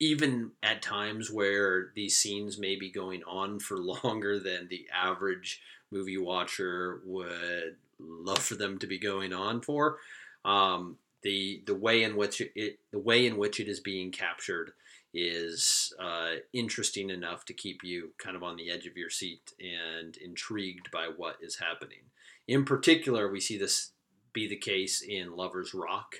even 0.00 0.52
at 0.62 0.82
times 0.82 1.30
where 1.30 1.90
these 1.94 2.16
scenes 2.16 2.58
may 2.58 2.76
be 2.76 2.90
going 2.90 3.22
on 3.24 3.58
for 3.58 3.78
longer 4.04 4.38
than 4.38 4.68
the 4.68 4.86
average 4.94 5.60
movie 5.90 6.18
watcher 6.18 7.00
would 7.04 7.76
love 7.98 8.38
for 8.38 8.54
them 8.54 8.78
to 8.78 8.86
be 8.86 8.98
going 8.98 9.32
on 9.32 9.60
for, 9.60 9.98
um, 10.44 10.96
the 11.22 11.62
the 11.66 11.74
way 11.74 12.04
in 12.04 12.14
which 12.16 12.40
it 12.54 12.78
the 12.92 12.98
way 12.98 13.26
in 13.26 13.36
which 13.36 13.58
it 13.58 13.68
is 13.68 13.80
being 13.80 14.12
captured 14.12 14.72
is 15.18 15.92
uh, 15.98 16.36
interesting 16.52 17.10
enough 17.10 17.44
to 17.46 17.52
keep 17.52 17.82
you 17.82 18.10
kind 18.18 18.36
of 18.36 18.42
on 18.42 18.56
the 18.56 18.70
edge 18.70 18.86
of 18.86 18.96
your 18.96 19.10
seat 19.10 19.52
and 19.58 20.16
intrigued 20.16 20.90
by 20.90 21.08
what 21.16 21.36
is 21.42 21.58
happening. 21.58 22.02
In 22.46 22.64
particular, 22.64 23.30
we 23.30 23.40
see 23.40 23.58
this 23.58 23.92
be 24.32 24.48
the 24.48 24.56
case 24.56 25.02
in 25.02 25.36
Lovers 25.36 25.74
Rock 25.74 26.16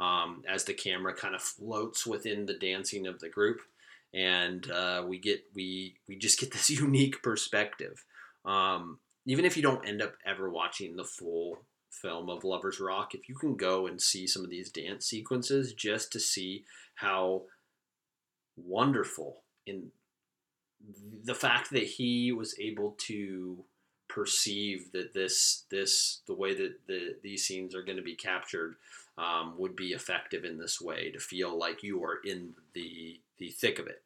um, 0.00 0.42
as 0.48 0.64
the 0.64 0.74
camera 0.74 1.14
kind 1.14 1.34
of 1.34 1.42
floats 1.42 2.06
within 2.06 2.46
the 2.46 2.58
dancing 2.58 3.06
of 3.06 3.20
the 3.20 3.28
group, 3.28 3.60
and 4.12 4.70
uh, 4.70 5.04
we 5.06 5.18
get 5.18 5.44
we 5.54 5.96
we 6.08 6.16
just 6.16 6.40
get 6.40 6.52
this 6.52 6.70
unique 6.86 7.22
perspective. 7.22 8.04
Um, 8.44 8.98
even 9.26 9.44
if 9.44 9.56
you 9.56 9.62
don't 9.62 9.86
end 9.86 10.02
up 10.02 10.14
ever 10.26 10.50
watching 10.50 10.96
the 10.96 11.04
full 11.04 11.58
film 11.90 12.30
of 12.30 12.44
Lovers 12.44 12.80
Rock, 12.80 13.14
if 13.14 13.28
you 13.28 13.34
can 13.34 13.56
go 13.56 13.86
and 13.86 14.00
see 14.00 14.26
some 14.26 14.42
of 14.42 14.50
these 14.50 14.70
dance 14.70 15.06
sequences 15.06 15.74
just 15.74 16.10
to 16.12 16.20
see 16.20 16.64
how 16.94 17.42
wonderful 18.66 19.42
in 19.66 19.90
the 21.24 21.34
fact 21.34 21.70
that 21.70 21.84
he 21.84 22.32
was 22.32 22.58
able 22.58 22.94
to 22.98 23.64
perceive 24.08 24.90
that 24.92 25.14
this 25.14 25.64
this 25.70 26.20
the 26.26 26.34
way 26.34 26.52
that 26.54 26.74
the 26.86 27.16
these 27.22 27.44
scenes 27.44 27.74
are 27.74 27.82
going 27.82 27.96
to 27.96 28.02
be 28.02 28.14
captured 28.14 28.76
um, 29.18 29.54
would 29.56 29.76
be 29.76 29.88
effective 29.88 30.44
in 30.44 30.58
this 30.58 30.80
way 30.80 31.10
to 31.10 31.18
feel 31.18 31.56
like 31.56 31.82
you 31.82 32.02
are 32.02 32.18
in 32.24 32.54
the 32.74 33.20
the 33.38 33.50
thick 33.50 33.78
of 33.78 33.86
it. 33.86 34.02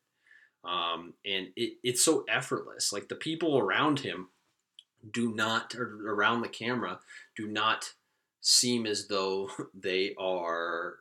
Um, 0.65 1.15
and 1.25 1.49
it, 1.57 1.75
it's 1.83 2.05
so 2.05 2.25
effortless. 2.29 2.93
Like 2.93 3.09
the 3.09 3.15
people 3.15 3.59
around 3.59 4.01
him 4.01 4.29
do 5.13 5.35
not 5.35 5.75
or 5.75 6.01
around 6.07 6.41
the 6.43 6.49
camera 6.49 7.01
do 7.37 7.47
not 7.47 7.93
seem 8.41 8.87
as 8.87 9.09
though 9.09 9.51
they 9.75 10.15
are 10.19 10.97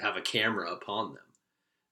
have 0.00 0.16
a 0.16 0.22
camera 0.22 0.72
upon 0.72 1.14
them 1.14 1.27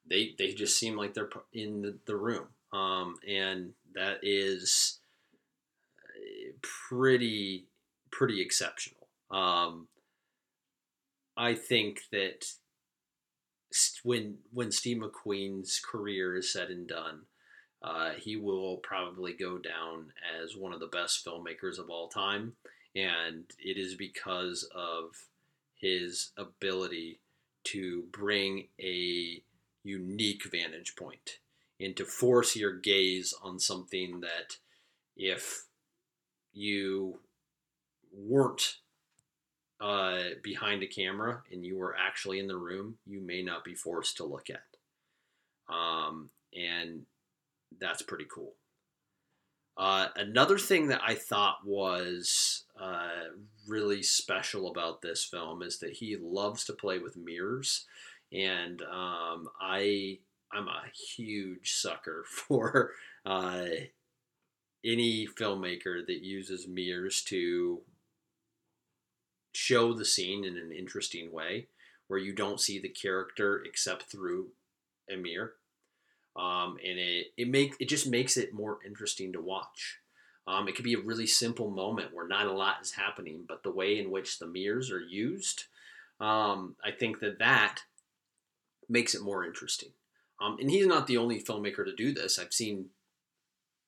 they 0.09 0.35
they 0.39 0.53
just 0.53 0.79
seem 0.79 0.97
like 0.97 1.15
they're 1.15 1.31
in 1.53 1.83
the, 1.83 1.99
the 2.07 2.17
room. 2.17 2.49
Um, 2.73 3.17
and 3.27 3.73
that 3.95 4.19
is 4.23 4.99
uh, 5.99 6.53
pretty 6.89 7.67
pretty 8.11 8.41
exceptional. 8.41 9.09
Um, 9.31 9.89
I 11.37 11.55
think 11.55 12.01
that 12.13 12.47
when 14.03 14.39
when 14.53 14.73
Steve 14.73 14.99
McQueen's 14.99 15.81
career 15.81 16.37
is 16.37 16.53
said 16.53 16.71
and 16.71 16.87
done, 16.87 17.23
uh, 17.83 18.13
he 18.19 18.37
will 18.37 18.79
probably 18.79 19.33
go 19.33 19.59
down 19.59 20.13
as 20.43 20.57
one 20.57 20.73
of 20.73 20.81
the 20.81 20.87
best 20.87 21.25
filmmakers 21.27 21.79
of 21.79 21.91
all 21.91 22.09
time, 22.09 22.55
and 22.95 23.45
it 23.59 23.77
is 23.77 23.95
because 23.95 24.69
of 24.75 25.11
his 25.75 26.31
ability 26.39 27.21
to 27.65 28.05
bring 28.13 28.69
a 28.81 29.43
unique 29.87 30.45
vantage 30.51 30.97
point 30.97 31.39
and 31.81 31.97
to 31.97 32.05
force 32.05 32.57
your 32.57 32.73
gaze 32.73 33.35
on 33.43 33.59
something 33.59 34.21
that 34.21 34.57
if 35.17 35.67
you 36.53 37.19
weren't 38.13 38.77
uh, 39.81 40.21
behind 40.43 40.83
a 40.83 40.87
camera 40.87 41.43
and 41.53 41.65
you 41.65 41.77
were 41.77 41.95
actually 41.99 42.39
in 42.39 42.47
the 42.47 42.57
room, 42.57 42.97
you 43.07 43.21
may 43.21 43.43
not 43.43 43.65
be 43.65 43.75
forced 43.75 44.17
to 44.17 44.25
look 44.25 44.49
at. 44.51 45.75
Um, 45.75 46.31
and 46.55 47.03
that's 47.79 48.03
pretty 48.03 48.27
cool. 48.33 48.55
Uh, 49.77 50.09
another 50.17 50.57
thing 50.57 50.87
that 50.87 51.03
I 51.07 51.15
thought 51.15 51.59
was 51.67 52.65
uh, 52.81 53.11
really 53.69 54.03
special 54.03 54.71
about 54.71 55.03
this 55.03 55.23
film 55.25 55.63
is 55.63 55.79
that 55.81 55.93
he 55.93 56.17
loves 56.17 56.65
to 56.65 56.73
play 56.73 56.99
with 56.99 57.19
mirrors, 57.19 57.85
and 58.33 58.83
um, 58.83 59.49
I 59.61 60.19
I'm 60.53 60.69
a 60.69 60.83
huge 61.17 61.73
sucker 61.75 62.25
for 62.29 62.93
uh, 63.25 63.67
any 64.85 65.27
filmmaker 65.27 66.07
that 66.07 66.23
uses 66.23 66.69
mirrors 66.69 67.23
to 67.25 67.81
show 69.53 69.93
the 69.95 70.05
scene 70.05 70.45
in 70.45 70.57
an 70.57 70.71
interesting 70.71 71.33
way 71.33 71.67
where 72.09 72.21
you 72.21 72.33
don't 72.33 72.61
see 72.61 72.79
the 72.79 72.89
character 72.89 73.63
except 73.65 74.05
through 74.05 74.49
a 75.11 75.17
mirror. 75.17 75.55
Um, 76.37 76.77
and 76.87 76.99
it 76.99 77.29
it 77.37 77.49
make 77.49 77.75
it 77.81 77.89
just 77.89 78.07
makes 78.07 78.37
it 78.37 78.53
more 78.53 78.79
interesting 78.85 79.33
to 79.33 79.41
watch. 79.41 79.99
Um, 80.47 80.69
it 80.69 80.77
could 80.77 80.85
be 80.85 80.95
a 80.95 81.01
really 81.01 81.27
simple 81.27 81.71
moment 81.71 82.15
where 82.15 82.29
not 82.29 82.47
a 82.47 82.53
lot 82.53 82.77
is 82.81 82.93
happening 82.93 83.45
but 83.49 83.63
the 83.65 83.71
way 83.73 83.99
in 83.99 84.13
which 84.13 84.39
the 84.39 84.47
mirrors 84.47 84.93
are 84.93 85.01
used 85.01 85.65
um, 86.21 86.77
i 86.85 86.93
think 86.93 87.19
that 87.19 87.41
that 87.41 87.81
makes 88.89 89.15
it 89.15 89.23
more 89.23 89.45
interesting 89.45 89.91
um, 90.41 90.57
and 90.61 90.71
he's 90.71 90.87
not 90.87 91.07
the 91.07 91.17
only 91.17 91.43
filmmaker 91.43 91.85
to 91.85 91.95
do 91.95 92.13
this 92.13 92.39
i've 92.39 92.53
seen 92.53 92.87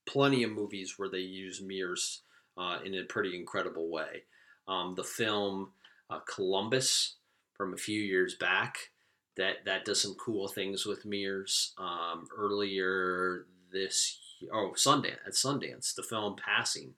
plenty 0.06 0.42
of 0.42 0.50
movies 0.50 0.94
where 0.96 1.08
they 1.08 1.18
use 1.18 1.60
mirrors 1.60 2.22
uh, 2.56 2.78
in 2.84 2.94
a 2.94 3.04
pretty 3.04 3.36
incredible 3.36 3.90
way 3.90 4.22
um, 4.66 4.94
the 4.96 5.04
film 5.04 5.70
uh, 6.10 6.20
Columbus 6.20 7.16
from 7.54 7.74
a 7.74 7.78
few 7.78 8.00
years 8.00 8.34
back 8.34 8.90
that 9.36 9.64
that 9.64 9.84
does 9.84 10.02
some 10.02 10.14
cool 10.14 10.48
things 10.48 10.84
with 10.84 11.06
mirrors. 11.06 11.72
Um, 11.78 12.26
earlier 12.36 13.46
this 13.72 14.18
oh 14.52 14.72
Sundance 14.76 15.18
at 15.26 15.32
Sundance, 15.32 15.94
the 15.94 16.02
film 16.02 16.36
Passing, 16.36 16.94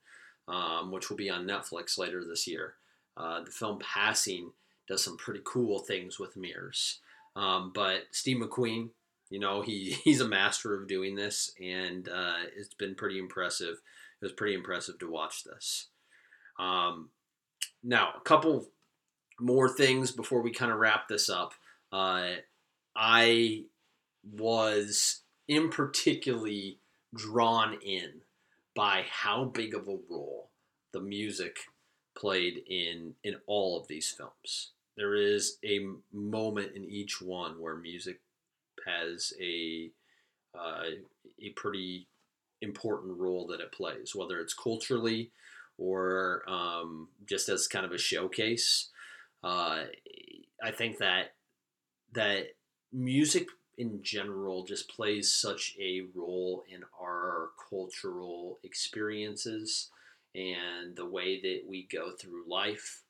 um, 0.48 0.90
which 0.90 1.08
will 1.08 1.16
be 1.16 1.30
on 1.30 1.46
Netflix 1.46 1.98
later 1.98 2.24
this 2.24 2.46
year. 2.46 2.74
Uh, 3.16 3.42
the 3.44 3.50
film 3.50 3.78
Passing 3.78 4.52
does 4.88 5.04
some 5.04 5.16
pretty 5.16 5.40
cool 5.44 5.80
things 5.80 6.18
with 6.18 6.36
mirrors. 6.36 7.00
Um, 7.36 7.72
but 7.74 8.02
Steve 8.10 8.38
McQueen, 8.38 8.90
you 9.30 9.38
know, 9.38 9.62
he 9.62 9.96
he's 10.04 10.20
a 10.20 10.28
master 10.28 10.74
of 10.74 10.88
doing 10.88 11.14
this, 11.14 11.52
and 11.60 12.08
uh, 12.08 12.38
it's 12.56 12.74
been 12.74 12.94
pretty 12.94 13.18
impressive. 13.18 13.76
It 14.20 14.24
was 14.24 14.32
pretty 14.32 14.54
impressive 14.54 14.98
to 14.98 15.10
watch 15.10 15.44
this. 15.44 15.88
Um, 16.58 17.10
now, 17.82 18.10
a 18.16 18.20
couple 18.20 18.68
more 19.38 19.68
things 19.68 20.12
before 20.12 20.42
we 20.42 20.52
kind 20.52 20.70
of 20.70 20.78
wrap 20.78 21.08
this 21.08 21.30
up. 21.30 21.54
Uh, 21.90 22.32
I 22.94 23.64
was 24.22 25.22
in 25.48 25.70
particularly 25.70 26.78
drawn 27.14 27.78
in 27.82 28.20
by 28.74 29.04
how 29.10 29.44
big 29.44 29.74
of 29.74 29.88
a 29.88 29.98
role 30.08 30.50
the 30.92 31.00
music 31.00 31.58
played 32.16 32.62
in 32.66 33.14
in 33.24 33.36
all 33.46 33.80
of 33.80 33.88
these 33.88 34.10
films. 34.10 34.72
There 35.00 35.14
is 35.14 35.56
a 35.64 35.80
moment 36.12 36.72
in 36.76 36.84
each 36.84 37.22
one 37.22 37.58
where 37.58 37.74
music 37.74 38.20
has 38.86 39.32
a 39.40 39.90
uh, 40.54 40.90
a 41.42 41.50
pretty 41.56 42.06
important 42.60 43.18
role 43.18 43.46
that 43.46 43.60
it 43.60 43.72
plays, 43.72 44.14
whether 44.14 44.38
it's 44.40 44.52
culturally 44.52 45.30
or 45.78 46.42
um, 46.46 47.08
just 47.26 47.48
as 47.48 47.66
kind 47.66 47.86
of 47.86 47.92
a 47.92 47.98
showcase. 47.98 48.90
Uh, 49.42 49.84
I 50.62 50.70
think 50.70 50.98
that 50.98 51.32
that 52.12 52.48
music 52.92 53.46
in 53.78 54.02
general 54.02 54.66
just 54.66 54.90
plays 54.90 55.32
such 55.32 55.74
a 55.80 56.02
role 56.14 56.62
in 56.68 56.82
our 57.00 57.48
cultural 57.70 58.58
experiences 58.64 59.88
and 60.34 60.94
the 60.94 61.06
way 61.06 61.40
that 61.40 61.62
we 61.66 61.88
go 61.90 62.10
through 62.20 62.44
life. 62.46 63.02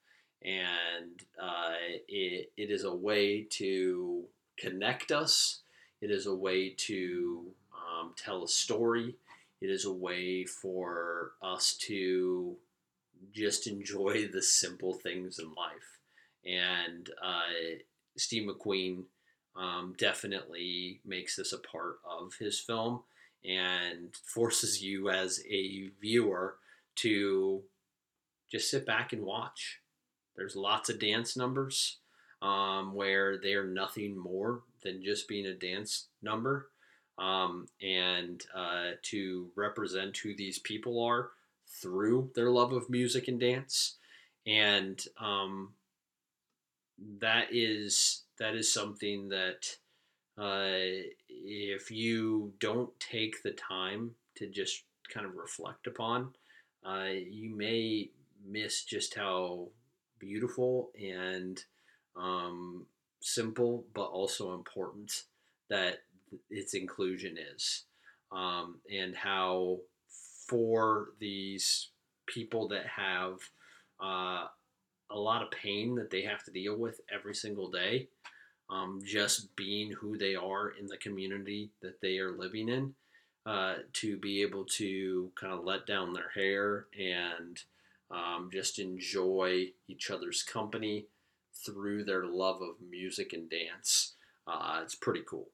And 0.42 1.22
uh, 1.40 1.74
it, 2.08 2.50
it 2.56 2.70
is 2.70 2.84
a 2.84 2.94
way 2.94 3.42
to 3.50 4.24
connect 4.58 5.12
us. 5.12 5.60
It 6.00 6.10
is 6.10 6.26
a 6.26 6.34
way 6.34 6.70
to 6.70 7.46
um, 7.74 8.14
tell 8.16 8.44
a 8.44 8.48
story. 8.48 9.16
It 9.60 9.68
is 9.68 9.84
a 9.84 9.92
way 9.92 10.44
for 10.44 11.32
us 11.42 11.74
to 11.82 12.56
just 13.32 13.66
enjoy 13.66 14.28
the 14.32 14.42
simple 14.42 14.94
things 14.94 15.38
in 15.38 15.52
life. 15.54 15.98
And 16.44 17.10
uh, 17.22 17.78
Steve 18.16 18.48
McQueen 18.48 19.04
um, 19.56 19.94
definitely 19.98 21.00
makes 21.04 21.36
this 21.36 21.52
a 21.52 21.58
part 21.58 21.98
of 22.08 22.34
his 22.38 22.58
film 22.58 23.02
and 23.44 24.14
forces 24.24 24.82
you 24.82 25.10
as 25.10 25.42
a 25.48 25.88
viewer 26.00 26.56
to 26.96 27.62
just 28.50 28.70
sit 28.70 28.86
back 28.86 29.12
and 29.12 29.22
watch. 29.22 29.79
There's 30.40 30.56
lots 30.56 30.88
of 30.88 30.98
dance 30.98 31.36
numbers 31.36 31.98
um, 32.40 32.94
where 32.94 33.36
they're 33.36 33.66
nothing 33.66 34.16
more 34.16 34.62
than 34.82 35.04
just 35.04 35.28
being 35.28 35.44
a 35.44 35.52
dance 35.52 36.06
number. 36.22 36.70
Um, 37.18 37.66
and 37.82 38.42
uh, 38.56 38.92
to 39.02 39.50
represent 39.54 40.16
who 40.16 40.34
these 40.34 40.58
people 40.58 41.04
are 41.04 41.32
through 41.82 42.30
their 42.34 42.50
love 42.50 42.72
of 42.72 42.88
music 42.88 43.28
and 43.28 43.38
dance, 43.38 43.98
and 44.46 44.98
um, 45.20 45.74
that 47.20 47.48
is 47.52 48.22
that 48.38 48.54
is 48.54 48.72
something 48.72 49.28
that 49.28 49.76
uh, 50.38 51.04
if 51.28 51.90
you 51.90 52.54
don't 52.58 52.98
take 52.98 53.42
the 53.42 53.52
time 53.52 54.12
to 54.36 54.46
just 54.46 54.84
kind 55.12 55.26
of 55.26 55.36
reflect 55.36 55.86
upon, 55.86 56.30
uh, 56.86 57.08
you 57.12 57.54
may 57.54 58.08
miss 58.42 58.84
just 58.84 59.14
how 59.14 59.68
beautiful 60.20 60.90
and 61.00 61.64
um, 62.16 62.86
simple 63.20 63.84
but 63.94 64.06
also 64.06 64.54
important 64.54 65.24
that 65.68 66.02
its 66.50 66.74
inclusion 66.74 67.36
is, 67.56 67.84
um, 68.32 68.76
and 68.92 69.16
how 69.16 69.78
for 70.46 71.08
these 71.18 71.88
people 72.26 72.68
that 72.68 72.86
have 72.86 73.38
uh, 74.02 74.46
a 75.10 75.18
lot 75.18 75.42
of 75.42 75.50
pain 75.50 75.94
that 75.96 76.10
they 76.10 76.22
have 76.22 76.44
to 76.44 76.50
deal 76.50 76.76
with 76.76 77.00
every 77.12 77.34
single 77.34 77.70
day, 77.70 78.08
um, 78.68 79.00
just 79.04 79.54
being 79.56 79.92
who 79.92 80.16
they 80.16 80.34
are 80.34 80.70
in 80.70 80.86
the 80.86 80.96
community 80.96 81.70
that 81.82 82.00
they 82.00 82.18
are 82.18 82.36
living 82.36 82.68
in, 82.68 82.94
uh, 83.46 83.74
to 83.92 84.16
be 84.16 84.42
able 84.42 84.64
to 84.64 85.30
kind 85.34 85.52
of 85.52 85.64
let 85.64 85.86
down 85.86 86.12
their 86.12 86.30
hair 86.34 86.86
and 86.98 87.58
um, 88.10 88.50
just 88.52 88.78
enjoy 88.78 89.68
each 89.88 90.10
other's 90.10 90.42
company 90.42 91.06
through 91.64 92.04
their 92.04 92.24
love 92.24 92.60
of 92.62 92.76
music 92.88 93.32
and 93.32 93.50
dance. 93.50 94.14
Uh, 94.46 94.80
it's 94.82 94.94
pretty 94.94 95.22
cool. 95.28 95.48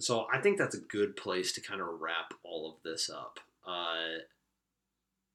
So 0.00 0.26
I 0.32 0.40
think 0.40 0.58
that's 0.58 0.74
a 0.74 0.80
good 0.80 1.16
place 1.16 1.52
to 1.52 1.60
kind 1.60 1.80
of 1.80 2.00
wrap 2.00 2.34
all 2.42 2.68
of 2.68 2.82
this 2.82 3.08
up. 3.08 3.38
Uh, 3.66 4.22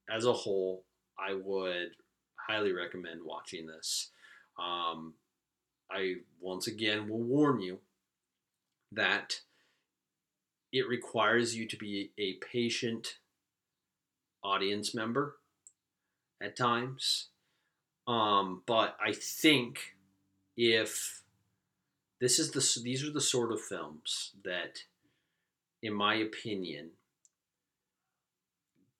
as 0.09 0.25
a 0.25 0.33
whole, 0.33 0.83
I 1.17 1.33
would 1.33 1.91
highly 2.35 2.73
recommend 2.73 3.21
watching 3.23 3.67
this. 3.67 4.09
Um, 4.57 5.13
I 5.91 6.15
once 6.41 6.67
again 6.67 7.07
will 7.07 7.21
warn 7.21 7.61
you 7.61 7.79
that 8.91 9.41
it 10.71 10.87
requires 10.87 11.55
you 11.55 11.67
to 11.67 11.77
be 11.77 12.11
a 12.17 12.33
patient 12.33 13.17
audience 14.43 14.93
member 14.93 15.37
at 16.41 16.55
times. 16.55 17.27
Um, 18.07 18.63
but 18.65 18.97
I 19.03 19.13
think 19.13 19.95
if 20.57 21.21
this 22.19 22.39
is 22.39 22.51
the 22.51 22.81
these 22.83 23.03
are 23.03 23.11
the 23.11 23.21
sort 23.21 23.51
of 23.51 23.61
films 23.61 24.31
that, 24.43 24.83
in 25.81 25.93
my 25.93 26.15
opinion, 26.15 26.91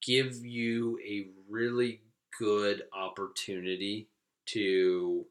give 0.00 0.44
you 0.44 0.98
a 1.06 1.28
really 1.48 2.00
good 2.38 2.82
opportunity 2.92 4.08
to 4.46 5.26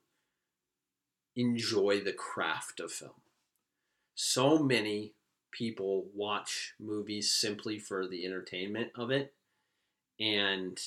enjoy 1.35 1.99
the 2.01 2.13
craft 2.13 2.79
of 2.79 2.91
film. 2.91 3.11
So 4.15 4.59
many 4.59 5.13
people 5.51 6.05
watch 6.13 6.73
movies 6.79 7.31
simply 7.31 7.79
for 7.79 8.07
the 8.07 8.25
entertainment 8.25 8.91
of 8.95 9.09
it. 9.09 9.33
And 10.19 10.79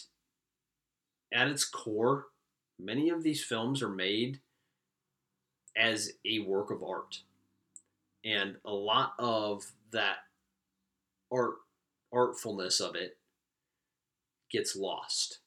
at 1.33 1.49
its 1.49 1.65
core, 1.65 2.27
many 2.79 3.09
of 3.09 3.23
these 3.23 3.43
films 3.43 3.83
are 3.83 3.89
made 3.89 4.41
as 5.77 6.13
a 6.25 6.41
work 6.41 6.71
of 6.71 6.83
art. 6.83 7.23
And 8.25 8.57
a 8.65 8.73
lot 8.73 9.15
of 9.19 9.73
that 9.93 10.19
art 11.31 11.55
artfulness 12.13 12.79
of 12.79 12.95
it 12.95 13.17
gets 14.51 14.77
lost. 14.77 15.39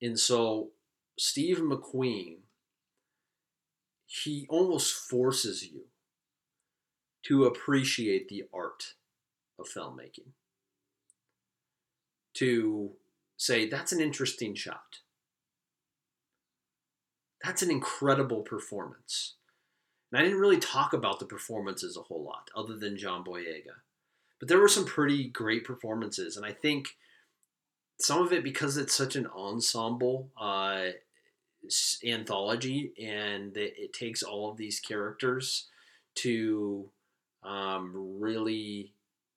And 0.00 0.18
so 0.18 0.70
Steve 1.18 1.58
McQueen, 1.58 2.36
he 4.06 4.46
almost 4.48 4.94
forces 4.94 5.64
you 5.64 5.86
to 7.24 7.44
appreciate 7.44 8.28
the 8.28 8.44
art 8.52 8.94
of 9.58 9.66
filmmaking. 9.66 10.32
To 12.34 12.90
say, 13.36 13.68
that's 13.68 13.92
an 13.92 14.00
interesting 14.00 14.54
shot. 14.54 14.98
That's 17.44 17.62
an 17.62 17.70
incredible 17.70 18.42
performance. 18.42 19.34
And 20.10 20.20
I 20.20 20.24
didn't 20.24 20.40
really 20.40 20.58
talk 20.58 20.92
about 20.92 21.18
the 21.18 21.26
performances 21.26 21.96
a 21.96 22.02
whole 22.02 22.24
lot, 22.24 22.50
other 22.56 22.76
than 22.76 22.96
John 22.96 23.24
Boyega. 23.24 23.82
But 24.38 24.48
there 24.48 24.60
were 24.60 24.68
some 24.68 24.84
pretty 24.84 25.28
great 25.28 25.64
performances. 25.64 26.36
And 26.36 26.46
I 26.46 26.52
think 26.52 26.96
some 27.98 28.22
of 28.22 28.32
it 28.32 28.42
because 28.42 28.76
it's 28.76 28.94
such 28.94 29.16
an 29.16 29.26
ensemble 29.26 30.30
uh, 30.40 30.88
anthology 32.06 32.92
and 33.02 33.56
it, 33.56 33.74
it, 33.76 33.92
takes 33.92 34.22
all 34.22 34.50
of 34.50 34.56
these 34.56 34.80
characters 34.80 35.68
to 36.14 36.90
um, 37.42 37.92
really 38.20 38.92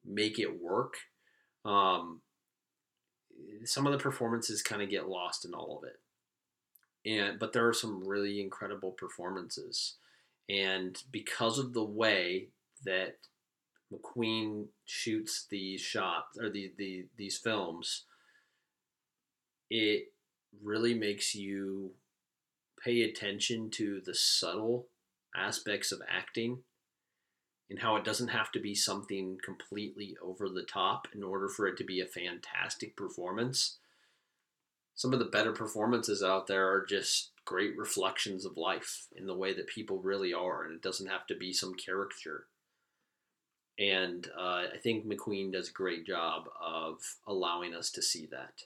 make 0.05 0.39
it 0.39 0.61
work. 0.61 0.97
Um, 1.63 2.21
some 3.65 3.85
of 3.85 3.93
the 3.93 3.99
performances 3.99 4.61
kind 4.61 4.81
of 4.81 4.89
get 4.89 5.09
lost 5.09 5.45
in 5.45 5.53
all 5.53 5.79
of 5.81 5.89
it, 5.89 5.99
and 7.09 7.39
but 7.39 7.53
there 7.53 7.67
are 7.67 7.73
some 7.73 8.07
really 8.07 8.41
incredible 8.41 8.91
performances, 8.91 9.95
and 10.49 11.03
because 11.11 11.59
of 11.59 11.73
the 11.73 11.83
way 11.83 12.49
that 12.83 13.17
McQueen 13.91 14.65
shoots 14.85 15.45
these 15.49 15.81
shots 15.81 16.37
or 16.39 16.49
the, 16.49 16.71
the 16.77 17.05
these 17.17 17.37
films, 17.37 18.03
it 19.69 20.11
really 20.63 20.93
makes 20.93 21.35
you 21.35 21.91
pay 22.83 23.01
attention 23.03 23.69
to 23.71 24.01
the 24.05 24.13
subtle 24.13 24.87
aspects 25.35 25.91
of 25.91 26.01
acting 26.09 26.59
and 27.69 27.79
how 27.79 27.95
it 27.95 28.03
doesn't 28.03 28.29
have 28.29 28.51
to 28.53 28.59
be 28.59 28.73
something 28.73 29.37
completely 29.43 30.15
over 30.21 30.47
the 30.47 30.63
top 30.63 31.07
in 31.13 31.23
order 31.23 31.49
for 31.49 31.67
it 31.67 31.77
to 31.77 31.83
be 31.83 31.99
a 31.99 32.05
fantastic 32.05 32.95
performance. 32.95 33.77
Some 34.95 35.13
of 35.13 35.19
the 35.19 35.25
better 35.25 35.51
performances 35.51 36.23
out 36.23 36.47
there 36.47 36.71
are 36.71 36.85
just 36.85 37.31
great 37.45 37.77
reflections 37.77 38.45
of 38.45 38.57
life 38.57 39.07
in 39.15 39.27
the 39.27 39.35
way 39.35 39.53
that 39.53 39.67
people 39.67 39.99
really 39.99 40.33
are, 40.33 40.63
and 40.63 40.73
it 40.73 40.81
doesn't 40.81 41.07
have 41.09 41.27
to 41.27 41.35
be 41.35 41.53
some 41.53 41.73
caricature. 41.75 42.45
And 43.77 44.27
uh, 44.37 44.63
I 44.73 44.77
think 44.81 45.05
McQueen 45.05 45.51
does 45.51 45.69
a 45.69 45.73
great 45.73 46.05
job 46.05 46.45
of 46.59 46.99
allowing 47.27 47.75
us 47.75 47.91
to 47.91 48.01
see 48.01 48.27
that. 48.31 48.63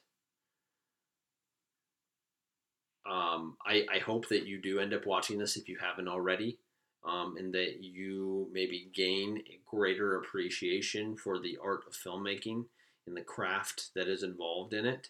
Um, 3.12 3.58
I, 3.66 3.86
I 3.94 4.00
hope 4.00 4.30
that 4.30 4.46
you 4.46 4.62
do 4.62 4.80
end 4.80 4.94
up 4.94 5.06
watching 5.06 5.38
this 5.38 5.58
if 5.58 5.68
you 5.68 5.78
haven't 5.82 6.08
already 6.08 6.60
um, 7.04 7.36
and 7.38 7.54
that 7.54 7.82
you 7.82 8.48
maybe 8.52 8.90
gain 8.94 9.42
a 9.50 9.60
greater 9.66 10.18
appreciation 10.18 11.16
for 11.16 11.40
the 11.40 11.58
art 11.64 11.84
of 11.88 11.94
filmmaking 11.94 12.66
and 13.08 13.18
the 13.18 13.22
craft 13.22 13.90
that 13.96 14.08
is 14.08 14.24
involved 14.24 14.74
in 14.74 14.86
it, 14.86 15.10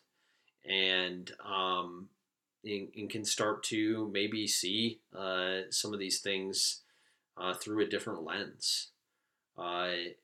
and 0.66 1.32
um, 1.46 2.08
and, 2.64 2.90
and 2.96 3.10
can 3.10 3.26
start 3.26 3.64
to 3.64 4.10
maybe 4.14 4.48
see 4.48 5.00
uh, 5.18 5.62
some 5.70 5.94
of 5.94 6.00
these 6.00 6.20
things 6.20 6.82
uh, 7.38 7.54
through 7.54 7.84
a 7.84 7.90
different 7.90 8.24
lens. 8.24 8.90
I 9.58 10.16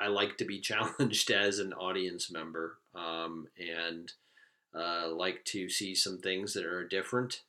I 0.00 0.08
like 0.08 0.36
to 0.38 0.44
be 0.44 0.60
challenged 0.60 1.30
as 1.30 1.58
an 1.58 1.72
audience 1.72 2.30
member, 2.30 2.78
um, 2.94 3.48
and 3.58 4.12
uh, 4.74 5.08
like 5.10 5.44
to 5.46 5.68
see 5.68 5.94
some 5.94 6.18
things 6.18 6.52
that 6.54 6.64
are 6.64 6.84
different 6.84 7.42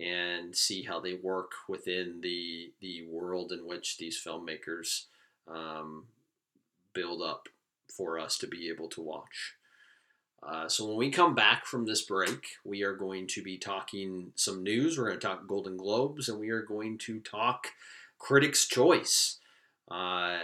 and 0.00 0.56
see 0.56 0.82
how 0.82 1.00
they 1.00 1.14
work 1.14 1.52
within 1.68 2.20
the 2.22 2.72
the 2.80 3.06
world 3.08 3.52
in 3.52 3.66
which 3.66 3.98
these 3.98 4.22
filmmakers 4.22 5.04
um, 5.48 6.04
build 6.94 7.22
up 7.22 7.48
for 7.94 8.18
us 8.18 8.38
to 8.38 8.46
be 8.46 8.68
able 8.68 8.88
to 8.88 9.00
watch. 9.00 9.54
Uh, 10.42 10.68
so 10.68 10.86
when 10.86 10.96
we 10.96 11.10
come 11.10 11.34
back 11.34 11.66
from 11.66 11.84
this 11.84 12.02
break, 12.02 12.46
we 12.64 12.82
are 12.82 12.94
going 12.94 13.26
to 13.26 13.42
be 13.42 13.58
talking 13.58 14.32
some 14.36 14.62
news. 14.62 14.96
We're 14.96 15.08
going 15.08 15.20
to 15.20 15.26
talk 15.26 15.46
Golden 15.46 15.76
Globes, 15.76 16.28
and 16.28 16.40
we 16.40 16.48
are 16.48 16.62
going 16.62 16.96
to 16.98 17.20
talk 17.20 17.66
Critics' 18.18 18.66
Choice. 18.66 19.38
Uh, 19.90 20.38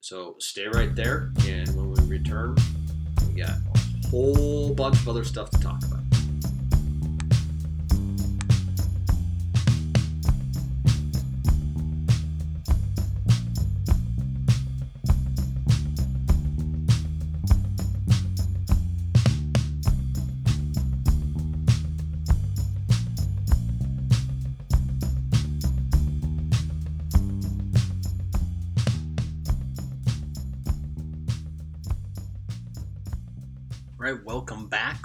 so 0.00 0.36
stay 0.38 0.68
right 0.68 0.94
there, 0.94 1.32
and 1.46 1.68
when 1.76 1.90
we 1.90 2.18
return, 2.18 2.56
we 3.28 3.42
got 3.42 3.50
a 3.50 4.08
whole 4.08 4.74
bunch 4.74 4.96
of 4.96 5.08
other 5.08 5.24
stuff 5.24 5.50
to 5.50 5.60
talk 5.60 5.84
about. 5.84 6.23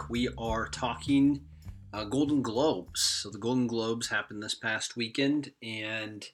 We 0.09 0.27
are 0.39 0.67
talking 0.67 1.41
uh, 1.93 2.03
Golden 2.05 2.41
Globes. 2.41 2.99
So 2.99 3.29
the 3.29 3.37
Golden 3.37 3.67
Globes 3.67 4.07
happened 4.07 4.41
this 4.41 4.55
past 4.55 4.97
weekend, 4.97 5.51
and 5.61 6.25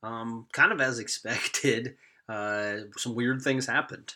um, 0.00 0.46
kind 0.52 0.70
of 0.70 0.80
as 0.80 0.98
expected, 1.00 1.96
uh, 2.28 2.76
some 2.96 3.16
weird 3.16 3.42
things 3.42 3.66
happened. 3.66 4.14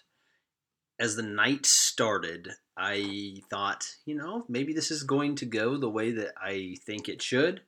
As 1.00 1.16
the 1.16 1.24
night 1.24 1.66
started, 1.66 2.50
I 2.76 3.38
thought, 3.50 3.96
you 4.06 4.14
know, 4.14 4.44
maybe 4.48 4.72
this 4.72 4.92
is 4.92 5.02
going 5.02 5.34
to 5.36 5.46
go 5.46 5.76
the 5.76 5.90
way 5.90 6.12
that 6.12 6.34
I 6.40 6.76
think 6.86 7.08
it 7.08 7.20
should. 7.20 7.62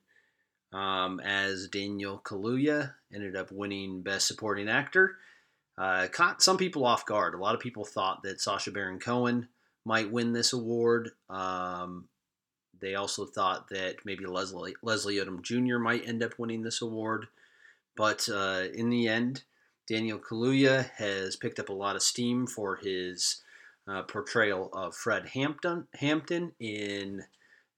Um, 0.72 1.18
as 1.20 1.66
Daniel 1.66 2.20
Kaluuya 2.24 2.95
ended 3.12 3.34
up 3.34 3.51
winning 3.51 4.03
Best 4.03 4.28
Supporting 4.28 4.68
Actor, 4.68 5.16
uh, 5.76 6.07
caught 6.12 6.40
some 6.40 6.57
people 6.57 6.86
off 6.86 7.05
guard. 7.05 7.34
A 7.34 7.38
lot 7.38 7.57
of 7.57 7.61
people 7.61 7.84
thought 7.84 8.22
that 8.22 8.40
Sacha 8.40 8.70
Baron 8.70 9.01
Cohen 9.01 9.49
might 9.85 10.11
win 10.11 10.33
this 10.33 10.53
award. 10.53 11.11
Um, 11.28 12.09
they 12.80 12.95
also 12.95 13.24
thought 13.24 13.68
that 13.70 13.97
maybe 14.05 14.26
Leslie 14.26 14.74
Leslie 14.83 15.16
Odom 15.16 15.43
Jr. 15.43 15.78
might 15.78 16.07
end 16.07 16.22
up 16.22 16.39
winning 16.39 16.62
this 16.62 16.83
award, 16.83 17.26
but 17.97 18.28
uh, 18.28 18.64
in 18.74 18.91
the 18.91 19.09
end, 19.09 19.45
Daniel 19.89 20.18
Kaluuya 20.18 20.91
has 20.97 21.37
picked 21.37 21.59
up 21.59 21.68
a 21.68 21.74
lot 21.74 21.97
of 21.97 22.03
steam 22.03 22.47
for 22.47 22.76
his 22.76 23.43
uh, 23.87 24.03
portrayal 24.03 24.68
of 24.72 24.95
Fred 24.95 25.28
Hampton, 25.28 25.87
Hampton 25.95 26.53
in 26.61 27.24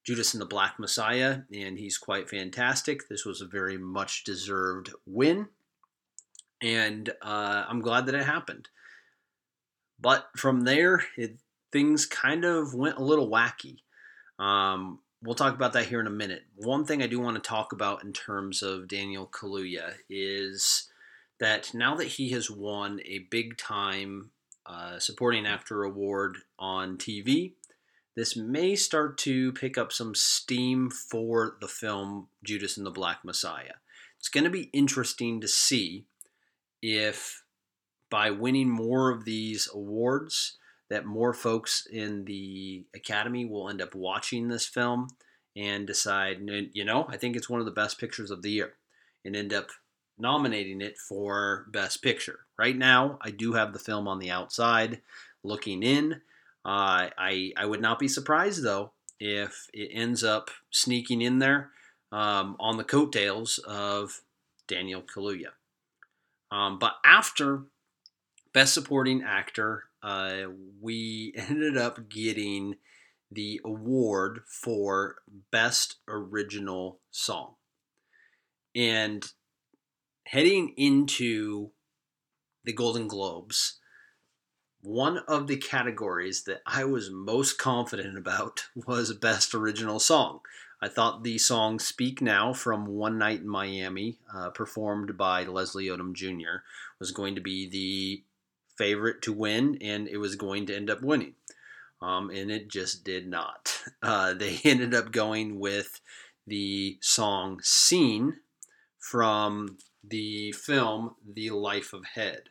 Judas 0.04 0.34
and 0.34 0.40
the 0.40 0.46
Black 0.46 0.78
Messiah, 0.78 1.40
and 1.52 1.78
he's 1.78 1.96
quite 1.96 2.28
fantastic. 2.28 3.08
This 3.08 3.24
was 3.24 3.40
a 3.40 3.46
very 3.46 3.78
much 3.78 4.24
deserved 4.24 4.92
win, 5.06 5.48
and 6.62 7.10
uh, 7.22 7.64
I'm 7.68 7.80
glad 7.80 8.06
that 8.06 8.14
it 8.14 8.24
happened. 8.24 8.68
But 9.98 10.28
from 10.36 10.62
there, 10.62 11.04
it, 11.16 11.38
things 11.74 12.06
kind 12.06 12.44
of 12.44 12.72
went 12.72 12.98
a 12.98 13.02
little 13.02 13.28
wacky. 13.28 13.78
Um, 14.38 15.00
we'll 15.20 15.34
talk 15.34 15.56
about 15.56 15.72
that 15.72 15.86
here 15.86 15.98
in 15.98 16.06
a 16.06 16.10
minute. 16.10 16.44
One 16.54 16.84
thing 16.84 17.02
I 17.02 17.08
do 17.08 17.18
want 17.18 17.34
to 17.34 17.42
talk 17.42 17.72
about 17.72 18.04
in 18.04 18.12
terms 18.12 18.62
of 18.62 18.86
Daniel 18.86 19.26
Kaluuya 19.26 19.94
is 20.08 20.88
that 21.40 21.74
now 21.74 21.96
that 21.96 22.06
he 22.06 22.30
has 22.30 22.48
won 22.48 23.00
a 23.04 23.26
big 23.28 23.58
time 23.58 24.30
uh, 24.66 25.00
supporting 25.00 25.46
actor 25.46 25.82
award 25.82 26.38
on 26.60 26.96
TV. 26.96 27.54
This 28.14 28.36
may 28.36 28.76
start 28.76 29.18
to 29.18 29.52
pick 29.52 29.76
up 29.76 29.92
some 29.92 30.14
steam 30.14 30.88
for 30.90 31.56
the 31.60 31.66
film 31.68 32.28
Judas 32.44 32.76
and 32.76 32.86
the 32.86 32.90
Black 32.92 33.24
Messiah. 33.24 33.74
It's 34.20 34.28
going 34.28 34.44
to 34.44 34.50
be 34.50 34.70
interesting 34.72 35.40
to 35.40 35.48
see 35.48 36.04
if 36.80 37.42
by 38.08 38.30
winning 38.30 38.70
more 38.70 39.10
of 39.10 39.24
these 39.24 39.68
awards 39.74 40.56
that 40.94 41.04
more 41.04 41.34
folks 41.34 41.86
in 41.90 42.24
the 42.24 42.84
academy 42.94 43.44
will 43.44 43.68
end 43.68 43.82
up 43.82 43.94
watching 43.94 44.48
this 44.48 44.66
film 44.66 45.08
and 45.56 45.86
decide 45.86 46.38
you 46.72 46.84
know 46.84 47.06
i 47.08 47.16
think 47.16 47.36
it's 47.36 47.50
one 47.50 47.60
of 47.60 47.66
the 47.66 47.72
best 47.72 47.98
pictures 47.98 48.30
of 48.30 48.42
the 48.42 48.50
year 48.50 48.74
and 49.24 49.36
end 49.36 49.52
up 49.52 49.68
nominating 50.18 50.80
it 50.80 50.98
for 50.98 51.66
Best 51.70 52.02
Picture. 52.02 52.40
Right 52.58 52.76
now, 52.76 53.18
I 53.20 53.30
do 53.30 53.54
have 53.54 53.72
the 53.72 53.78
film 53.78 54.06
on 54.06 54.18
the 54.18 54.30
outside 54.30 55.00
looking 55.42 55.82
in. 55.82 56.20
Uh, 56.64 57.10
I 57.18 57.52
I 57.56 57.66
would 57.66 57.80
not 57.80 57.98
be 57.98 58.08
surprised 58.08 58.62
though 58.62 58.92
if 59.20 59.68
it 59.72 59.90
ends 59.92 60.24
up 60.24 60.50
sneaking 60.70 61.20
in 61.20 61.38
there 61.38 61.70
um, 62.10 62.56
on 62.58 62.76
the 62.76 62.84
coattails 62.84 63.58
of 63.58 64.22
Daniel 64.66 65.02
Kaluuya. 65.02 65.50
Um, 66.50 66.78
but 66.78 66.94
after 67.04 67.64
Best 68.52 68.72
Supporting 68.72 69.22
Actor, 69.22 69.84
uh, 70.04 70.48
we 70.80 71.32
ended 71.36 71.76
up 71.76 72.08
getting 72.08 72.76
the 73.32 73.60
award 73.64 74.40
for 74.46 75.16
Best 75.50 75.96
Original 76.06 77.00
Song. 77.10 77.54
And 78.76 79.24
heading 80.26 80.74
into 80.76 81.70
the 82.64 82.72
Golden 82.72 83.08
Globes, 83.08 83.78
one 84.82 85.18
of 85.26 85.46
the 85.46 85.56
categories 85.56 86.44
that 86.44 86.60
I 86.66 86.84
was 86.84 87.10
most 87.10 87.58
confident 87.58 88.18
about 88.18 88.66
was 88.86 89.12
Best 89.14 89.54
Original 89.54 89.98
Song. 89.98 90.40
I 90.82 90.88
thought 90.88 91.24
the 91.24 91.38
song 91.38 91.78
Speak 91.78 92.20
Now 92.20 92.52
from 92.52 92.86
One 92.86 93.16
Night 93.16 93.40
in 93.40 93.48
Miami, 93.48 94.18
uh, 94.34 94.50
performed 94.50 95.16
by 95.16 95.44
Leslie 95.44 95.86
Odom 95.86 96.12
Jr., 96.12 96.60
was 96.98 97.10
going 97.10 97.34
to 97.36 97.40
be 97.40 97.66
the 97.66 98.22
favorite 98.76 99.22
to 99.22 99.32
win, 99.32 99.78
and 99.80 100.08
it 100.08 100.18
was 100.18 100.36
going 100.36 100.66
to 100.66 100.76
end 100.76 100.90
up 100.90 101.02
winning. 101.02 101.34
Um, 102.00 102.30
and 102.30 102.50
it 102.50 102.70
just 102.70 103.04
did 103.04 103.28
not. 103.28 103.80
Uh, 104.02 104.34
they 104.34 104.58
ended 104.64 104.94
up 104.94 105.12
going 105.12 105.58
with 105.58 106.00
the 106.46 106.98
song 107.00 107.60
Seen 107.62 108.38
from 108.98 109.76
the 110.02 110.52
film 110.52 111.16
The 111.34 111.50
Life 111.50 111.92
of 111.92 112.04
Head. 112.14 112.44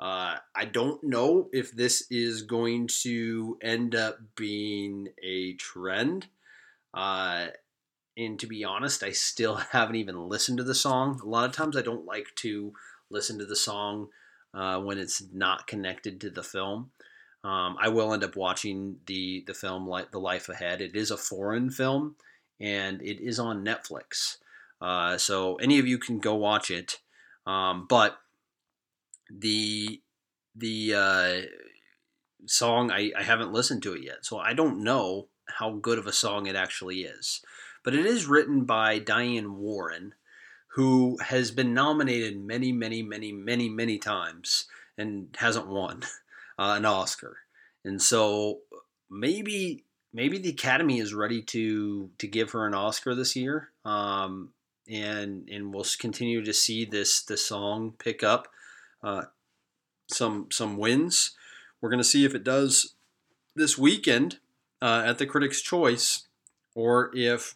Uh, 0.00 0.36
I 0.54 0.64
don't 0.64 1.02
know 1.02 1.48
if 1.52 1.72
this 1.72 2.06
is 2.10 2.42
going 2.42 2.88
to 3.02 3.58
end 3.62 3.94
up 3.94 4.18
being 4.36 5.08
a 5.22 5.54
trend. 5.54 6.28
Uh, 6.94 7.48
and 8.16 8.38
to 8.38 8.46
be 8.46 8.64
honest, 8.64 9.02
I 9.02 9.10
still 9.10 9.56
haven't 9.72 9.96
even 9.96 10.28
listened 10.28 10.58
to 10.58 10.64
the 10.64 10.74
song. 10.74 11.20
A 11.22 11.28
lot 11.28 11.48
of 11.48 11.52
times 11.54 11.76
I 11.76 11.82
don't 11.82 12.06
like 12.06 12.28
to 12.36 12.72
listen 13.10 13.38
to 13.38 13.46
the 13.46 13.56
song 13.56 14.08
uh, 14.54 14.80
when 14.80 14.98
it's 14.98 15.22
not 15.32 15.66
connected 15.66 16.20
to 16.20 16.30
the 16.30 16.42
film. 16.42 16.90
Um, 17.44 17.76
I 17.80 17.88
will 17.88 18.12
end 18.12 18.24
up 18.24 18.36
watching 18.36 18.96
the 19.06 19.44
the 19.46 19.54
film 19.54 19.86
like 19.86 20.10
The 20.10 20.18
Life 20.18 20.48
Ahead. 20.48 20.80
It 20.80 20.96
is 20.96 21.10
a 21.10 21.16
foreign 21.16 21.70
film, 21.70 22.16
and 22.60 23.00
it 23.00 23.20
is 23.20 23.38
on 23.38 23.64
Netflix. 23.64 24.38
Uh, 24.80 25.18
so 25.18 25.56
any 25.56 25.78
of 25.78 25.86
you 25.86 25.98
can 25.98 26.18
go 26.18 26.34
watch 26.34 26.70
it. 26.70 27.00
Um, 27.46 27.86
but 27.88 28.18
the 29.30 30.02
the 30.54 30.94
uh, 30.94 31.40
song 32.46 32.90
I, 32.90 33.12
I 33.16 33.22
haven't 33.22 33.52
listened 33.52 33.82
to 33.84 33.94
it 33.94 34.02
yet, 34.02 34.24
so 34.24 34.38
I 34.38 34.52
don't 34.52 34.82
know 34.82 35.28
how 35.48 35.72
good 35.72 35.98
of 35.98 36.06
a 36.06 36.12
song 36.12 36.46
it 36.46 36.56
actually 36.56 37.02
is. 37.02 37.40
But 37.84 37.94
it 37.94 38.04
is 38.04 38.26
written 38.26 38.64
by 38.64 38.98
Diane 38.98 39.56
Warren, 39.56 40.14
who 40.68 41.18
has 41.18 41.50
been 41.50 41.74
nominated 41.74 42.38
many, 42.38 42.72
many, 42.72 43.02
many, 43.02 43.32
many, 43.32 43.68
many 43.68 43.98
times 43.98 44.66
and 44.96 45.34
hasn't 45.38 45.66
won 45.66 46.02
uh, 46.58 46.74
an 46.76 46.84
Oscar. 46.84 47.38
And 47.84 48.00
so 48.00 48.60
maybe 49.10 49.84
maybe 50.12 50.38
the 50.38 50.50
Academy 50.50 50.98
is 50.98 51.14
ready 51.14 51.42
to 51.42 52.10
to 52.18 52.26
give 52.26 52.52
her 52.52 52.66
an 52.66 52.74
Oscar 52.74 53.14
this 53.14 53.36
year. 53.36 53.70
Um, 53.84 54.50
and 54.88 55.48
and 55.48 55.72
we'll 55.72 55.86
continue 55.98 56.44
to 56.44 56.52
see 56.52 56.84
this 56.84 57.22
this 57.22 57.46
song 57.46 57.94
pick 57.98 58.22
up 58.22 58.48
uh, 59.02 59.24
some 60.08 60.48
some 60.50 60.76
wins. 60.76 61.32
We're 61.80 61.90
to 61.98 62.04
see 62.04 62.24
if 62.24 62.34
it 62.34 62.44
does 62.44 62.94
this 63.54 63.78
weekend 63.78 64.38
uh, 64.82 65.02
at 65.06 65.18
the 65.18 65.26
Critics' 65.26 65.62
Choice, 65.62 66.26
or 66.74 67.10
if 67.14 67.54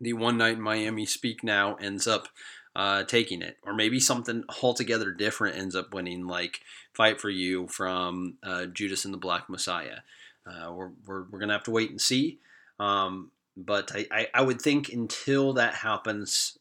the 0.00 0.12
One 0.12 0.38
Night 0.38 0.54
in 0.54 0.60
Miami 0.60 1.06
Speak 1.06 1.42
Now 1.42 1.74
ends 1.76 2.06
up 2.06 2.28
uh, 2.74 3.04
taking 3.04 3.40
it, 3.42 3.56
or 3.62 3.72
maybe 3.72 3.98
something 3.98 4.44
altogether 4.62 5.10
different 5.10 5.56
ends 5.56 5.74
up 5.74 5.94
winning, 5.94 6.26
like 6.26 6.60
Fight 6.92 7.20
for 7.20 7.30
You 7.30 7.68
from 7.68 8.34
uh, 8.42 8.66
Judas 8.66 9.04
and 9.04 9.14
the 9.14 9.18
Black 9.18 9.48
Messiah. 9.48 9.98
Uh, 10.46 10.72
we're, 10.72 10.90
we're, 11.06 11.24
we're 11.30 11.38
to 11.46 11.54
have 11.54 11.62
to 11.64 11.70
wait 11.70 11.90
and 11.90 12.00
see. 12.00 12.38
Um, 12.78 13.30
but 13.56 13.92
I, 13.94 14.06
I, 14.12 14.28
I 14.34 14.42
would 14.42 14.60
think 14.60 14.90
until 14.90 15.54
that 15.54 15.74
happens, 15.76 16.58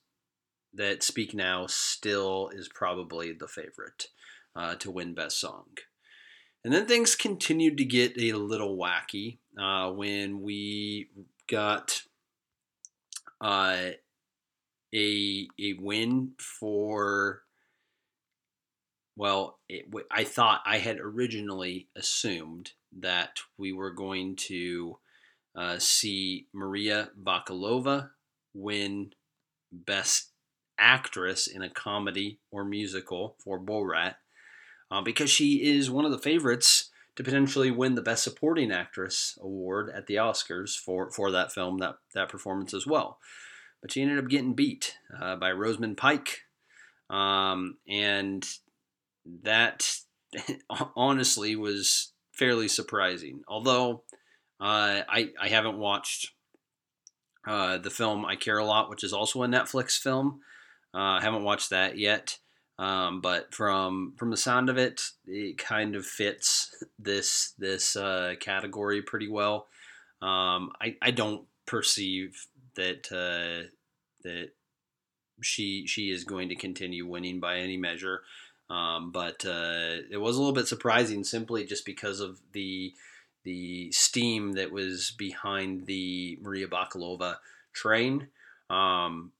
that 0.73 1.03
Speak 1.03 1.33
Now 1.33 1.67
still 1.67 2.49
is 2.53 2.67
probably 2.67 3.31
the 3.31 3.47
favorite 3.47 4.07
uh, 4.55 4.75
to 4.75 4.91
win 4.91 5.13
Best 5.13 5.39
Song. 5.39 5.65
And 6.63 6.73
then 6.73 6.85
things 6.85 7.15
continued 7.15 7.77
to 7.77 7.85
get 7.85 8.13
a 8.17 8.33
little 8.33 8.77
wacky 8.77 9.37
uh, 9.59 9.91
when 9.91 10.41
we 10.41 11.09
got 11.47 12.01
uh, 13.41 13.91
a 14.93 15.47
a 15.59 15.73
win 15.79 16.31
for. 16.37 17.41
Well, 19.17 19.59
it, 19.69 19.85
I 20.11 20.25
thought 20.25 20.61
I 20.65 20.79
had 20.79 20.99
originally 20.99 21.87
assumed 21.95 22.71
that 22.99 23.39
we 23.57 23.71
were 23.71 23.91
going 23.91 24.35
to 24.35 24.97
uh, 25.55 25.79
see 25.79 26.47
Maria 26.53 27.11
Bakalova 27.21 28.09
win 28.53 29.11
Best 29.71 30.31
Actress 30.77 31.47
in 31.47 31.61
a 31.61 31.69
Comedy 31.69 32.39
or 32.51 32.65
Musical 32.65 33.37
for 33.41 33.57
Borat 33.57 34.15
uh, 34.91 35.01
because 35.01 35.29
she 35.29 35.63
is 35.63 35.89
one 35.89 36.05
of 36.05 36.11
the 36.11 36.17
favorites 36.17 36.89
to 37.15 37.23
potentially 37.23 37.71
win 37.71 37.95
the 37.95 38.01
Best 38.01 38.23
Supporting 38.23 38.71
Actress 38.71 39.37
award 39.41 39.89
at 39.93 40.07
the 40.07 40.15
Oscars 40.15 40.77
for, 40.77 41.09
for 41.11 41.31
that 41.31 41.51
film, 41.51 41.77
that, 41.77 41.95
that 42.13 42.29
performance 42.29 42.73
as 42.73 42.85
well. 42.85 43.19
But 43.81 43.91
she 43.91 44.01
ended 44.01 44.19
up 44.19 44.29
getting 44.29 44.53
beat 44.53 44.97
uh, 45.19 45.35
by 45.35 45.51
Rosamund 45.51 45.97
Pike. 45.97 46.41
Um, 47.09 47.77
and 47.87 48.45
that 49.43 49.99
honestly 50.95 51.55
was 51.55 52.13
fairly 52.31 52.67
surprising. 52.67 53.41
Although 53.47 54.03
uh, 54.59 55.01
I 55.07 55.31
I 55.39 55.49
haven't 55.49 55.77
watched 55.77 56.31
uh, 57.47 57.77
the 57.77 57.89
film 57.89 58.25
I 58.25 58.35
Care 58.35 58.57
a 58.57 58.65
Lot, 58.65 58.89
which 58.89 59.03
is 59.03 59.13
also 59.13 59.43
a 59.43 59.47
Netflix 59.47 59.97
film. 59.97 60.41
Uh, 60.93 61.19
I 61.19 61.21
haven't 61.21 61.43
watched 61.43 61.69
that 61.69 61.97
yet. 61.97 62.39
Um, 62.77 63.21
but 63.21 63.53
from 63.53 64.13
from 64.17 64.31
the 64.31 64.37
sound 64.37 64.69
of 64.69 64.77
it, 64.77 65.01
it 65.25 65.57
kind 65.57 65.95
of 65.95 66.05
fits 66.05 66.83
this 66.99 67.53
this 67.57 67.95
uh, 67.95 68.35
category 68.39 69.01
pretty 69.01 69.29
well. 69.29 69.67
Um, 70.21 70.71
I 70.81 70.95
I 71.01 71.11
don't 71.11 71.45
perceive 71.65 72.47
that 72.75 73.11
uh, 73.11 73.69
that 74.23 74.49
she 75.41 75.87
she 75.87 76.09
is 76.09 76.23
going 76.23 76.49
to 76.49 76.55
continue 76.55 77.05
winning 77.07 77.39
by 77.39 77.57
any 77.57 77.77
measure. 77.77 78.21
Um, 78.69 79.11
but 79.11 79.45
uh, 79.45 79.97
it 80.09 80.19
was 80.19 80.35
a 80.35 80.39
little 80.39 80.55
bit 80.55 80.67
surprising 80.67 81.23
simply 81.23 81.65
just 81.65 81.85
because 81.85 82.19
of 82.19 82.39
the 82.51 82.93
the 83.43 83.91
steam 83.91 84.53
that 84.53 84.71
was 84.71 85.13
behind 85.17 85.85
the 85.85 86.39
Maria 86.41 86.67
Bakalova 86.67 87.37
train. 87.73 88.27
Um, 88.69 89.31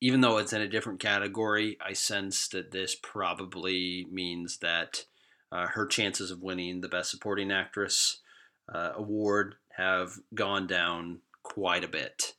even 0.00 0.20
though 0.20 0.38
it's 0.38 0.52
in 0.52 0.62
a 0.62 0.68
different 0.68 1.00
category, 1.00 1.76
I 1.84 1.92
sense 1.92 2.48
that 2.48 2.70
this 2.70 2.94
probably 2.94 4.06
means 4.10 4.58
that 4.58 5.04
uh, 5.52 5.66
her 5.68 5.86
chances 5.86 6.30
of 6.30 6.42
winning 6.42 6.80
the 6.80 6.88
Best 6.88 7.10
Supporting 7.10 7.50
Actress 7.52 8.20
uh, 8.72 8.92
award 8.94 9.56
have 9.76 10.18
gone 10.34 10.66
down 10.66 11.18
quite 11.42 11.84
a 11.84 11.88
bit. 11.88 12.34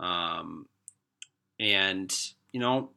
Um, 0.00 0.66
and, 1.60 2.12
you 2.52 2.60
know, 2.60 2.90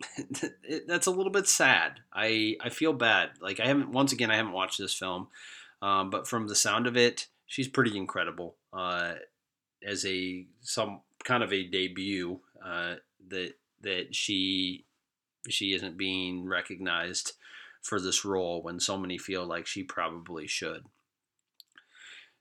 that's 0.86 1.06
a 1.06 1.10
little 1.10 1.32
bit 1.32 1.48
sad. 1.48 2.00
I, 2.12 2.56
I 2.60 2.68
feel 2.68 2.92
bad. 2.92 3.30
Like, 3.40 3.58
I 3.58 3.66
haven't, 3.66 3.90
once 3.90 4.12
again, 4.12 4.30
I 4.30 4.36
haven't 4.36 4.52
watched 4.52 4.78
this 4.78 4.94
film, 4.94 5.28
um, 5.82 6.10
but 6.10 6.28
from 6.28 6.46
the 6.46 6.54
sound 6.54 6.86
of 6.86 6.96
it, 6.96 7.26
she's 7.46 7.68
pretty 7.68 7.96
incredible 7.96 8.54
uh, 8.72 9.14
as 9.84 10.04
a, 10.06 10.46
some 10.60 11.00
kind 11.24 11.42
of 11.42 11.52
a 11.52 11.64
debut 11.64 12.40
uh, 12.64 12.96
that 13.28 13.52
that 13.82 14.14
she 14.14 14.86
she 15.48 15.74
isn't 15.74 15.98
being 15.98 16.46
recognized 16.46 17.32
for 17.82 18.00
this 18.00 18.24
role 18.24 18.62
when 18.62 18.80
so 18.80 18.96
many 18.96 19.18
feel 19.18 19.44
like 19.44 19.66
she 19.66 19.82
probably 19.82 20.46
should. 20.46 20.86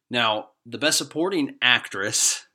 Now, 0.09 0.49
the 0.65 0.77
best 0.77 0.97
supporting 0.97 1.55
actress, 1.61 2.45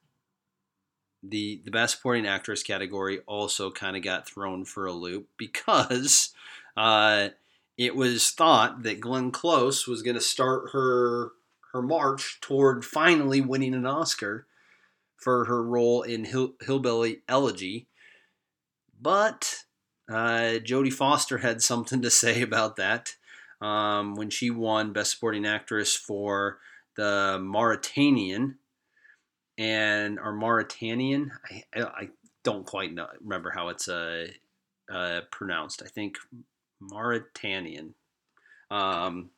the 1.22 1.60
the 1.64 1.70
best 1.70 1.96
supporting 1.96 2.26
actress 2.26 2.62
category 2.62 3.20
also 3.26 3.70
kind 3.70 3.96
of 3.96 4.02
got 4.02 4.26
thrown 4.26 4.64
for 4.64 4.86
a 4.86 4.92
loop 4.92 5.28
because 5.36 6.32
uh, 6.76 7.28
it 7.76 7.94
was 7.94 8.30
thought 8.30 8.82
that 8.82 9.00
Glenn 9.00 9.30
Close 9.30 9.86
was 9.86 10.02
going 10.02 10.16
to 10.16 10.20
start 10.20 10.70
her 10.72 11.32
her 11.72 11.82
march 11.82 12.38
toward 12.40 12.84
finally 12.84 13.40
winning 13.40 13.74
an 13.74 13.86
Oscar 13.86 14.46
for 15.18 15.44
her 15.46 15.62
role 15.62 16.02
in 16.02 16.24
Hill- 16.24 16.54
Hillbilly 16.60 17.22
Elegy. 17.28 17.88
But 19.00 19.64
uh, 20.08 20.58
Jodie 20.64 20.92
Foster 20.92 21.38
had 21.38 21.60
something 21.62 22.00
to 22.02 22.10
say 22.22 22.40
about 22.40 22.76
that 22.76 23.14
um, 23.60 24.14
when 24.14 24.30
she 24.30 24.50
won 24.50 24.92
Best 24.92 25.12
Supporting 25.12 25.46
Actress 25.46 25.94
for 25.94 26.58
the 26.96 27.38
Mauritanian 27.40 28.56
and 29.58 30.18
or 30.18 30.32
Mauritanian. 30.32 31.32
I, 31.74 31.82
I 31.82 32.08
don't 32.44 32.64
quite 32.66 32.94
know, 32.94 33.08
remember 33.20 33.50
how 33.50 33.68
it's 33.68 33.88
uh, 33.88 34.28
uh, 34.92 35.20
pronounced. 35.30 35.82
I 35.84 35.88
think 35.88 36.16
Mauritanian. 36.80 37.94
Um, 38.70 39.30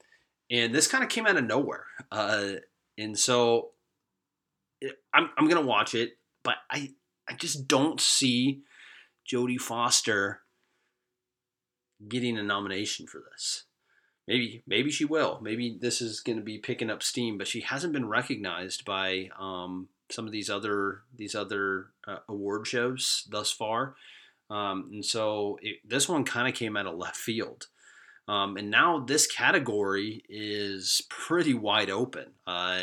and 0.50 0.74
this 0.74 0.88
kind 0.88 1.04
of 1.04 1.10
came 1.10 1.26
out 1.26 1.36
of 1.36 1.44
nowhere. 1.44 1.86
Uh, 2.10 2.54
and 2.98 3.18
so 3.18 3.70
I'm 5.12 5.30
I'm 5.36 5.48
gonna 5.48 5.60
watch 5.60 5.94
it, 5.94 6.18
but 6.42 6.56
I 6.70 6.90
I 7.28 7.34
just 7.34 7.68
don't 7.68 8.00
see 8.00 8.62
Jodie 9.30 9.60
Foster 9.60 10.40
getting 12.08 12.38
a 12.38 12.42
nomination 12.42 13.06
for 13.06 13.22
this. 13.30 13.64
Maybe 14.26 14.62
maybe 14.66 14.90
she 14.90 15.04
will. 15.04 15.40
Maybe 15.42 15.76
this 15.80 16.00
is 16.00 16.20
to 16.20 16.40
be 16.40 16.58
picking 16.58 16.90
up 16.90 17.02
steam, 17.02 17.38
but 17.38 17.48
she 17.48 17.60
hasn't 17.60 17.92
been 17.92 18.08
recognized 18.08 18.84
by 18.84 19.30
um, 19.38 19.88
some 20.10 20.26
of 20.26 20.32
these 20.32 20.50
other 20.50 21.02
these 21.14 21.34
other 21.34 21.86
uh, 22.06 22.18
award 22.28 22.66
shows 22.66 23.26
thus 23.30 23.50
far. 23.50 23.94
Um, 24.48 24.88
and 24.92 25.04
so 25.04 25.58
it, 25.62 25.76
this 25.86 26.08
one 26.08 26.24
kind 26.24 26.48
of 26.48 26.54
came 26.54 26.76
out 26.76 26.86
of 26.86 26.96
left 26.96 27.16
field. 27.16 27.66
Um, 28.28 28.56
and 28.56 28.70
now 28.70 29.00
this 29.00 29.26
category 29.26 30.22
is 30.28 31.02
pretty 31.08 31.54
wide 31.54 31.90
open. 31.90 32.26
Uh, 32.46 32.80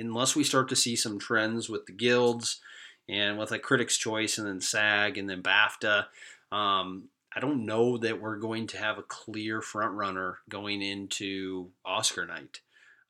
unless 0.00 0.34
we 0.34 0.44
start 0.44 0.68
to 0.68 0.76
see 0.76 0.96
some 0.96 1.18
trends 1.18 1.68
with 1.68 1.86
the 1.86 1.92
guilds 1.92 2.60
and 3.08 3.38
with 3.38 3.50
like 3.50 3.62
Critics' 3.62 3.98
Choice 3.98 4.38
and 4.38 4.46
then 4.46 4.60
SAG 4.60 5.18
and 5.18 5.28
then 5.28 5.42
BAFTA, 5.42 6.06
um, 6.50 7.08
I 7.34 7.40
don't 7.40 7.64
know 7.66 7.96
that 7.98 8.20
we're 8.20 8.38
going 8.38 8.66
to 8.68 8.78
have 8.78 8.98
a 8.98 9.02
clear 9.02 9.60
front 9.60 9.94
runner 9.94 10.38
going 10.48 10.82
into 10.82 11.70
Oscar 11.84 12.26
night. 12.26 12.60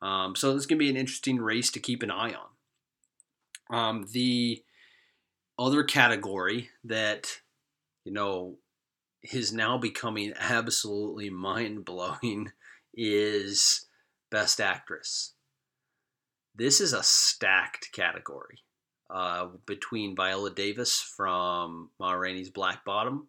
Um, 0.02 0.34
so 0.34 0.52
this 0.52 0.62
is 0.62 0.66
going 0.66 0.78
to 0.78 0.84
be 0.84 0.90
an 0.90 0.96
interesting 0.96 1.38
race 1.38 1.70
to 1.72 1.80
keep 1.80 2.02
an 2.02 2.10
eye 2.10 2.34
on. 2.34 3.78
Um, 3.78 4.06
the 4.12 4.62
other 5.58 5.84
category 5.84 6.70
that 6.84 7.40
you 8.04 8.12
know 8.12 8.56
is 9.22 9.52
now 9.52 9.78
becoming 9.78 10.32
absolutely 10.38 11.30
mind 11.30 11.84
blowing 11.84 12.52
is 12.94 13.86
Best 14.30 14.60
Actress. 14.60 15.34
This 16.60 16.82
is 16.82 16.92
a 16.92 17.02
stacked 17.02 17.90
category 17.90 18.58
uh, 19.08 19.46
between 19.64 20.14
Viola 20.14 20.50
Davis 20.50 21.00
from 21.00 21.88
Ma 21.98 22.12
Rainey's 22.12 22.50
Black 22.50 22.84
Bottom, 22.84 23.28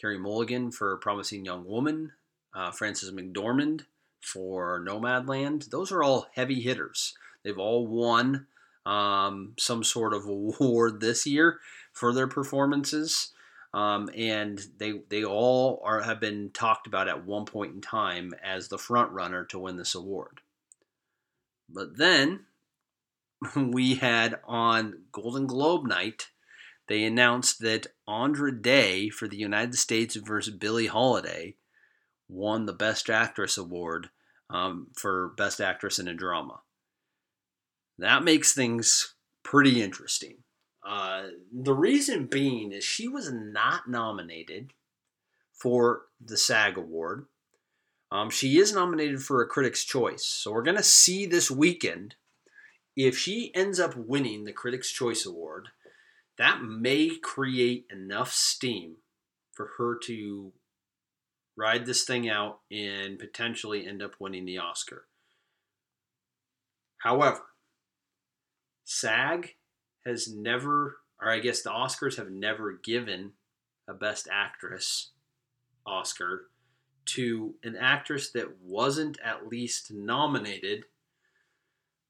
Carey 0.00 0.16
Mulligan 0.16 0.70
for 0.70 0.96
Promising 0.96 1.44
Young 1.44 1.66
Woman, 1.66 2.12
uh, 2.54 2.70
Frances 2.70 3.12
McDormand 3.12 3.82
for 4.22 4.82
Nomadland. 4.82 5.68
Those 5.68 5.92
are 5.92 6.02
all 6.02 6.28
heavy 6.34 6.62
hitters. 6.62 7.12
They've 7.42 7.58
all 7.58 7.86
won 7.86 8.46
um, 8.86 9.52
some 9.58 9.84
sort 9.84 10.14
of 10.14 10.24
award 10.26 11.02
this 11.02 11.26
year 11.26 11.58
for 11.92 12.14
their 12.14 12.28
performances. 12.28 13.32
Um, 13.74 14.08
and 14.16 14.58
they 14.78 15.02
they 15.10 15.22
all 15.22 15.82
are 15.84 16.00
have 16.00 16.18
been 16.18 16.48
talked 16.54 16.86
about 16.86 17.08
at 17.08 17.26
one 17.26 17.44
point 17.44 17.74
in 17.74 17.82
time 17.82 18.32
as 18.42 18.68
the 18.68 18.78
front 18.78 19.12
runner 19.12 19.44
to 19.50 19.58
win 19.58 19.76
this 19.76 19.94
award. 19.94 20.40
But 21.68 21.98
then 21.98 22.46
we 23.56 23.96
had 23.96 24.38
on 24.46 25.04
Golden 25.12 25.46
Globe 25.46 25.86
night, 25.86 26.28
they 26.88 27.04
announced 27.04 27.60
that 27.60 27.86
Andra 28.06 28.52
Day 28.52 29.08
for 29.08 29.28
the 29.28 29.36
United 29.36 29.76
States 29.76 30.16
versus 30.16 30.54
Billie 30.54 30.88
Holiday 30.88 31.56
won 32.28 32.66
the 32.66 32.72
Best 32.72 33.08
Actress 33.08 33.56
award 33.56 34.10
um, 34.48 34.88
for 34.96 35.32
Best 35.36 35.60
Actress 35.60 35.98
in 35.98 36.08
a 36.08 36.14
Drama. 36.14 36.60
That 37.98 38.24
makes 38.24 38.54
things 38.54 39.14
pretty 39.42 39.82
interesting. 39.82 40.38
Uh, 40.86 41.28
the 41.52 41.74
reason 41.74 42.26
being 42.26 42.72
is 42.72 42.82
she 42.82 43.06
was 43.08 43.30
not 43.32 43.88
nominated 43.88 44.72
for 45.52 46.02
the 46.20 46.36
SAG 46.36 46.78
award. 46.78 47.26
Um, 48.10 48.30
she 48.30 48.58
is 48.58 48.72
nominated 48.72 49.22
for 49.22 49.42
a 49.42 49.46
Critics' 49.46 49.84
Choice. 49.84 50.24
So 50.24 50.50
we're 50.50 50.62
going 50.62 50.76
to 50.76 50.82
see 50.82 51.26
this 51.26 51.50
weekend 51.50 52.16
if 52.96 53.16
she 53.16 53.54
ends 53.54 53.78
up 53.78 53.96
winning 53.96 54.44
the 54.44 54.52
Critics' 54.52 54.90
Choice 54.90 55.24
Award, 55.24 55.68
that 56.38 56.62
may 56.62 57.10
create 57.22 57.86
enough 57.90 58.32
steam 58.32 58.96
for 59.52 59.72
her 59.78 59.98
to 60.04 60.52
ride 61.56 61.86
this 61.86 62.04
thing 62.04 62.28
out 62.28 62.60
and 62.70 63.18
potentially 63.18 63.86
end 63.86 64.02
up 64.02 64.14
winning 64.18 64.46
the 64.46 64.58
Oscar. 64.58 65.06
However, 66.98 67.42
SAG 68.84 69.56
has 70.06 70.32
never, 70.34 70.98
or 71.20 71.30
I 71.30 71.38
guess 71.38 71.62
the 71.62 71.70
Oscars 71.70 72.16
have 72.16 72.30
never 72.30 72.72
given 72.72 73.32
a 73.86 73.94
Best 73.94 74.28
Actress 74.30 75.10
Oscar 75.86 76.46
to 77.06 77.54
an 77.64 77.76
actress 77.76 78.30
that 78.32 78.60
wasn't 78.62 79.18
at 79.24 79.48
least 79.48 79.92
nominated 79.92 80.84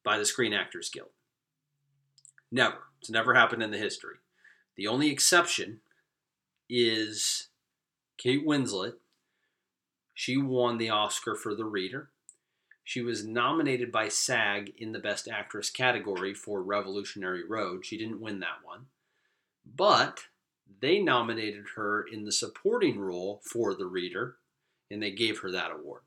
by 0.03 0.17
the 0.17 0.25
Screen 0.25 0.53
Actors 0.53 0.89
Guild. 0.89 1.09
Never. 2.51 2.77
It's 2.99 3.09
never 3.09 3.33
happened 3.33 3.63
in 3.63 3.71
the 3.71 3.77
history. 3.77 4.15
The 4.75 4.87
only 4.87 5.09
exception 5.09 5.81
is 6.69 7.49
Kate 8.17 8.45
Winslet. 8.45 8.93
She 10.13 10.37
won 10.37 10.77
the 10.77 10.89
Oscar 10.89 11.35
for 11.35 11.55
The 11.55 11.65
Reader. 11.65 12.09
She 12.83 13.01
was 13.01 13.25
nominated 13.25 13.91
by 13.91 14.09
SAG 14.09 14.73
in 14.77 14.91
the 14.91 14.99
Best 14.99 15.27
Actress 15.27 15.69
category 15.69 16.33
for 16.33 16.61
Revolutionary 16.61 17.43
Road. 17.47 17.85
She 17.85 17.97
didn't 17.97 18.21
win 18.21 18.39
that 18.39 18.59
one. 18.63 18.87
But 19.65 20.25
they 20.81 20.99
nominated 20.99 21.65
her 21.75 22.01
in 22.01 22.25
the 22.25 22.31
supporting 22.31 22.99
role 22.99 23.41
for 23.43 23.73
The 23.73 23.85
Reader, 23.85 24.37
and 24.89 25.01
they 25.01 25.11
gave 25.11 25.39
her 25.39 25.51
that 25.51 25.71
award. 25.71 26.01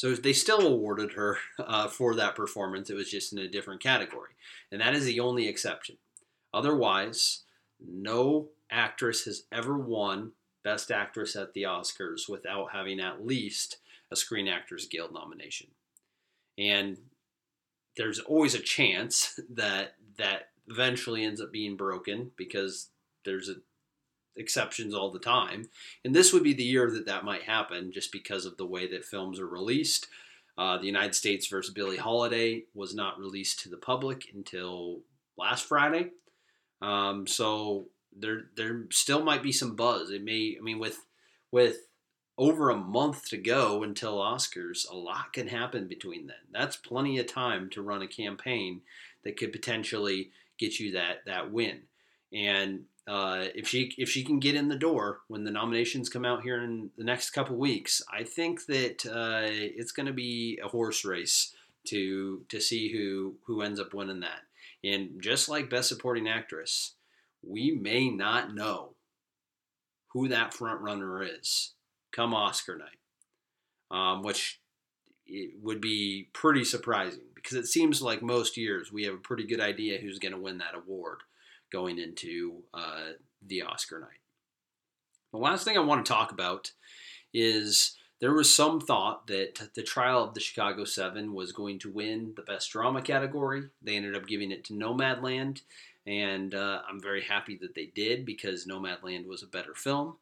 So 0.00 0.14
they 0.14 0.32
still 0.32 0.66
awarded 0.66 1.12
her 1.12 1.36
uh, 1.58 1.86
for 1.88 2.14
that 2.14 2.34
performance. 2.34 2.88
It 2.88 2.94
was 2.94 3.10
just 3.10 3.34
in 3.34 3.38
a 3.38 3.46
different 3.46 3.82
category. 3.82 4.30
And 4.72 4.80
that 4.80 4.94
is 4.94 5.04
the 5.04 5.20
only 5.20 5.46
exception. 5.46 5.98
Otherwise, 6.54 7.40
no 7.86 8.48
actress 8.70 9.26
has 9.26 9.42
ever 9.52 9.76
won 9.76 10.32
Best 10.64 10.90
Actress 10.90 11.36
at 11.36 11.52
the 11.52 11.64
Oscars 11.64 12.30
without 12.30 12.72
having 12.72 12.98
at 12.98 13.26
least 13.26 13.76
a 14.10 14.16
Screen 14.16 14.48
Actors 14.48 14.86
Guild 14.86 15.12
nomination. 15.12 15.66
And 16.56 16.96
there's 17.94 18.20
always 18.20 18.54
a 18.54 18.58
chance 18.58 19.38
that 19.50 19.96
that 20.16 20.48
eventually 20.66 21.24
ends 21.24 21.42
up 21.42 21.52
being 21.52 21.76
broken 21.76 22.30
because 22.38 22.88
there's 23.26 23.50
a, 23.50 23.56
exceptions 24.40 24.94
all 24.94 25.10
the 25.10 25.18
time. 25.18 25.68
And 26.04 26.14
this 26.14 26.32
would 26.32 26.42
be 26.42 26.54
the 26.54 26.64
year 26.64 26.90
that 26.90 27.06
that 27.06 27.24
might 27.24 27.42
happen 27.42 27.92
just 27.92 28.10
because 28.10 28.46
of 28.46 28.56
the 28.56 28.66
way 28.66 28.88
that 28.88 29.04
films 29.04 29.38
are 29.38 29.46
released. 29.46 30.08
Uh, 30.58 30.78
the 30.78 30.86
United 30.86 31.14
States 31.14 31.46
versus 31.46 31.72
Billie 31.72 31.96
Holiday 31.96 32.64
was 32.74 32.94
not 32.94 33.18
released 33.18 33.60
to 33.60 33.68
the 33.68 33.76
public 33.76 34.24
until 34.34 35.00
last 35.38 35.64
Friday. 35.66 36.10
Um, 36.82 37.26
so 37.26 37.86
there 38.16 38.46
there 38.56 38.86
still 38.90 39.22
might 39.22 39.42
be 39.42 39.52
some 39.52 39.76
buzz. 39.76 40.10
It 40.10 40.24
may 40.24 40.56
I 40.58 40.62
mean 40.62 40.78
with 40.78 40.98
with 41.52 41.86
over 42.36 42.70
a 42.70 42.76
month 42.76 43.28
to 43.28 43.36
go 43.36 43.82
until 43.82 44.18
Oscars, 44.18 44.90
a 44.90 44.96
lot 44.96 45.32
can 45.32 45.46
happen 45.46 45.86
between 45.86 46.26
then. 46.26 46.36
That's 46.50 46.76
plenty 46.76 47.18
of 47.18 47.26
time 47.26 47.68
to 47.70 47.82
run 47.82 48.00
a 48.02 48.08
campaign 48.08 48.80
that 49.24 49.36
could 49.36 49.52
potentially 49.52 50.30
get 50.58 50.80
you 50.80 50.92
that 50.92 51.24
that 51.26 51.52
win. 51.52 51.82
And 52.32 52.84
uh, 53.10 53.46
if 53.56 53.66
she 53.66 53.92
if 53.98 54.08
she 54.08 54.22
can 54.22 54.38
get 54.38 54.54
in 54.54 54.68
the 54.68 54.76
door 54.76 55.22
when 55.26 55.42
the 55.42 55.50
nominations 55.50 56.08
come 56.08 56.24
out 56.24 56.44
here 56.44 56.62
in 56.62 56.90
the 56.96 57.02
next 57.02 57.30
couple 57.30 57.56
weeks, 57.56 58.00
I 58.08 58.22
think 58.22 58.66
that 58.66 59.04
uh, 59.04 59.50
it's 59.50 59.90
going 59.90 60.06
to 60.06 60.12
be 60.12 60.60
a 60.62 60.68
horse 60.68 61.04
race 61.04 61.52
to 61.88 62.44
to 62.48 62.60
see 62.60 62.92
who 62.92 63.34
who 63.46 63.62
ends 63.62 63.80
up 63.80 63.94
winning 63.94 64.20
that. 64.20 64.42
And 64.84 65.20
just 65.20 65.48
like 65.48 65.68
Best 65.68 65.88
Supporting 65.88 66.28
Actress, 66.28 66.94
we 67.42 67.72
may 67.72 68.10
not 68.10 68.54
know 68.54 68.94
who 70.12 70.28
that 70.28 70.54
front 70.54 70.80
runner 70.80 71.20
is 71.20 71.72
come 72.12 72.32
Oscar 72.32 72.78
night, 72.78 73.00
um, 73.90 74.22
which 74.22 74.60
would 75.60 75.80
be 75.80 76.28
pretty 76.32 76.62
surprising 76.62 77.26
because 77.34 77.56
it 77.56 77.66
seems 77.66 78.00
like 78.00 78.22
most 78.22 78.56
years 78.56 78.92
we 78.92 79.02
have 79.02 79.14
a 79.14 79.18
pretty 79.18 79.44
good 79.44 79.60
idea 79.60 79.98
who's 79.98 80.20
going 80.20 80.32
to 80.32 80.40
win 80.40 80.58
that 80.58 80.76
award 80.76 81.22
going 81.70 81.98
into 81.98 82.62
uh, 82.74 83.12
the 83.46 83.62
Oscar 83.62 84.00
night. 84.00 84.20
The 85.32 85.38
last 85.38 85.64
thing 85.64 85.76
I 85.76 85.80
want 85.80 86.04
to 86.04 86.12
talk 86.12 86.32
about 86.32 86.72
is 87.32 87.96
there 88.20 88.34
was 88.34 88.54
some 88.54 88.80
thought 88.80 89.26
that 89.28 89.70
the 89.74 89.82
trial 89.82 90.24
of 90.24 90.34
the 90.34 90.40
Chicago 90.40 90.84
Seven 90.84 91.32
was 91.32 91.52
going 91.52 91.78
to 91.80 91.90
win 91.90 92.34
the 92.36 92.42
best 92.42 92.70
drama 92.70 93.00
category. 93.00 93.64
They 93.82 93.96
ended 93.96 94.16
up 94.16 94.26
giving 94.26 94.50
it 94.50 94.64
to 94.64 94.74
Nomadland, 94.74 95.62
and 96.06 96.54
uh, 96.54 96.82
I'm 96.88 97.00
very 97.00 97.22
happy 97.22 97.56
that 97.62 97.74
they 97.74 97.86
did 97.86 98.26
because 98.26 98.66
Nomadland 98.66 99.26
was 99.26 99.42
a 99.42 99.46
better 99.46 99.74
film. 99.74 100.16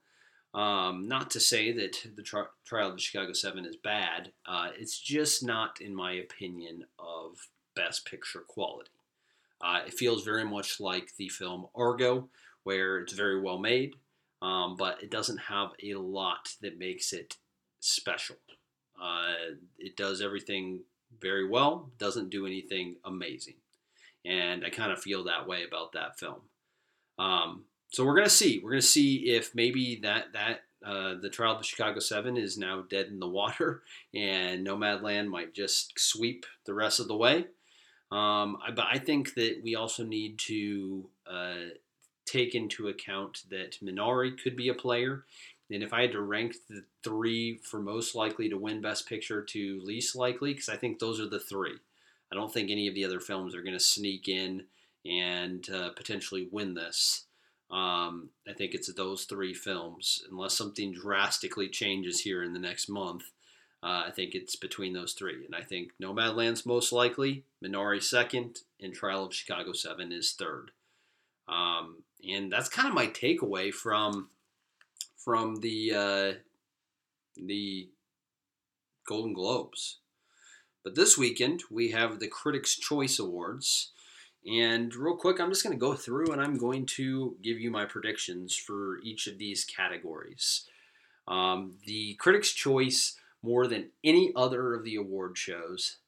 Um, 0.54 1.08
not 1.08 1.30
to 1.32 1.40
say 1.40 1.72
that 1.72 2.06
the 2.16 2.22
tri- 2.22 2.44
trial 2.64 2.88
of 2.88 2.96
the 2.96 3.02
Chicago 3.02 3.32
Seven 3.32 3.66
is 3.66 3.76
bad, 3.76 4.32
uh, 4.46 4.68
it's 4.78 4.98
just 4.98 5.44
not, 5.44 5.80
in 5.80 5.94
my 5.94 6.12
opinion, 6.12 6.84
of 6.98 7.48
best 7.74 8.06
picture 8.06 8.40
quality. 8.40 8.90
Uh, 9.60 9.80
it 9.86 9.94
feels 9.94 10.24
very 10.24 10.44
much 10.44 10.80
like 10.80 11.16
the 11.16 11.28
film 11.28 11.66
Argo, 11.74 12.28
where 12.64 12.98
it's 12.98 13.12
very 13.12 13.40
well 13.40 13.58
made, 13.58 13.94
um, 14.42 14.76
but 14.76 15.02
it 15.02 15.10
doesn't 15.10 15.38
have 15.38 15.70
a 15.82 15.94
lot 15.94 16.50
that 16.62 16.78
makes 16.78 17.12
it 17.12 17.36
special. 17.80 18.36
Uh, 19.00 19.56
it 19.78 19.96
does 19.96 20.20
everything 20.20 20.80
very 21.20 21.48
well, 21.48 21.90
doesn't 21.98 22.30
do 22.30 22.46
anything 22.46 22.96
amazing. 23.04 23.54
And 24.24 24.64
I 24.64 24.70
kind 24.70 24.92
of 24.92 25.00
feel 25.00 25.24
that 25.24 25.46
way 25.46 25.64
about 25.64 25.92
that 25.92 26.18
film. 26.18 26.42
Um, 27.18 27.64
so 27.90 28.04
we're 28.04 28.16
gonna 28.16 28.28
see. 28.28 28.60
We're 28.62 28.70
gonna 28.70 28.82
see 28.82 29.30
if 29.30 29.54
maybe 29.54 30.00
that 30.02 30.32
that 30.34 30.60
uh, 30.84 31.14
the 31.20 31.30
trial 31.30 31.52
of 31.52 31.58
the 31.58 31.64
Chicago 31.64 31.98
Seven 31.98 32.36
is 32.36 32.58
now 32.58 32.84
dead 32.88 33.06
in 33.06 33.18
the 33.18 33.28
water, 33.28 33.82
and 34.14 34.66
Nomadland 34.66 35.28
might 35.28 35.54
just 35.54 35.98
sweep 35.98 36.46
the 36.66 36.74
rest 36.74 37.00
of 37.00 37.08
the 37.08 37.16
way. 37.16 37.46
Um, 38.10 38.58
but 38.74 38.86
I 38.90 38.98
think 38.98 39.34
that 39.34 39.60
we 39.62 39.74
also 39.74 40.04
need 40.04 40.38
to 40.40 41.08
uh, 41.30 41.54
take 42.26 42.54
into 42.54 42.88
account 42.88 43.42
that 43.50 43.78
Minari 43.82 44.40
could 44.42 44.56
be 44.56 44.68
a 44.68 44.74
player. 44.74 45.24
And 45.70 45.82
if 45.82 45.92
I 45.92 46.02
had 46.02 46.12
to 46.12 46.22
rank 46.22 46.54
the 46.70 46.84
three 47.04 47.58
for 47.58 47.80
most 47.80 48.14
likely 48.14 48.48
to 48.48 48.56
win 48.56 48.80
Best 48.80 49.06
Picture 49.06 49.42
to 49.42 49.80
least 49.84 50.16
likely, 50.16 50.54
because 50.54 50.70
I 50.70 50.76
think 50.76 50.98
those 50.98 51.20
are 51.20 51.28
the 51.28 51.40
three. 51.40 51.76
I 52.32 52.34
don't 52.34 52.52
think 52.52 52.70
any 52.70 52.88
of 52.88 52.94
the 52.94 53.04
other 53.04 53.20
films 53.20 53.54
are 53.54 53.62
going 53.62 53.76
to 53.76 53.80
sneak 53.80 54.28
in 54.28 54.64
and 55.04 55.68
uh, 55.70 55.90
potentially 55.90 56.48
win 56.50 56.74
this. 56.74 57.24
Um, 57.70 58.30
I 58.48 58.54
think 58.54 58.74
it's 58.74 58.92
those 58.94 59.24
three 59.24 59.52
films, 59.52 60.22
unless 60.30 60.56
something 60.56 60.92
drastically 60.92 61.68
changes 61.68 62.20
here 62.20 62.42
in 62.42 62.54
the 62.54 62.58
next 62.58 62.88
month. 62.88 63.24
Uh, 63.82 64.04
I 64.06 64.10
think 64.10 64.34
it's 64.34 64.56
between 64.56 64.92
those 64.92 65.12
three, 65.12 65.44
and 65.44 65.54
I 65.54 65.62
think 65.62 65.92
Nomadland's 66.02 66.66
most 66.66 66.92
likely, 66.92 67.44
Minari 67.64 68.02
second, 68.02 68.60
and 68.80 68.92
Trial 68.92 69.26
of 69.26 69.34
Chicago 69.34 69.72
Seven 69.72 70.10
is 70.10 70.32
third. 70.32 70.72
Um, 71.48 72.02
and 72.28 72.50
that's 72.52 72.68
kind 72.68 72.88
of 72.88 72.94
my 72.94 73.06
takeaway 73.06 73.72
from 73.72 74.30
from 75.16 75.56
the 75.60 75.92
uh, 75.94 76.32
the 77.36 77.88
Golden 79.06 79.32
Globes. 79.32 79.98
But 80.82 80.94
this 80.94 81.18
weekend 81.18 81.62
we 81.70 81.90
have 81.90 82.18
the 82.18 82.28
Critics' 82.28 82.76
Choice 82.76 83.18
Awards. 83.18 83.92
And 84.46 84.94
real 84.94 85.16
quick, 85.16 85.40
I'm 85.40 85.50
just 85.50 85.62
going 85.62 85.76
to 85.76 85.80
go 85.80 85.94
through 85.94 86.32
and 86.32 86.40
I'm 86.40 86.56
going 86.56 86.86
to 86.86 87.36
give 87.42 87.58
you 87.60 87.70
my 87.70 87.84
predictions 87.84 88.56
for 88.56 88.98
each 89.02 89.26
of 89.26 89.36
these 89.36 89.64
categories. 89.64 90.64
Um, 91.26 91.74
the 91.84 92.14
Critics' 92.14 92.52
Choice, 92.52 93.17
more 93.42 93.66
than 93.66 93.90
any 94.04 94.32
other 94.34 94.74
of 94.74 94.84
the 94.84 94.96
award 94.96 95.38
shows, 95.38 95.98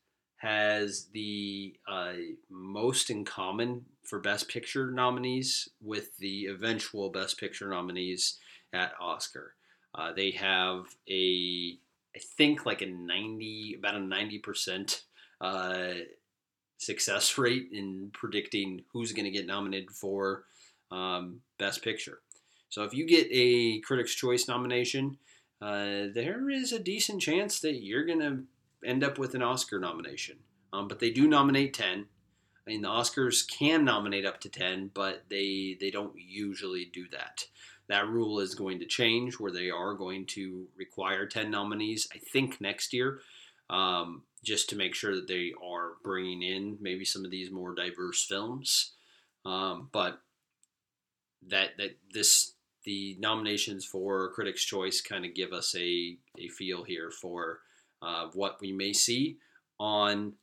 has 0.40 1.09
the 1.12 1.74
uh, 1.86 2.15
most 2.48 3.11
in 3.11 3.24
common 3.24 3.85
for 4.05 4.19
Best 4.19 4.48
Picture 4.48 4.90
nominees 4.90 5.69
with 5.82 6.16
the 6.16 6.47
eventual 6.47 7.11
Best 7.11 7.39
Picture 7.39 7.69
nominees 7.69 8.39
at 8.73 8.93
Oscar. 9.01 9.55
Uh, 9.94 10.12
they 10.15 10.31
have 10.31 10.86
a, 11.09 11.78
I 12.16 12.19
think, 12.39 12.65
like 12.65 12.81
a 12.81 12.86
90, 12.86 13.77
about 13.78 13.97
a 13.97 13.98
90% 13.98 15.02
uh, 15.43 15.93
success 16.78 17.36
rate 17.36 17.69
in 17.73 18.11
predicting 18.15 18.82
who's 18.93 19.12
going 19.12 19.27
to 19.27 19.31
get 19.31 19.47
nominated 19.47 19.90
for 19.90 20.44
um, 20.90 21.40
Best 21.59 21.82
Picture. 21.85 22.20
So 22.70 22.85
if 22.85 22.94
you 22.94 23.07
get 23.07 23.28
a 23.31 23.81
Critics' 23.81 24.15
Choice 24.15 24.48
nomination, 24.48 25.19
uh, 25.61 26.07
there 26.15 26.49
is 26.49 26.73
a 26.73 26.78
decent 26.78 27.20
chance 27.20 27.61
that 27.61 27.82
you're 27.82 28.07
going 28.07 28.20
to 28.20 28.45
end 28.85 29.05
up 29.05 29.19
with 29.19 29.35
an 29.35 29.43
Oscar 29.43 29.78
nomination. 29.78 30.39
Um, 30.73 30.89
but 30.89 31.01
they 31.01 31.11
do 31.11 31.28
nominate 31.28 31.74
10. 31.74 32.07
I 32.66 32.70
mean, 32.70 32.82
the 32.82 32.89
Oscars 32.89 33.47
can 33.49 33.85
nominate 33.85 34.24
up 34.24 34.41
to 34.41 34.49
10, 34.49 34.93
but 34.95 35.24
they, 35.28 35.77
they 35.81 35.91
don't 35.91 36.15
usually 36.16 36.87
do 36.87 37.07
that. 37.12 37.47
That 37.89 38.09
rule 38.09 38.39
is 38.39 38.55
going 38.55 38.78
to 38.78 38.87
change 38.87 39.35
where 39.35 39.51
they 39.51 39.70
are 39.70 39.95
going 39.95 40.27
to 40.27 40.69
require 40.77 41.27
10 41.27 41.51
nominees, 41.51 42.07
I 42.15 42.19
think, 42.19 42.61
next 42.61 42.93
year. 42.93 43.20
Um, 43.69 44.23
just 44.43 44.70
to 44.70 44.77
make 44.77 44.95
sure 44.95 45.15
that 45.15 45.28
they 45.28 45.53
are 45.62 45.93
bringing 46.03 46.43
in 46.43 46.78
maybe 46.81 47.05
some 47.05 47.24
of 47.24 47.31
these 47.31 47.51
more 47.51 47.74
diverse 47.74 48.24
films. 48.24 48.93
Um, 49.45 49.89
but 49.93 50.20
that 51.49 51.70
that 51.78 51.97
this 52.12 52.53
the 52.85 53.16
nominations 53.19 53.85
for 53.85 54.32
Critics' 54.32 54.65
Choice 54.65 55.01
kind 55.01 55.24
of 55.24 55.35
give 55.35 55.52
us 55.52 55.74
a, 55.77 56.16
a 56.39 56.48
feel 56.48 56.85
here 56.85 57.11
for 57.11 57.61
uh, 58.02 58.27
what 58.35 58.59
we 58.61 58.73
may 58.73 58.93
see 58.93 59.36
on 59.78 60.35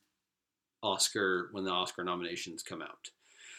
Oscar 0.84 1.50
when 1.52 1.64
the 1.64 1.72
Oscar 1.72 2.04
nominations 2.04 2.64
come 2.64 2.82
out. 2.82 3.10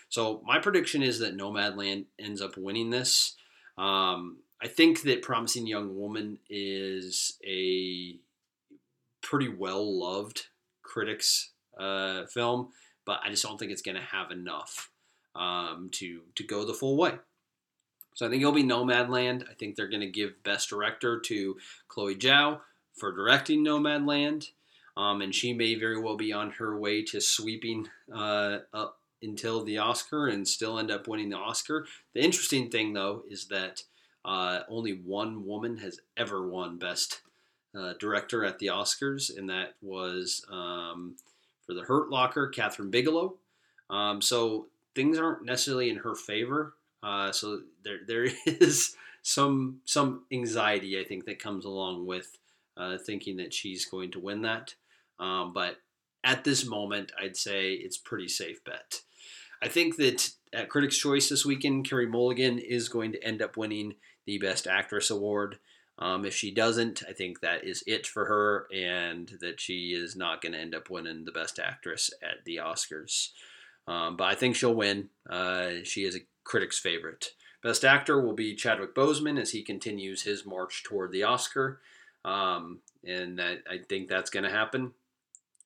So 0.09 0.43
my 0.47 0.59
prediction 0.59 1.03
is 1.03 1.19
that 1.19 1.37
Nomadland 1.37 2.07
ends 2.19 2.41
up 2.41 2.57
winning 2.57 2.91
this. 2.91 3.37
Um, 3.77 4.39
I 4.63 4.69
think 4.69 5.03
that 5.03 5.23
Promising 5.23 5.67
Young 5.67 5.97
Woman 5.97 6.39
is 6.49 7.39
a 7.47 8.17
pretty 9.23 9.49
well 9.49 9.99
loved 9.99 10.47
critics 10.83 11.53
uh, 11.79 12.27
film, 12.27 12.71
but 13.05 13.21
I 13.25 13.31
just 13.31 13.43
don't 13.43 13.59
think 13.59 13.71
it's 13.71 13.83
going 13.83 13.97
to 13.97 14.03
have 14.03 14.31
enough 14.31 14.91
um, 15.37 15.91
to 15.93 16.23
to 16.35 16.43
go 16.43 16.65
the 16.65 16.75
full 16.75 16.97
way. 16.97 17.15
So 18.19 18.27
I 18.27 18.31
think 18.31 18.43
it'll 18.43 18.53
be 18.53 18.65
Nomadland. 18.65 19.49
I 19.49 19.55
think 19.55 19.77
they're 19.77 19.87
going 19.87 20.01
to 20.01 20.09
give 20.09 20.43
Best 20.43 20.71
Director 20.71 21.21
to 21.21 21.57
Chloe 21.87 22.17
Zhao 22.17 22.59
for 22.93 23.13
directing 23.13 23.65
Nomadland, 23.65 24.49
um, 24.97 25.23
and 25.23 25.33
she 25.33 25.53
may 25.53 25.77
very 25.77 26.01
well 26.01 26.17
be 26.17 26.33
on 26.33 26.51
her 26.51 26.77
way 26.77 27.05
to 27.05 27.21
sweeping 27.21 27.87
uh, 28.13 28.59
up 28.75 28.99
until 29.23 29.63
the 29.63 29.79
Oscar 29.79 30.27
and 30.27 30.49
still 30.49 30.81
end 30.81 30.91
up 30.91 31.07
winning 31.07 31.29
the 31.29 31.37
Oscar. 31.37 31.87
The 32.13 32.21
interesting 32.21 32.71
thing, 32.71 32.93
though, 32.93 33.23
is 33.31 33.47
that 33.51 33.85
uh, 34.25 34.63
only 34.69 34.95
one 34.95 35.47
woman 35.47 35.77
has 35.77 36.01
ever 36.17 36.45
won 36.45 36.77
Best 36.77 37.21
uh, 37.73 37.93
director 38.01 38.45
at 38.45 38.59
the 38.59 38.67
Oscars, 38.67 39.31
and 39.39 39.49
that 39.49 39.75
was 39.81 40.45
um, 40.51 41.15
for 41.65 41.73
The 41.73 41.83
Hurt 41.83 42.11
Locker, 42.11 42.51
Kathryn 42.53 42.91
Bigelow. 42.91 43.37
Um, 43.89 44.21
so 44.21 44.67
things 44.97 45.19
aren't 45.19 45.45
necessarily 45.45 45.89
in 45.89 45.99
her 45.99 46.17
favor. 46.17 46.75
Uh, 47.03 47.33
so 47.33 47.61
there 47.85 47.99
there 48.07 48.25
is 48.47 48.95
some 49.23 49.81
some 49.85 50.25
anxiety 50.33 50.99
I 50.99 51.05
think 51.05 51.25
that 51.27 51.39
comes 51.39 51.65
along 51.65 52.07
with 52.07 52.39
uh, 52.77 52.99
thinking 52.99 53.37
that 53.39 53.53
she's 53.53 53.85
going 53.85 54.11
to 54.13 54.21
win 54.21 54.43
that. 54.43 54.75
Um, 55.19 55.53
but 55.53 55.77
at 56.25 56.45
this 56.45 56.65
moment, 56.65 57.13
I'd 57.21 57.37
say 57.37 57.73
it's 57.73 57.97
pretty 57.97 58.29
safe 58.29 58.65
bet. 58.65 59.01
I 59.61 59.69
think 59.69 59.97
that 59.97 60.31
at 60.53 60.69
Critics' 60.69 60.99
Choice 60.99 61.29
this 61.29 61.45
weekend, 61.45 61.89
Carey 61.89 62.07
Mulligan 62.07 62.59
is 62.59 62.89
going 62.89 63.13
to 63.13 63.25
end 63.25 63.43
up 63.43 63.57
winning 63.57 63.95
the 64.27 64.39
Best 64.39 64.67
Actress 64.67 65.11
award. 65.11 65.59
Um, 65.99 66.25
if 66.25 66.35
she 66.35 66.53
doesn't, 66.55 67.03
I 67.09 67.13
think 67.13 67.41
that 67.41 67.65
is 67.65 67.83
it 67.87 68.07
for 68.07 68.27
her, 68.27 68.69
and 68.73 69.33
that 69.41 69.61
she 69.61 69.95
is 69.95 70.15
not 70.15 70.41
going 70.41 70.53
to 70.53 70.59
end 70.59 70.75
up 70.75 70.91
winning 70.91 71.25
the 71.25 71.33
Best 71.33 71.59
Actress 71.59 72.11
at 72.23 72.45
the 72.45 72.57
Oscars. 72.57 73.31
Um, 73.89 74.17
but 74.17 74.25
I 74.25 74.35
think 74.35 74.55
she'll 74.55 74.75
win. 74.75 75.09
Uh, 75.29 75.83
she 75.83 76.05
is 76.05 76.15
a 76.15 76.21
critic's 76.49 76.79
favorite. 76.79 77.33
Best 77.63 77.85
Actor 77.85 78.21
will 78.21 78.33
be 78.33 78.55
Chadwick 78.55 78.95
Boseman 78.95 79.39
as 79.39 79.51
he 79.51 79.63
continues 79.63 80.23
his 80.23 80.47
march 80.47 80.83
toward 80.83 81.13
the 81.13 81.23
Oscar, 81.23 81.81
um, 82.25 82.81
and 83.05 83.41
I, 83.41 83.59
I, 83.71 83.79
think 83.89 84.09
that's 84.09 84.31
going 84.31 84.45
to 84.45 84.51
happen. 84.51 84.93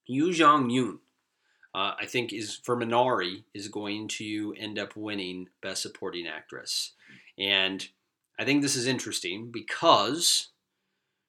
Yuh-jung 0.06 0.70
Youn, 0.70 0.98
uh, 1.74 1.92
I 2.00 2.06
think, 2.06 2.32
is 2.32 2.56
for 2.64 2.76
Minari 2.76 3.44
is 3.54 3.68
going 3.68 4.08
to 4.08 4.54
end 4.58 4.78
up 4.78 4.96
winning 4.96 5.48
Best 5.62 5.82
Supporting 5.82 6.26
Actress, 6.26 6.92
and 7.38 7.86
I 8.38 8.44
think 8.44 8.62
this 8.62 8.76
is 8.76 8.86
interesting 8.86 9.50
because 9.52 10.48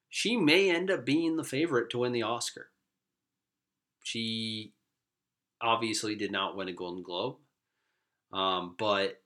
she 0.10 0.36
may 0.38 0.70
end 0.70 0.90
up 0.90 1.06
being 1.06 1.36
the 1.38 1.44
favorite 1.44 1.90
to 1.92 2.00
win 2.00 2.12
the 2.12 2.24
Oscar. 2.24 2.70
She 4.04 4.74
obviously 5.62 6.16
did 6.16 6.32
not 6.32 6.56
win 6.56 6.70
a 6.70 6.74
Golden 6.74 7.04
Globe, 7.04 7.36
um, 8.32 8.76
but 8.78 9.23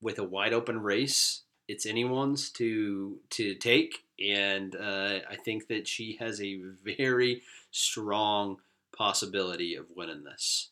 with 0.00 0.18
a 0.18 0.24
wide 0.24 0.52
open 0.52 0.80
race, 0.80 1.42
it's 1.68 1.86
anyone's 1.86 2.50
to 2.50 3.18
to 3.30 3.54
take, 3.54 4.04
and 4.18 4.74
uh, 4.74 5.20
I 5.30 5.36
think 5.36 5.68
that 5.68 5.86
she 5.86 6.16
has 6.18 6.40
a 6.40 6.60
very 6.84 7.42
strong 7.70 8.56
possibility 8.96 9.76
of 9.76 9.86
winning 9.96 10.24
this. 10.24 10.70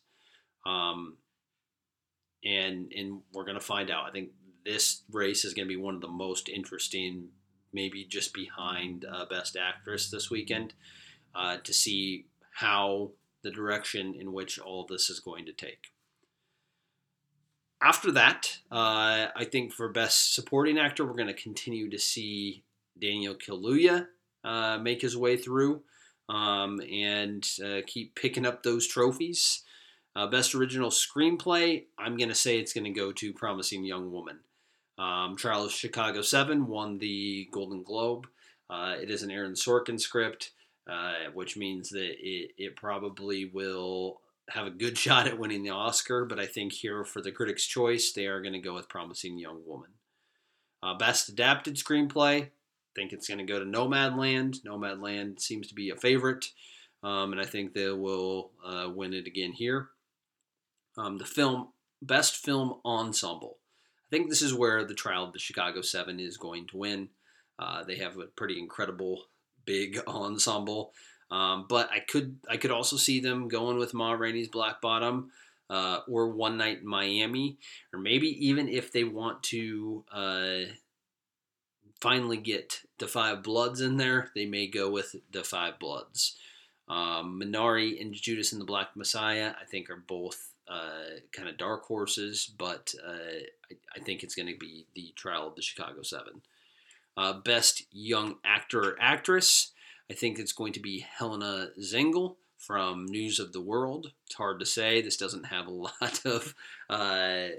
Um, 0.65 1.17
and 2.43 2.91
and 2.95 3.21
we're 3.33 3.45
gonna 3.45 3.59
find 3.59 3.89
out. 3.89 4.05
I 4.07 4.11
think 4.11 4.31
this 4.65 5.03
race 5.11 5.45
is 5.45 5.53
to 5.67 5.73
be 5.73 5.77
one 5.77 5.95
of 5.95 6.01
the 6.01 6.07
most 6.07 6.49
interesting, 6.49 7.29
maybe 7.71 8.05
just 8.05 8.33
behind 8.33 9.05
uh, 9.05 9.25
Best 9.25 9.55
Actress 9.55 10.09
this 10.09 10.29
weekend, 10.29 10.73
uh, 11.33 11.57
to 11.63 11.73
see 11.73 12.25
how 12.51 13.11
the 13.41 13.51
direction 13.51 14.13
in 14.19 14.33
which 14.33 14.59
all 14.59 14.85
this 14.85 15.09
is 15.09 15.19
going 15.19 15.45
to 15.45 15.53
take. 15.53 15.91
After 17.81 18.11
that, 18.11 18.57
uh, 18.71 19.27
I 19.33 19.45
think 19.49 19.71
for 19.71 19.87
Best 19.87 20.35
Supporting 20.35 20.77
Actor, 20.77 21.05
we're 21.05 21.13
going 21.13 21.27
to 21.27 21.33
continue 21.33 21.89
to 21.89 21.97
see 21.97 22.63
Daniel 22.99 23.35
Kaluuya 23.35 24.07
uh, 24.43 24.77
make 24.79 25.01
his 25.01 25.15
way 25.15 25.37
through 25.37 25.81
um, 26.27 26.81
and 26.91 27.47
uh, 27.63 27.79
keep 27.87 28.15
picking 28.15 28.45
up 28.45 28.63
those 28.63 28.85
trophies. 28.85 29.63
Uh, 30.13 30.27
best 30.27 30.55
original 30.55 30.89
screenplay, 30.89 31.85
I'm 31.97 32.17
going 32.17 32.29
to 32.29 32.35
say 32.35 32.59
it's 32.59 32.73
going 32.73 32.83
to 32.83 32.99
go 32.99 33.13
to 33.13 33.33
Promising 33.33 33.85
Young 33.85 34.11
Woman. 34.11 34.39
Um, 34.97 35.37
Trial 35.37 35.63
of 35.63 35.71
Chicago 35.71 36.21
7 36.21 36.67
won 36.67 36.97
the 36.97 37.47
Golden 37.53 37.83
Globe. 37.83 38.27
Uh, 38.69 38.95
it 39.01 39.09
is 39.09 39.23
an 39.23 39.31
Aaron 39.31 39.53
Sorkin 39.53 39.99
script, 39.99 40.51
uh, 40.91 41.13
which 41.33 41.55
means 41.55 41.89
that 41.91 42.15
it, 42.19 42.51
it 42.57 42.75
probably 42.75 43.45
will 43.45 44.19
have 44.49 44.67
a 44.67 44.71
good 44.71 44.97
shot 44.97 45.27
at 45.27 45.39
winning 45.39 45.63
the 45.63 45.69
Oscar, 45.69 46.25
but 46.25 46.39
I 46.39 46.45
think 46.45 46.73
here 46.73 47.03
for 47.03 47.21
the 47.21 47.31
Critics' 47.31 47.65
Choice, 47.65 48.11
they 48.11 48.27
are 48.27 48.41
going 48.41 48.53
to 48.53 48.59
go 48.59 48.73
with 48.73 48.89
Promising 48.89 49.37
Young 49.37 49.61
Woman. 49.65 49.91
Uh, 50.81 50.93
best 50.93 51.29
Adapted 51.29 51.75
Screenplay, 51.75 52.43
I 52.43 52.51
think 52.95 53.11
it's 53.11 53.27
going 53.27 53.39
to 53.39 53.43
go 53.43 53.59
to 53.59 53.65
Nomadland. 53.65 54.63
Nomadland 54.65 55.39
seems 55.39 55.67
to 55.67 55.75
be 55.75 55.89
a 55.89 55.95
favorite, 55.95 56.45
um, 57.03 57.31
and 57.31 57.41
I 57.41 57.45
think 57.45 57.73
they 57.73 57.89
will 57.89 58.51
uh, 58.65 58.89
win 58.93 59.13
it 59.13 59.27
again 59.27 59.51
here. 59.51 59.89
Um, 60.97 61.17
the 61.17 61.25
film 61.25 61.69
Best 62.01 62.37
Film 62.37 62.75
Ensemble. 62.85 63.57
I 64.07 64.15
think 64.15 64.29
this 64.29 64.41
is 64.41 64.53
where 64.53 64.85
the 64.85 64.93
trial 64.93 65.25
of 65.25 65.33
the 65.33 65.39
Chicago 65.39 65.81
Seven 65.81 66.19
is 66.19 66.37
going 66.37 66.67
to 66.67 66.77
win. 66.77 67.09
Uh, 67.59 67.83
they 67.83 67.97
have 67.97 68.17
a 68.17 68.25
pretty 68.25 68.57
incredible 68.57 69.25
big 69.65 69.99
ensemble, 70.07 70.93
um, 71.31 71.65
but 71.69 71.89
I 71.91 71.99
could 71.99 72.37
I 72.49 72.57
could 72.57 72.71
also 72.71 72.97
see 72.97 73.19
them 73.19 73.47
going 73.47 73.77
with 73.77 73.93
Ma 73.93 74.13
Rainey's 74.13 74.49
Black 74.49 74.81
Bottom. 74.81 75.31
Uh, 75.71 75.99
or 76.09 76.29
One 76.29 76.57
Night 76.57 76.79
in 76.79 76.87
Miami, 76.87 77.59
or 77.93 77.99
maybe 77.99 78.25
even 78.47 78.67
if 78.67 78.91
they 78.91 79.03
want 79.03 79.43
to 79.43 80.03
uh, 80.11 80.61
finally 82.01 82.37
get 82.37 82.81
the 82.97 83.07
Five 83.07 83.43
Bloods 83.43 83.81
in 83.81 83.97
there, 83.97 84.31
they 84.33 84.47
may 84.47 84.65
go 84.65 84.89
with 84.89 85.15
the 85.31 85.43
Five 85.43 85.79
Bloods. 85.79 86.35
Um, 86.87 87.39
Minari 87.39 88.01
and 88.01 88.13
Judas 88.13 88.51
and 88.51 88.59
the 88.59 88.65
Black 88.65 88.95
Messiah, 88.95 89.53
I 89.61 89.65
think, 89.65 89.89
are 89.91 90.03
both 90.07 90.53
uh, 90.67 91.19
kind 91.31 91.49
of 91.49 91.57
dark 91.57 91.83
horses, 91.83 92.51
but 92.57 92.93
uh, 93.05 93.11
I, 93.71 93.75
I, 93.95 93.99
think 94.03 94.23
it's 94.23 94.35
going 94.35 94.47
to 94.47 94.57
be 94.57 94.85
the 94.93 95.13
trial 95.15 95.47
of 95.47 95.55
the 95.55 95.61
Chicago 95.61 96.03
Seven. 96.03 96.41
Uh, 97.17 97.33
best 97.33 97.83
young 97.91 98.35
actor 98.45 98.91
or 98.91 98.97
actress, 98.99 99.71
I 100.09 100.15
think 100.15 100.39
it's 100.39 100.53
going 100.53 100.73
to 100.73 100.79
be 100.79 101.05
Helena 101.17 101.69
Zengel 101.79 102.35
from 102.57 103.05
News 103.05 103.39
of 103.39 103.53
the 103.53 103.61
World. 103.61 104.11
It's 104.25 104.35
hard 104.35 104.59
to 104.59 104.65
say. 104.65 105.01
This 105.01 105.17
doesn't 105.17 105.45
have 105.45 105.67
a 105.67 105.71
lot 105.71 106.21
of, 106.25 106.55
uh, 106.89 107.49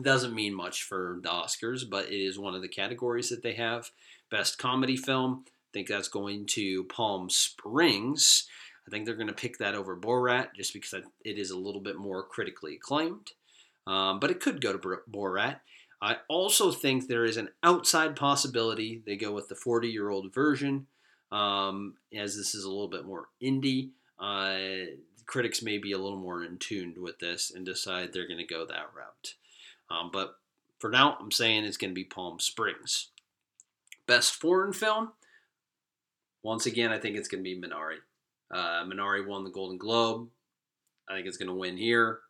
doesn't 0.00 0.34
mean 0.34 0.54
much 0.54 0.84
for 0.84 1.18
the 1.22 1.28
Oscars, 1.28 1.88
but 1.88 2.06
it 2.06 2.20
is 2.20 2.38
one 2.38 2.54
of 2.54 2.62
the 2.62 2.68
categories 2.68 3.28
that 3.30 3.42
they 3.42 3.54
have. 3.54 3.90
Best 4.30 4.58
comedy 4.58 4.96
film, 4.96 5.44
I 5.46 5.70
think 5.72 5.88
that's 5.88 6.08
going 6.08 6.46
to 6.46 6.84
Palm 6.84 7.28
Springs. 7.28 8.48
I 8.86 8.90
think 8.90 9.06
they're 9.06 9.14
going 9.14 9.28
to 9.28 9.32
pick 9.32 9.58
that 9.58 9.74
over 9.74 9.96
Borat 9.96 10.54
just 10.56 10.72
because 10.72 11.04
it 11.24 11.38
is 11.38 11.50
a 11.50 11.58
little 11.58 11.80
bit 11.80 11.96
more 11.96 12.22
critically 12.22 12.74
acclaimed. 12.76 13.32
Um, 13.86 14.20
but 14.20 14.30
it 14.30 14.40
could 14.40 14.60
go 14.60 14.72
to 14.72 14.98
Borat. 15.10 15.60
I 16.00 16.16
also 16.28 16.72
think 16.72 17.06
there 17.06 17.24
is 17.24 17.36
an 17.36 17.50
outside 17.62 18.16
possibility 18.16 19.02
they 19.04 19.16
go 19.16 19.32
with 19.32 19.48
the 19.48 19.54
40 19.54 19.88
year 19.88 20.08
old 20.08 20.32
version, 20.34 20.86
um, 21.32 21.94
as 22.14 22.36
this 22.36 22.54
is 22.54 22.64
a 22.64 22.68
little 22.68 22.88
bit 22.88 23.06
more 23.06 23.28
indie. 23.42 23.90
Uh, 24.20 24.92
critics 25.26 25.62
may 25.62 25.78
be 25.78 25.92
a 25.92 25.98
little 25.98 26.18
more 26.18 26.44
in 26.44 26.58
tune 26.58 26.94
with 26.98 27.18
this 27.18 27.50
and 27.50 27.64
decide 27.64 28.12
they're 28.12 28.28
going 28.28 28.38
to 28.38 28.44
go 28.44 28.66
that 28.66 28.90
route. 28.94 29.34
Um, 29.90 30.10
but 30.12 30.36
for 30.78 30.90
now, 30.90 31.16
I'm 31.18 31.32
saying 31.32 31.64
it's 31.64 31.76
going 31.78 31.90
to 31.90 31.94
be 31.94 32.04
Palm 32.04 32.38
Springs. 32.38 33.08
Best 34.06 34.34
foreign 34.34 34.72
film. 34.72 35.12
Once 36.42 36.66
again, 36.66 36.92
I 36.92 36.98
think 36.98 37.16
it's 37.16 37.28
going 37.28 37.42
to 37.42 37.48
be 37.48 37.60
Minari. 37.60 37.96
Uh, 38.50 38.84
Minari 38.84 39.26
won 39.26 39.44
the 39.44 39.50
Golden 39.50 39.78
Globe. 39.78 40.28
I 41.08 41.14
think 41.14 41.26
it's 41.26 41.36
going 41.36 41.48
to 41.48 41.54
win 41.54 41.76
here. 41.76 42.20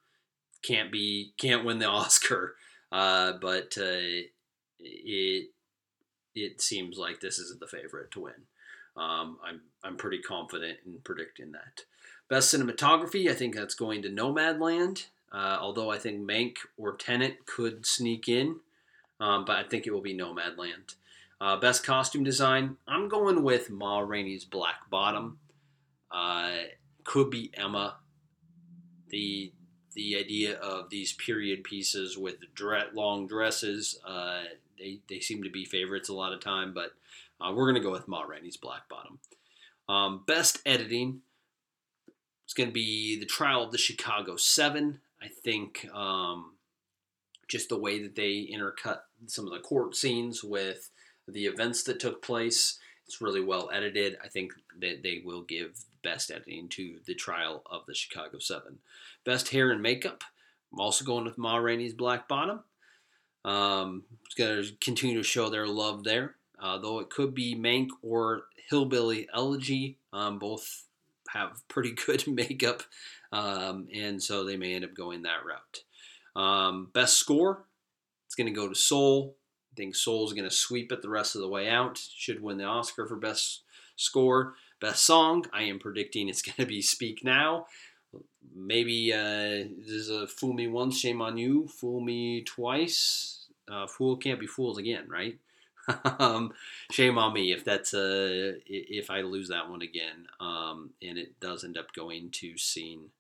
Can't 0.63 0.93
be 0.93 1.33
can't 1.39 1.65
win 1.65 1.79
the 1.81 1.87
Oscar, 1.89 2.55
uh, 2.93 3.33
but 3.41 3.77
uh, 3.79 4.23
it 4.79 5.49
it 6.35 6.61
seems 6.61 6.99
like 6.99 7.21
this 7.21 7.39
is 7.39 7.59
the 7.59 7.67
favorite 7.67 8.13
to 8.13 8.21
win. 8.21 8.47
Um, 8.97 9.39
I'm 9.45 9.61
I'm 9.83 9.97
pretty 9.97 10.21
confident 10.21 10.79
in 10.87 10.99
predicting 11.05 11.53
that. 11.53 11.85
Best 12.29 12.55
cinematography, 12.55 13.31
I 13.31 13.35
think 13.35 13.55
that's 13.55 13.75
going 13.75 14.03
to 14.03 14.09
Nomadland. 14.09 15.07
Uh, 15.33 15.57
although 15.61 15.91
I 15.91 15.99
think 15.99 16.21
Mank 16.21 16.57
or 16.77 16.95
Tenet 16.95 17.47
could 17.47 17.87
sneak 17.87 18.29
in, 18.29 18.57
um, 19.19 19.47
but 19.47 19.57
I 19.57 19.63
think 19.63 19.87
it 19.87 19.93
will 19.93 20.03
be 20.03 20.17
Nomadland. 20.17 20.95
Uh, 21.41 21.57
best 21.57 21.85
costume 21.85 22.23
design, 22.23 22.77
I'm 22.87 23.09
going 23.09 23.43
with 23.43 23.71
Ma 23.71 24.01
Rainey's 24.01 24.45
Black 24.45 24.91
Bottom. 24.91 25.39
Uh, 26.11 26.53
could 27.05 27.31
be 27.31 27.51
Emma. 27.55 27.97
The 29.09 29.53
the 29.95 30.17
idea 30.17 30.57
of 30.59 30.89
these 30.91 31.13
period 31.13 31.65
pieces 31.65 32.17
with 32.17 32.37
long 32.95 33.27
dresses, 33.27 33.99
uh, 34.07 34.43
they, 34.79 35.01
they 35.09 35.21
seem 35.21 35.43
to 35.43 35.51
be 35.51 35.65
favorites 35.65 36.09
a 36.09 36.15
lot 36.15 36.33
of 36.33 36.41
time, 36.41 36.73
but 36.73 36.93
uh, 37.43 37.53
we're 37.53 37.71
going 37.71 37.83
to 37.83 37.87
go 37.87 37.93
with 37.93 38.09
Ma 38.09 38.23
Rainey's 38.23 38.57
Black 38.57 38.89
Bottom. 38.89 39.19
Um, 39.89 40.23
best 40.27 40.61
editing, 40.65 41.23
it's 42.45 42.55
going 42.55 42.69
to 42.69 42.73
be 42.73 43.19
The 43.19 43.27
Trial 43.27 43.65
of 43.65 43.73
the 43.73 43.79
Chicago 43.79 44.37
Seven. 44.37 45.01
I 45.23 45.29
think 45.29 45.89
um, 45.95 46.55
just 47.49 47.69
the 47.69 47.79
way 47.79 48.03
that 48.03 48.17
they 48.17 48.49
intercut 48.53 49.01
some 49.27 49.47
of 49.47 49.53
the 49.53 49.61
court 49.61 49.97
scenes 49.97 50.43
with 50.43 50.91
the 51.29 51.47
events 51.47 51.83
that 51.85 52.01
took 52.01 52.23
place, 52.23 52.79
it's 53.07 53.21
really 53.21 53.43
well 53.43 53.71
edited. 53.73 54.17
I 54.23 54.29
think 54.29 54.53
that 54.81 55.03
they 55.03 55.23
will 55.25 55.43
give 55.43 55.79
best 56.03 56.31
editing 56.31 56.69
to 56.71 56.99
the 57.07 57.15
trial 57.15 57.63
of 57.71 57.87
the 57.87 57.95
Chicago 57.95 58.39
Seven. 58.39 58.79
Best 59.25 59.49
hair 59.51 59.71
and 59.71 59.83
makeup. 59.83 60.25
I'm 60.73 60.81
also 60.81 61.05
going 61.05 61.25
with 61.25 61.39
Ma 61.39 61.57
Rainey's 61.57 61.95
Black 61.95 62.29
Bottom. 62.29 62.61
Um, 63.45 64.05
it's 64.25 64.35
going 64.35 64.63
to 64.63 64.73
continue 64.81 65.17
to 65.17 65.23
show 65.23 65.51
their 65.51 65.67
love 65.67 66.05
there, 66.05 66.37
uh, 66.63 66.79
though 66.79 67.01
it 67.01 67.11
could 67.11 67.35
be 67.35 67.57
Mank 67.57 67.89
or 68.03 68.45
Hillbilly 68.71 69.29
Elegy. 69.35 69.99
Um, 70.13 70.39
both 70.39 70.85
have 71.31 71.67
pretty 71.69 71.93
good 72.07 72.27
makeup, 72.29 72.85
um, 73.33 73.89
and 73.93 74.23
so 74.23 74.45
they 74.45 74.57
may 74.57 74.75
end 74.75 74.85
up 74.85 74.95
going 74.95 75.23
that 75.23 75.45
route. 75.45 76.41
Um, 76.43 76.89
best 76.95 77.19
score. 77.19 77.65
It's 78.27 78.35
going 78.35 78.47
to 78.47 78.59
go 78.59 78.69
to 78.69 78.75
Soul. 78.75 79.37
I 79.73 79.75
think 79.77 79.95
Soul's 79.95 80.33
going 80.33 80.49
to 80.49 80.55
sweep 80.55 80.93
it 80.93 81.03
the 81.03 81.09
rest 81.09 81.35
of 81.35 81.43
the 81.43 81.49
way 81.49 81.69
out. 81.69 81.99
Should 81.99 82.43
win 82.43 82.59
the 82.59 82.65
Oscar 82.65 83.07
for 83.07 83.17
Best 83.17 83.63
Score. 83.97 84.55
Best 84.81 85.05
Song, 85.05 85.45
I 85.53 85.65
am 85.65 85.79
predicting 85.79 86.29
it's 86.29 86.43
going 86.43 86.57
to 86.57 86.67
be 86.67 86.81
Speak 86.81 87.25
Now. 87.25 87.67
Maybe 88.55 89.13
uh, 89.13 89.69
this 89.79 89.89
is 89.89 90.11
a 90.11 90.27
fool 90.27 90.53
me 90.53 90.69
once, 90.69 90.99
shame 90.99 91.23
on 91.23 91.39
you. 91.39 91.69
Fool 91.69 92.01
me 92.01 92.43
twice. 92.43 93.47
Uh, 93.71 93.87
fool 93.87 94.17
can't 94.17 94.41
be 94.41 94.47
fooled 94.47 94.79
again, 94.79 95.09
right? 95.09 95.39
um, 96.19 96.53
shame 96.91 97.19
on 97.19 97.33
me 97.33 97.53
if 97.53 97.65
that's 97.65 97.93
uh, 97.95 98.55
if 98.67 99.11
I 99.11 99.23
lose 99.23 99.49
that 99.49 99.69
one 99.69 99.83
again, 99.83 100.27
um, 100.41 100.91
and 101.03 101.19
it 101.19 101.39
does 101.41 101.65
end 101.65 101.77
up 101.77 101.93
going 101.93 102.31
to 102.33 102.57
Seen. 102.57 103.11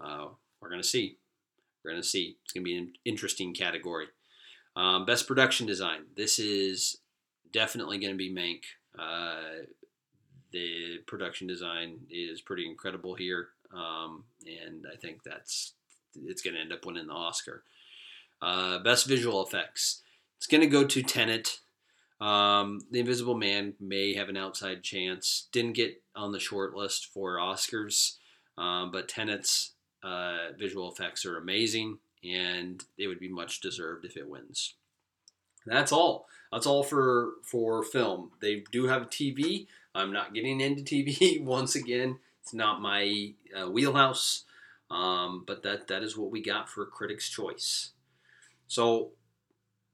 Uh, 0.00 0.28
we're 0.60 0.70
gonna 0.70 0.82
see. 0.82 1.16
We're 1.84 1.92
gonna 1.92 2.02
see. 2.02 2.36
It's 2.44 2.52
gonna 2.52 2.64
be 2.64 2.76
an 2.76 2.92
interesting 3.04 3.54
category. 3.54 4.06
Um, 4.76 5.04
best 5.04 5.26
production 5.26 5.66
design. 5.66 6.02
This 6.16 6.38
is 6.38 6.98
definitely 7.52 7.98
gonna 7.98 8.14
be 8.14 8.32
Mank. 8.32 8.62
Uh, 8.98 9.64
the 10.52 10.98
production 11.06 11.46
design 11.46 12.00
is 12.10 12.40
pretty 12.42 12.66
incredible 12.66 13.14
here, 13.14 13.48
um, 13.74 14.24
and 14.46 14.86
I 14.92 14.96
think 14.96 15.22
that's 15.22 15.72
it's 16.26 16.42
gonna 16.42 16.58
end 16.58 16.72
up 16.72 16.84
winning 16.84 17.06
the 17.06 17.12
Oscar. 17.14 17.62
Uh, 18.40 18.80
best 18.80 19.06
visual 19.06 19.44
effects. 19.44 20.02
It's 20.36 20.46
gonna 20.46 20.66
go 20.66 20.84
to 20.84 21.02
Tenet. 21.02 21.60
Um, 22.22 22.78
the 22.92 23.00
Invisible 23.00 23.34
Man 23.34 23.74
may 23.80 24.14
have 24.14 24.28
an 24.28 24.36
outside 24.36 24.84
chance. 24.84 25.48
Didn't 25.50 25.72
get 25.72 26.00
on 26.14 26.30
the 26.30 26.38
short 26.38 26.72
list 26.76 27.06
for 27.06 27.36
Oscars, 27.36 28.18
um, 28.56 28.92
but 28.92 29.08
Tenet's 29.08 29.72
uh, 30.04 30.52
visual 30.56 30.88
effects 30.88 31.26
are 31.26 31.36
amazing, 31.36 31.98
and 32.22 32.84
it 32.96 33.08
would 33.08 33.18
be 33.18 33.28
much 33.28 33.60
deserved 33.60 34.04
if 34.04 34.16
it 34.16 34.28
wins. 34.28 34.74
That's 35.66 35.90
all. 35.90 36.26
That's 36.52 36.66
all 36.66 36.84
for 36.84 37.32
for 37.42 37.82
film. 37.82 38.30
They 38.40 38.62
do 38.70 38.86
have 38.86 39.10
TV. 39.10 39.66
I'm 39.92 40.12
not 40.12 40.32
getting 40.32 40.60
into 40.60 40.82
TV 40.82 41.42
once 41.44 41.74
again. 41.74 42.20
It's 42.40 42.54
not 42.54 42.80
my 42.80 43.32
uh, 43.56 43.68
wheelhouse, 43.68 44.44
um, 44.92 45.42
but 45.44 45.64
that 45.64 45.88
that 45.88 46.04
is 46.04 46.16
what 46.16 46.30
we 46.30 46.40
got 46.40 46.68
for 46.68 46.86
Critics' 46.86 47.28
Choice. 47.28 47.90
So 48.68 49.10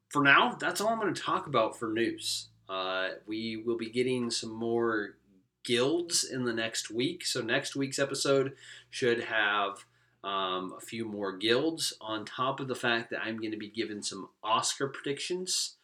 for 0.09 0.23
now, 0.23 0.57
that's 0.59 0.81
all 0.81 0.89
I'm 0.89 1.01
going 1.01 1.13
to 1.13 1.23
talk 1.23 1.47
about 1.47 1.79
for 1.79 1.89
news. 1.89 2.49
Uh, 2.69 3.11
we 3.27 3.57
will 3.57 3.77
be 3.77 3.91
getting 3.91 4.31
some 4.31 4.53
more 4.53 5.17
guilds 5.65 6.25
in 6.25 6.45
the 6.45 6.53
next 6.53 6.91
week. 6.91 7.27
So, 7.27 7.41
next 7.41 7.77
week's 7.77 7.99
episode 7.99 8.55
should 8.91 9.25
have 9.25 9.85
um, 10.25 10.75
a 10.77 10.81
few 10.81 11.05
more 11.05 11.37
guilds 11.37 11.93
on 12.01 12.25
top 12.25 12.61
of 12.61 12.69
the 12.69 12.75
fact 12.75 13.11
that 13.11 13.21
I'm 13.23 13.39
going 13.39 13.53
to 13.53 13.59
be 13.59 13.69
given 13.69 14.03
some 14.03 14.29
Oscar 14.43 14.89
predictions 14.89 15.77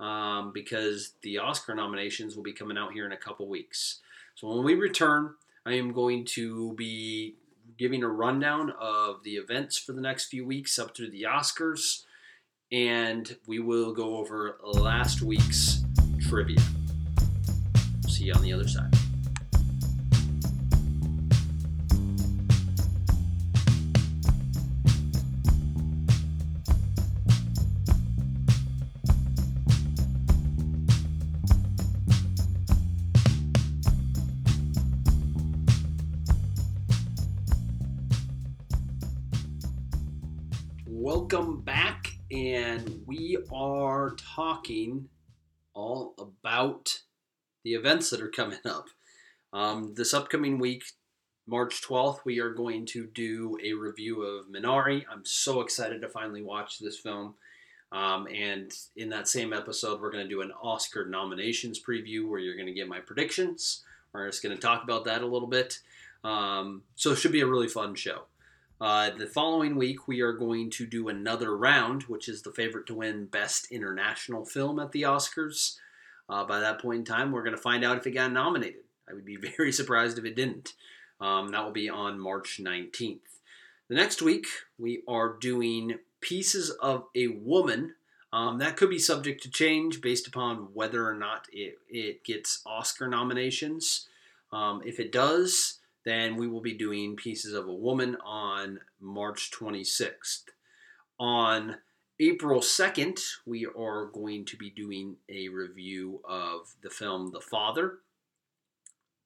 um, 0.00 0.52
because 0.52 1.14
the 1.22 1.38
Oscar 1.38 1.74
nominations 1.74 2.36
will 2.36 2.42
be 2.42 2.52
coming 2.52 2.78
out 2.78 2.92
here 2.92 3.06
in 3.06 3.12
a 3.12 3.16
couple 3.16 3.48
weeks. 3.48 4.00
So, 4.36 4.48
when 4.48 4.64
we 4.64 4.74
return, 4.74 5.34
I 5.66 5.74
am 5.74 5.92
going 5.92 6.24
to 6.26 6.74
be 6.74 7.36
giving 7.76 8.04
a 8.04 8.08
rundown 8.08 8.72
of 8.80 9.22
the 9.24 9.34
events 9.34 9.78
for 9.78 9.92
the 9.92 10.00
next 10.00 10.26
few 10.26 10.46
weeks 10.46 10.78
up 10.78 10.94
to 10.94 11.10
the 11.10 11.22
Oscars 11.22 12.04
and 12.74 13.36
we 13.46 13.60
will 13.60 13.92
go 13.92 14.16
over 14.16 14.58
last 14.64 15.22
week's 15.22 15.84
trivia. 16.28 16.58
See 18.08 18.24
you 18.24 18.32
on 18.32 18.42
the 18.42 18.52
other 18.52 18.66
side. 18.66 18.92
We 43.24 43.38
are 43.50 44.14
talking 44.36 45.08
all 45.72 46.14
about 46.18 47.00
the 47.64 47.72
events 47.72 48.10
that 48.10 48.20
are 48.20 48.28
coming 48.28 48.58
up. 48.66 48.88
Um, 49.50 49.94
this 49.94 50.12
upcoming 50.12 50.58
week, 50.58 50.84
March 51.46 51.80
12th, 51.80 52.18
we 52.26 52.38
are 52.40 52.50
going 52.50 52.84
to 52.86 53.06
do 53.06 53.56
a 53.64 53.72
review 53.72 54.22
of 54.22 54.48
Minari. 54.48 55.04
I'm 55.10 55.24
so 55.24 55.62
excited 55.62 56.02
to 56.02 56.08
finally 56.10 56.42
watch 56.42 56.78
this 56.78 56.98
film. 56.98 57.36
Um, 57.92 58.26
and 58.26 58.70
in 58.94 59.08
that 59.08 59.26
same 59.26 59.54
episode, 59.54 60.02
we're 60.02 60.12
going 60.12 60.24
to 60.24 60.28
do 60.28 60.42
an 60.42 60.52
Oscar 60.62 61.06
nominations 61.06 61.80
preview 61.82 62.28
where 62.28 62.40
you're 62.40 62.56
going 62.56 62.66
to 62.66 62.74
get 62.74 62.88
my 62.88 63.00
predictions. 63.00 63.84
We're 64.12 64.28
just 64.28 64.42
going 64.42 64.54
to 64.54 64.60
talk 64.60 64.82
about 64.84 65.06
that 65.06 65.22
a 65.22 65.26
little 65.26 65.48
bit. 65.48 65.78
Um, 66.24 66.82
so 66.94 67.12
it 67.12 67.16
should 67.16 67.32
be 67.32 67.40
a 67.40 67.46
really 67.46 67.68
fun 67.68 67.94
show. 67.94 68.24
Uh, 68.84 69.08
the 69.08 69.26
following 69.26 69.76
week, 69.76 70.06
we 70.06 70.20
are 70.20 70.34
going 70.34 70.68
to 70.68 70.84
do 70.84 71.08
another 71.08 71.56
round, 71.56 72.02
which 72.02 72.28
is 72.28 72.42
the 72.42 72.52
favorite 72.52 72.86
to 72.86 72.92
win 72.92 73.24
Best 73.24 73.72
International 73.72 74.44
Film 74.44 74.78
at 74.78 74.92
the 74.92 75.00
Oscars. 75.00 75.78
Uh, 76.28 76.44
by 76.44 76.60
that 76.60 76.82
point 76.82 76.98
in 76.98 77.04
time, 77.06 77.32
we're 77.32 77.42
going 77.42 77.56
to 77.56 77.62
find 77.62 77.82
out 77.82 77.96
if 77.96 78.06
it 78.06 78.10
got 78.10 78.30
nominated. 78.30 78.82
I 79.08 79.14
would 79.14 79.24
be 79.24 79.36
very 79.56 79.72
surprised 79.72 80.18
if 80.18 80.26
it 80.26 80.36
didn't. 80.36 80.74
Um, 81.18 81.48
that 81.48 81.64
will 81.64 81.72
be 81.72 81.88
on 81.88 82.20
March 82.20 82.60
19th. 82.62 83.20
The 83.88 83.94
next 83.94 84.20
week, 84.20 84.48
we 84.78 85.02
are 85.08 85.32
doing 85.32 85.98
Pieces 86.20 86.68
of 86.68 87.06
a 87.16 87.28
Woman. 87.28 87.94
Um, 88.34 88.58
that 88.58 88.76
could 88.76 88.90
be 88.90 88.98
subject 88.98 89.42
to 89.44 89.50
change 89.50 90.02
based 90.02 90.26
upon 90.26 90.74
whether 90.74 91.08
or 91.08 91.14
not 91.14 91.46
it, 91.50 91.78
it 91.88 92.22
gets 92.22 92.60
Oscar 92.66 93.08
nominations. 93.08 94.08
Um, 94.52 94.82
if 94.84 95.00
it 95.00 95.10
does, 95.10 95.78
then 96.04 96.36
we 96.36 96.46
will 96.46 96.60
be 96.60 96.74
doing 96.74 97.16
Pieces 97.16 97.54
of 97.54 97.66
a 97.66 97.74
Woman 97.74 98.16
on 98.24 98.80
March 99.00 99.50
26th. 99.50 100.44
On 101.18 101.76
April 102.20 102.60
2nd, 102.60 103.20
we 103.46 103.66
are 103.66 104.06
going 104.06 104.44
to 104.46 104.56
be 104.56 104.70
doing 104.70 105.16
a 105.28 105.48
review 105.48 106.20
of 106.24 106.74
the 106.82 106.90
film 106.90 107.30
The 107.32 107.40
Father, 107.40 107.98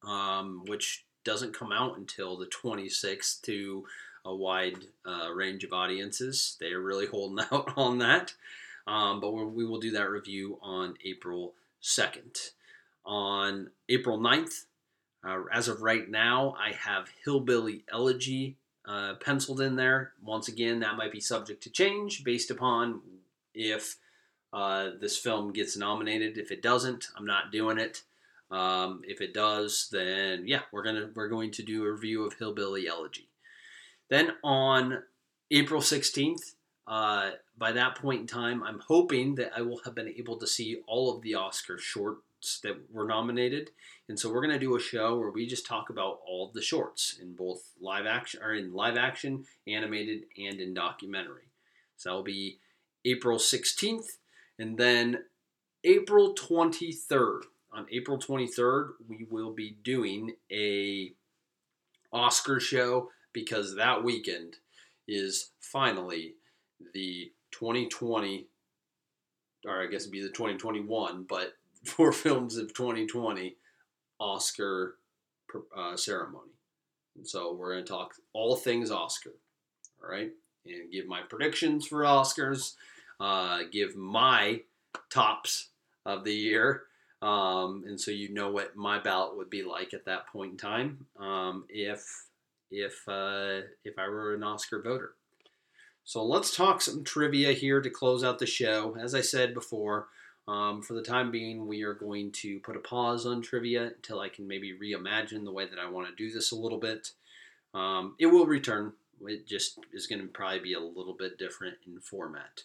um, 0.06 0.62
which 0.66 1.04
doesn't 1.24 1.58
come 1.58 1.72
out 1.72 1.98
until 1.98 2.38
the 2.38 2.46
26th 2.46 3.42
to 3.42 3.84
a 4.24 4.34
wide 4.34 4.84
uh, 5.04 5.30
range 5.34 5.64
of 5.64 5.72
audiences. 5.72 6.56
They 6.60 6.72
are 6.72 6.80
really 6.80 7.06
holding 7.06 7.44
out 7.52 7.72
on 7.76 7.98
that. 7.98 8.34
Um, 8.86 9.20
but 9.20 9.32
we 9.32 9.66
will 9.66 9.80
do 9.80 9.90
that 9.92 10.08
review 10.08 10.58
on 10.62 10.94
April 11.04 11.54
2nd. 11.82 12.52
On 13.04 13.70
April 13.88 14.18
9th, 14.18 14.64
uh, 15.24 15.42
as 15.52 15.68
of 15.68 15.82
right 15.82 16.08
now, 16.08 16.54
I 16.58 16.72
have 16.72 17.10
Hillbilly 17.24 17.84
Elegy 17.92 18.56
uh, 18.86 19.14
penciled 19.14 19.60
in 19.60 19.76
there. 19.76 20.12
Once 20.22 20.48
again, 20.48 20.80
that 20.80 20.96
might 20.96 21.12
be 21.12 21.20
subject 21.20 21.62
to 21.64 21.70
change 21.70 22.24
based 22.24 22.50
upon 22.50 23.00
if 23.54 23.96
uh, 24.52 24.90
this 25.00 25.18
film 25.18 25.52
gets 25.52 25.76
nominated. 25.76 26.38
If 26.38 26.50
it 26.50 26.62
doesn't, 26.62 27.08
I'm 27.16 27.26
not 27.26 27.52
doing 27.52 27.78
it. 27.78 28.02
Um, 28.50 29.02
if 29.06 29.20
it 29.20 29.34
does, 29.34 29.88
then 29.92 30.46
yeah, 30.46 30.62
we're 30.72 30.82
gonna 30.82 31.10
we're 31.14 31.28
going 31.28 31.50
to 31.52 31.62
do 31.62 31.84
a 31.84 31.92
review 31.92 32.24
of 32.24 32.34
Hillbilly 32.34 32.88
Elegy. 32.88 33.28
Then 34.08 34.32
on 34.42 35.02
April 35.50 35.82
16th, 35.82 36.54
uh, 36.86 37.32
by 37.58 37.72
that 37.72 37.96
point 37.96 38.22
in 38.22 38.26
time, 38.26 38.62
I'm 38.62 38.80
hoping 38.86 39.34
that 39.34 39.52
I 39.54 39.60
will 39.60 39.80
have 39.84 39.94
been 39.94 40.08
able 40.08 40.38
to 40.38 40.46
see 40.46 40.80
all 40.86 41.14
of 41.14 41.20
the 41.20 41.34
Oscar 41.34 41.76
short 41.76 42.18
that 42.62 42.76
were 42.92 43.06
nominated. 43.06 43.70
And 44.08 44.18
so 44.18 44.32
we're 44.32 44.40
going 44.40 44.52
to 44.54 44.58
do 44.58 44.76
a 44.76 44.80
show 44.80 45.18
where 45.18 45.30
we 45.30 45.46
just 45.46 45.66
talk 45.66 45.90
about 45.90 46.20
all 46.26 46.50
the 46.52 46.62
shorts 46.62 47.18
in 47.20 47.34
both 47.34 47.72
live 47.80 48.06
action 48.06 48.40
or 48.42 48.54
in 48.54 48.72
live 48.72 48.96
action, 48.96 49.44
animated, 49.66 50.24
and 50.36 50.60
in 50.60 50.74
documentary. 50.74 51.48
So 51.96 52.10
that'll 52.10 52.22
be 52.22 52.58
April 53.04 53.38
16th. 53.38 54.18
And 54.58 54.78
then 54.78 55.24
April 55.84 56.34
23rd. 56.34 57.42
On 57.72 57.86
April 57.92 58.18
23rd, 58.18 58.92
we 59.08 59.26
will 59.30 59.52
be 59.52 59.76
doing 59.84 60.34
a 60.50 61.12
Oscar 62.12 62.60
show 62.60 63.10
because 63.32 63.76
that 63.76 64.02
weekend 64.02 64.56
is 65.06 65.50
finally 65.60 66.34
the 66.94 67.30
2020 67.52 68.46
or 69.66 69.82
I 69.82 69.86
guess 69.86 70.02
it'd 70.02 70.12
be 70.12 70.22
the 70.22 70.28
2021, 70.28 71.24
but 71.28 71.54
for 71.84 72.12
films 72.12 72.56
of 72.56 72.74
2020 72.74 73.56
Oscar 74.20 74.96
uh, 75.76 75.96
ceremony. 75.96 76.52
And 77.16 77.26
so 77.26 77.54
we're 77.54 77.74
going 77.74 77.84
to 77.84 77.90
talk 77.90 78.14
all 78.32 78.56
things 78.56 78.90
Oscar, 78.90 79.32
all 80.02 80.10
right, 80.10 80.30
and 80.66 80.92
give 80.92 81.06
my 81.06 81.22
predictions 81.22 81.86
for 81.86 82.02
Oscars, 82.02 82.74
uh, 83.20 83.60
give 83.72 83.96
my 83.96 84.60
tops 85.10 85.70
of 86.06 86.24
the 86.24 86.34
year, 86.34 86.84
um, 87.20 87.82
and 87.86 88.00
so 88.00 88.12
you 88.12 88.32
know 88.32 88.50
what 88.50 88.76
my 88.76 88.98
ballot 88.98 89.36
would 89.36 89.50
be 89.50 89.62
like 89.62 89.92
at 89.92 90.04
that 90.04 90.28
point 90.28 90.52
in 90.52 90.56
time 90.56 91.06
um, 91.18 91.64
if 91.68 92.26
if 92.70 93.02
uh, 93.08 93.62
if 93.84 93.98
I 93.98 94.08
were 94.08 94.34
an 94.34 94.44
Oscar 94.44 94.80
voter. 94.80 95.14
So 96.04 96.24
let's 96.24 96.56
talk 96.56 96.80
some 96.80 97.04
trivia 97.04 97.52
here 97.52 97.82
to 97.82 97.90
close 97.90 98.22
out 98.22 98.38
the 98.38 98.46
show. 98.46 98.96
As 98.98 99.14
I 99.14 99.20
said 99.20 99.52
before, 99.52 100.06
um, 100.48 100.80
for 100.80 100.94
the 100.94 101.02
time 101.02 101.30
being, 101.30 101.66
we 101.66 101.82
are 101.82 101.92
going 101.92 102.32
to 102.32 102.58
put 102.60 102.74
a 102.74 102.80
pause 102.80 103.26
on 103.26 103.42
trivia 103.42 103.88
until 103.88 104.20
I 104.20 104.30
can 104.30 104.48
maybe 104.48 104.72
reimagine 104.72 105.44
the 105.44 105.52
way 105.52 105.66
that 105.68 105.78
I 105.78 105.90
want 105.90 106.08
to 106.08 106.14
do 106.14 106.32
this 106.32 106.52
a 106.52 106.56
little 106.56 106.78
bit. 106.78 107.10
Um, 107.74 108.14
it 108.18 108.26
will 108.26 108.46
return. 108.46 108.94
It 109.20 109.46
just 109.46 109.78
is 109.92 110.06
going 110.06 110.22
to 110.22 110.28
probably 110.28 110.60
be 110.60 110.72
a 110.72 110.80
little 110.80 111.14
bit 111.18 111.38
different 111.38 111.76
in 111.86 112.00
format. 112.00 112.62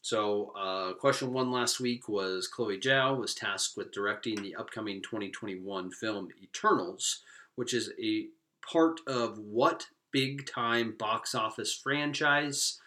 So, 0.00 0.52
uh, 0.56 0.94
question 0.94 1.34
one 1.34 1.50
last 1.50 1.80
week 1.80 2.08
was 2.08 2.48
Chloe 2.48 2.78
Zhao 2.78 3.18
was 3.18 3.34
tasked 3.34 3.76
with 3.76 3.92
directing 3.92 4.40
the 4.40 4.54
upcoming 4.54 5.02
2021 5.02 5.90
film 5.90 6.28
Eternals, 6.42 7.20
which 7.56 7.74
is 7.74 7.90
a 8.02 8.28
part 8.62 9.00
of 9.06 9.38
what 9.38 9.86
big 10.12 10.46
time 10.46 10.94
box 10.98 11.34
office 11.34 11.74
franchise? 11.74 12.78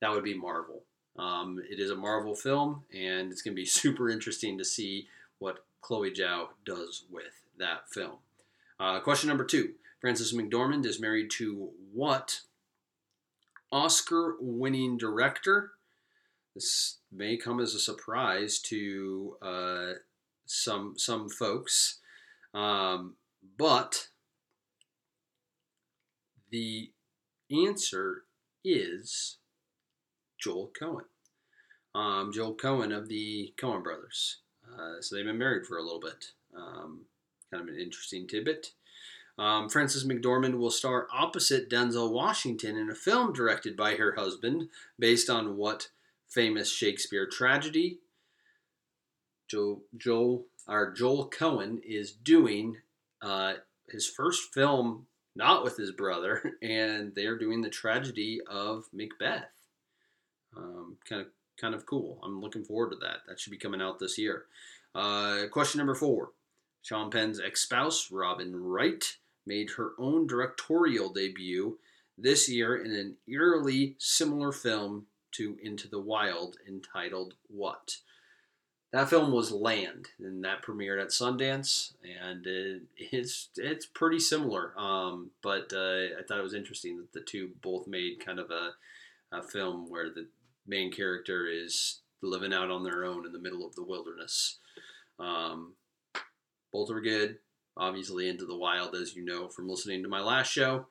That 0.00 0.10
would 0.10 0.24
be 0.24 0.34
Marvel. 0.34 0.82
Um, 1.18 1.60
it 1.68 1.80
is 1.80 1.90
a 1.90 1.96
Marvel 1.96 2.34
film, 2.34 2.84
and 2.92 3.32
it's 3.32 3.42
going 3.42 3.54
to 3.54 3.60
be 3.60 3.66
super 3.66 4.08
interesting 4.08 4.56
to 4.58 4.64
see 4.64 5.08
what 5.38 5.64
Chloe 5.80 6.10
Zhao 6.10 6.48
does 6.64 7.04
with 7.10 7.42
that 7.58 7.90
film. 7.90 8.18
Uh, 8.80 9.00
question 9.00 9.28
number 9.28 9.44
two 9.44 9.74
Frances 10.00 10.32
McDormand 10.32 10.86
is 10.86 11.00
married 11.00 11.30
to 11.32 11.70
what 11.92 12.42
Oscar 13.72 14.36
winning 14.40 14.96
director? 14.96 15.72
This 16.54 16.98
may 17.12 17.36
come 17.36 17.60
as 17.60 17.74
a 17.74 17.80
surprise 17.80 18.58
to 18.60 19.36
uh, 19.42 19.92
some 20.46 20.94
some 20.96 21.28
folks, 21.28 21.98
um, 22.54 23.14
but 23.56 24.08
the 26.50 26.90
answer 27.50 28.24
is 28.64 29.38
Joel 30.40 30.70
Coen. 30.80 31.04
Um, 31.94 32.32
Joel 32.32 32.54
Coen 32.54 32.96
of 32.96 33.08
the 33.08 33.52
Coen 33.60 33.82
brothers. 33.82 34.38
Uh, 34.66 35.00
so 35.00 35.16
they've 35.16 35.24
been 35.24 35.38
married 35.38 35.66
for 35.66 35.78
a 35.78 35.82
little 35.82 36.00
bit. 36.00 36.32
Um, 36.56 37.02
kind 37.50 37.68
of 37.68 37.74
an 37.74 37.80
interesting 37.80 38.26
tidbit. 38.26 38.72
Um, 39.38 39.68
Frances 39.68 40.04
McDormand 40.04 40.58
will 40.58 40.70
star 40.70 41.06
opposite 41.12 41.70
Denzel 41.70 42.12
Washington 42.12 42.76
in 42.76 42.90
a 42.90 42.94
film 42.94 43.32
directed 43.32 43.76
by 43.76 43.94
her 43.94 44.16
husband 44.16 44.68
based 44.98 45.30
on 45.30 45.56
what 45.56 45.88
famous 46.28 46.70
Shakespeare 46.70 47.26
tragedy 47.26 48.00
Joel, 49.48 49.82
Joel, 49.96 50.46
our 50.66 50.92
Joel 50.92 51.30
Coen 51.30 51.80
is 51.82 52.12
doing 52.12 52.76
uh, 53.22 53.54
his 53.88 54.06
first 54.06 54.52
film 54.52 55.06
not 55.34 55.62
with 55.64 55.76
his 55.76 55.92
brother, 55.92 56.54
and 56.62 57.14
they're 57.14 57.38
doing 57.38 57.62
the 57.62 57.70
tragedy 57.70 58.40
of 58.48 58.84
Macbeth. 58.92 59.50
Um, 60.56 60.96
kind 61.08 61.22
of 61.22 61.28
kind 61.60 61.74
of 61.74 61.86
cool. 61.86 62.18
I'm 62.22 62.40
looking 62.40 62.64
forward 62.64 62.90
to 62.90 62.96
that. 62.96 63.18
That 63.26 63.40
should 63.40 63.50
be 63.50 63.58
coming 63.58 63.82
out 63.82 63.98
this 63.98 64.18
year. 64.18 64.46
Uh, 64.94 65.42
question 65.50 65.78
number 65.78 65.94
four: 65.94 66.30
Sean 66.82 67.10
Penn's 67.10 67.40
ex-spouse 67.40 68.10
Robin 68.10 68.54
Wright 68.54 69.16
made 69.46 69.70
her 69.72 69.92
own 69.98 70.26
directorial 70.26 71.10
debut 71.10 71.78
this 72.16 72.48
year 72.48 72.76
in 72.76 72.92
an 72.92 73.16
eerily 73.26 73.94
similar 73.98 74.52
film 74.52 75.06
to 75.32 75.56
Into 75.62 75.88
the 75.88 76.00
Wild 76.00 76.56
entitled 76.66 77.34
What? 77.48 77.98
that 78.90 79.10
film 79.10 79.32
was 79.32 79.52
Land, 79.52 80.08
and 80.18 80.42
that 80.44 80.62
premiered 80.62 81.00
at 81.00 81.08
Sundance, 81.08 81.92
and 82.02 82.46
it, 82.46 82.82
it's 82.96 83.50
it's 83.56 83.84
pretty 83.84 84.18
similar. 84.18 84.72
Um, 84.78 85.30
but 85.42 85.72
uh, 85.74 86.16
I 86.18 86.22
thought 86.26 86.38
it 86.38 86.42
was 86.42 86.54
interesting 86.54 86.96
that 86.96 87.12
the 87.12 87.20
two 87.20 87.50
both 87.60 87.86
made 87.86 88.24
kind 88.24 88.38
of 88.38 88.50
a, 88.50 88.70
a 89.30 89.42
film 89.42 89.90
where 89.90 90.08
the 90.08 90.26
main 90.68 90.92
character 90.92 91.46
is 91.46 92.00
living 92.22 92.52
out 92.52 92.70
on 92.70 92.84
their 92.84 93.04
own 93.04 93.26
in 93.26 93.32
the 93.32 93.38
middle 93.38 93.66
of 93.66 93.74
the 93.74 93.84
wilderness. 93.84 94.58
Um, 95.18 95.74
both 96.72 96.90
are 96.90 97.00
good. 97.00 97.38
Obviously, 97.76 98.28
Into 98.28 98.44
the 98.44 98.56
Wild, 98.56 98.94
as 98.94 99.14
you 99.14 99.24
know 99.24 99.48
from 99.48 99.68
listening 99.68 100.02
to 100.02 100.08
my 100.08 100.20
last 100.20 100.50
show, 100.50 100.86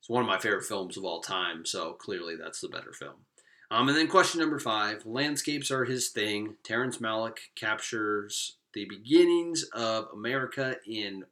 it's 0.00 0.08
one 0.08 0.22
of 0.22 0.28
my 0.28 0.38
favorite 0.38 0.64
films 0.64 0.96
of 0.96 1.04
all 1.04 1.20
time. 1.20 1.64
So 1.66 1.92
clearly, 1.92 2.36
that's 2.36 2.60
the 2.60 2.68
better 2.68 2.92
film. 2.92 3.26
Um, 3.70 3.88
and 3.88 3.96
then 3.96 4.08
question 4.08 4.40
number 4.40 4.58
five 4.58 5.04
landscapes 5.04 5.70
are 5.70 5.84
his 5.84 6.08
thing. 6.08 6.56
Terrence 6.62 6.98
Malick 6.98 7.38
captures 7.54 8.56
the 8.72 8.86
beginnings 8.86 9.64
of 9.74 10.08
America 10.12 10.76
in 10.86 11.24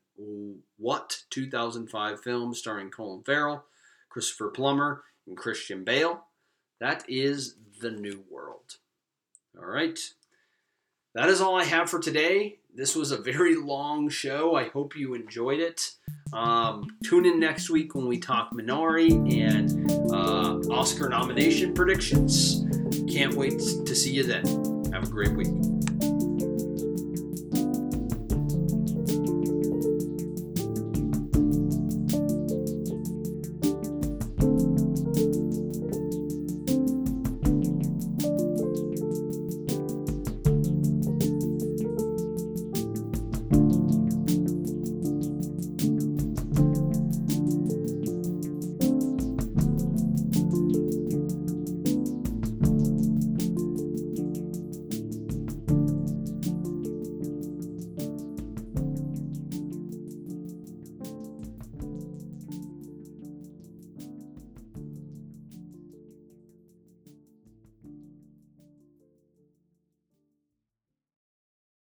what 0.79 1.23
2005 1.31 2.21
film 2.21 2.55
starring 2.55 2.91
Colin 2.91 3.23
Farrell, 3.23 3.65
Christopher 4.09 4.49
Plummer, 4.49 5.03
and 5.27 5.37
Christian 5.37 5.85
Bale? 5.85 6.25
That 6.83 7.05
is 7.09 7.55
The 7.81 7.93
New 7.93 8.25
World. 8.29 8.79
All 9.57 9.65
right. 9.65 9.97
That 11.15 11.29
is 11.29 11.41
all 11.41 11.55
I 11.55 11.63
have 11.63 11.89
for 11.89 12.01
today. 12.01 12.59
This 12.75 12.97
was 12.97 13.13
a 13.13 13.19
very 13.19 13.55
long 13.55 14.09
show. 14.09 14.57
I 14.57 14.65
hope 14.65 14.97
you 14.97 15.15
enjoyed 15.15 15.61
it. 15.61 15.93
Um, 16.33 16.89
tune 17.05 17.25
in 17.25 17.39
next 17.39 17.71
week 17.71 17.95
when 17.95 18.09
we 18.09 18.19
talk 18.19 18.51
Minari 18.53 19.13
and 19.33 19.93
uh, 20.13 20.59
Oscar 20.75 21.09
nomination 21.09 21.73
predictions. 21.73 22.65
Can't 23.09 23.35
wait 23.35 23.61
to 23.61 23.95
see 23.95 24.15
you 24.15 24.25
then. 24.25 24.45
Have 24.93 25.05
a 25.05 25.09
great 25.09 25.37
week. 25.37 25.92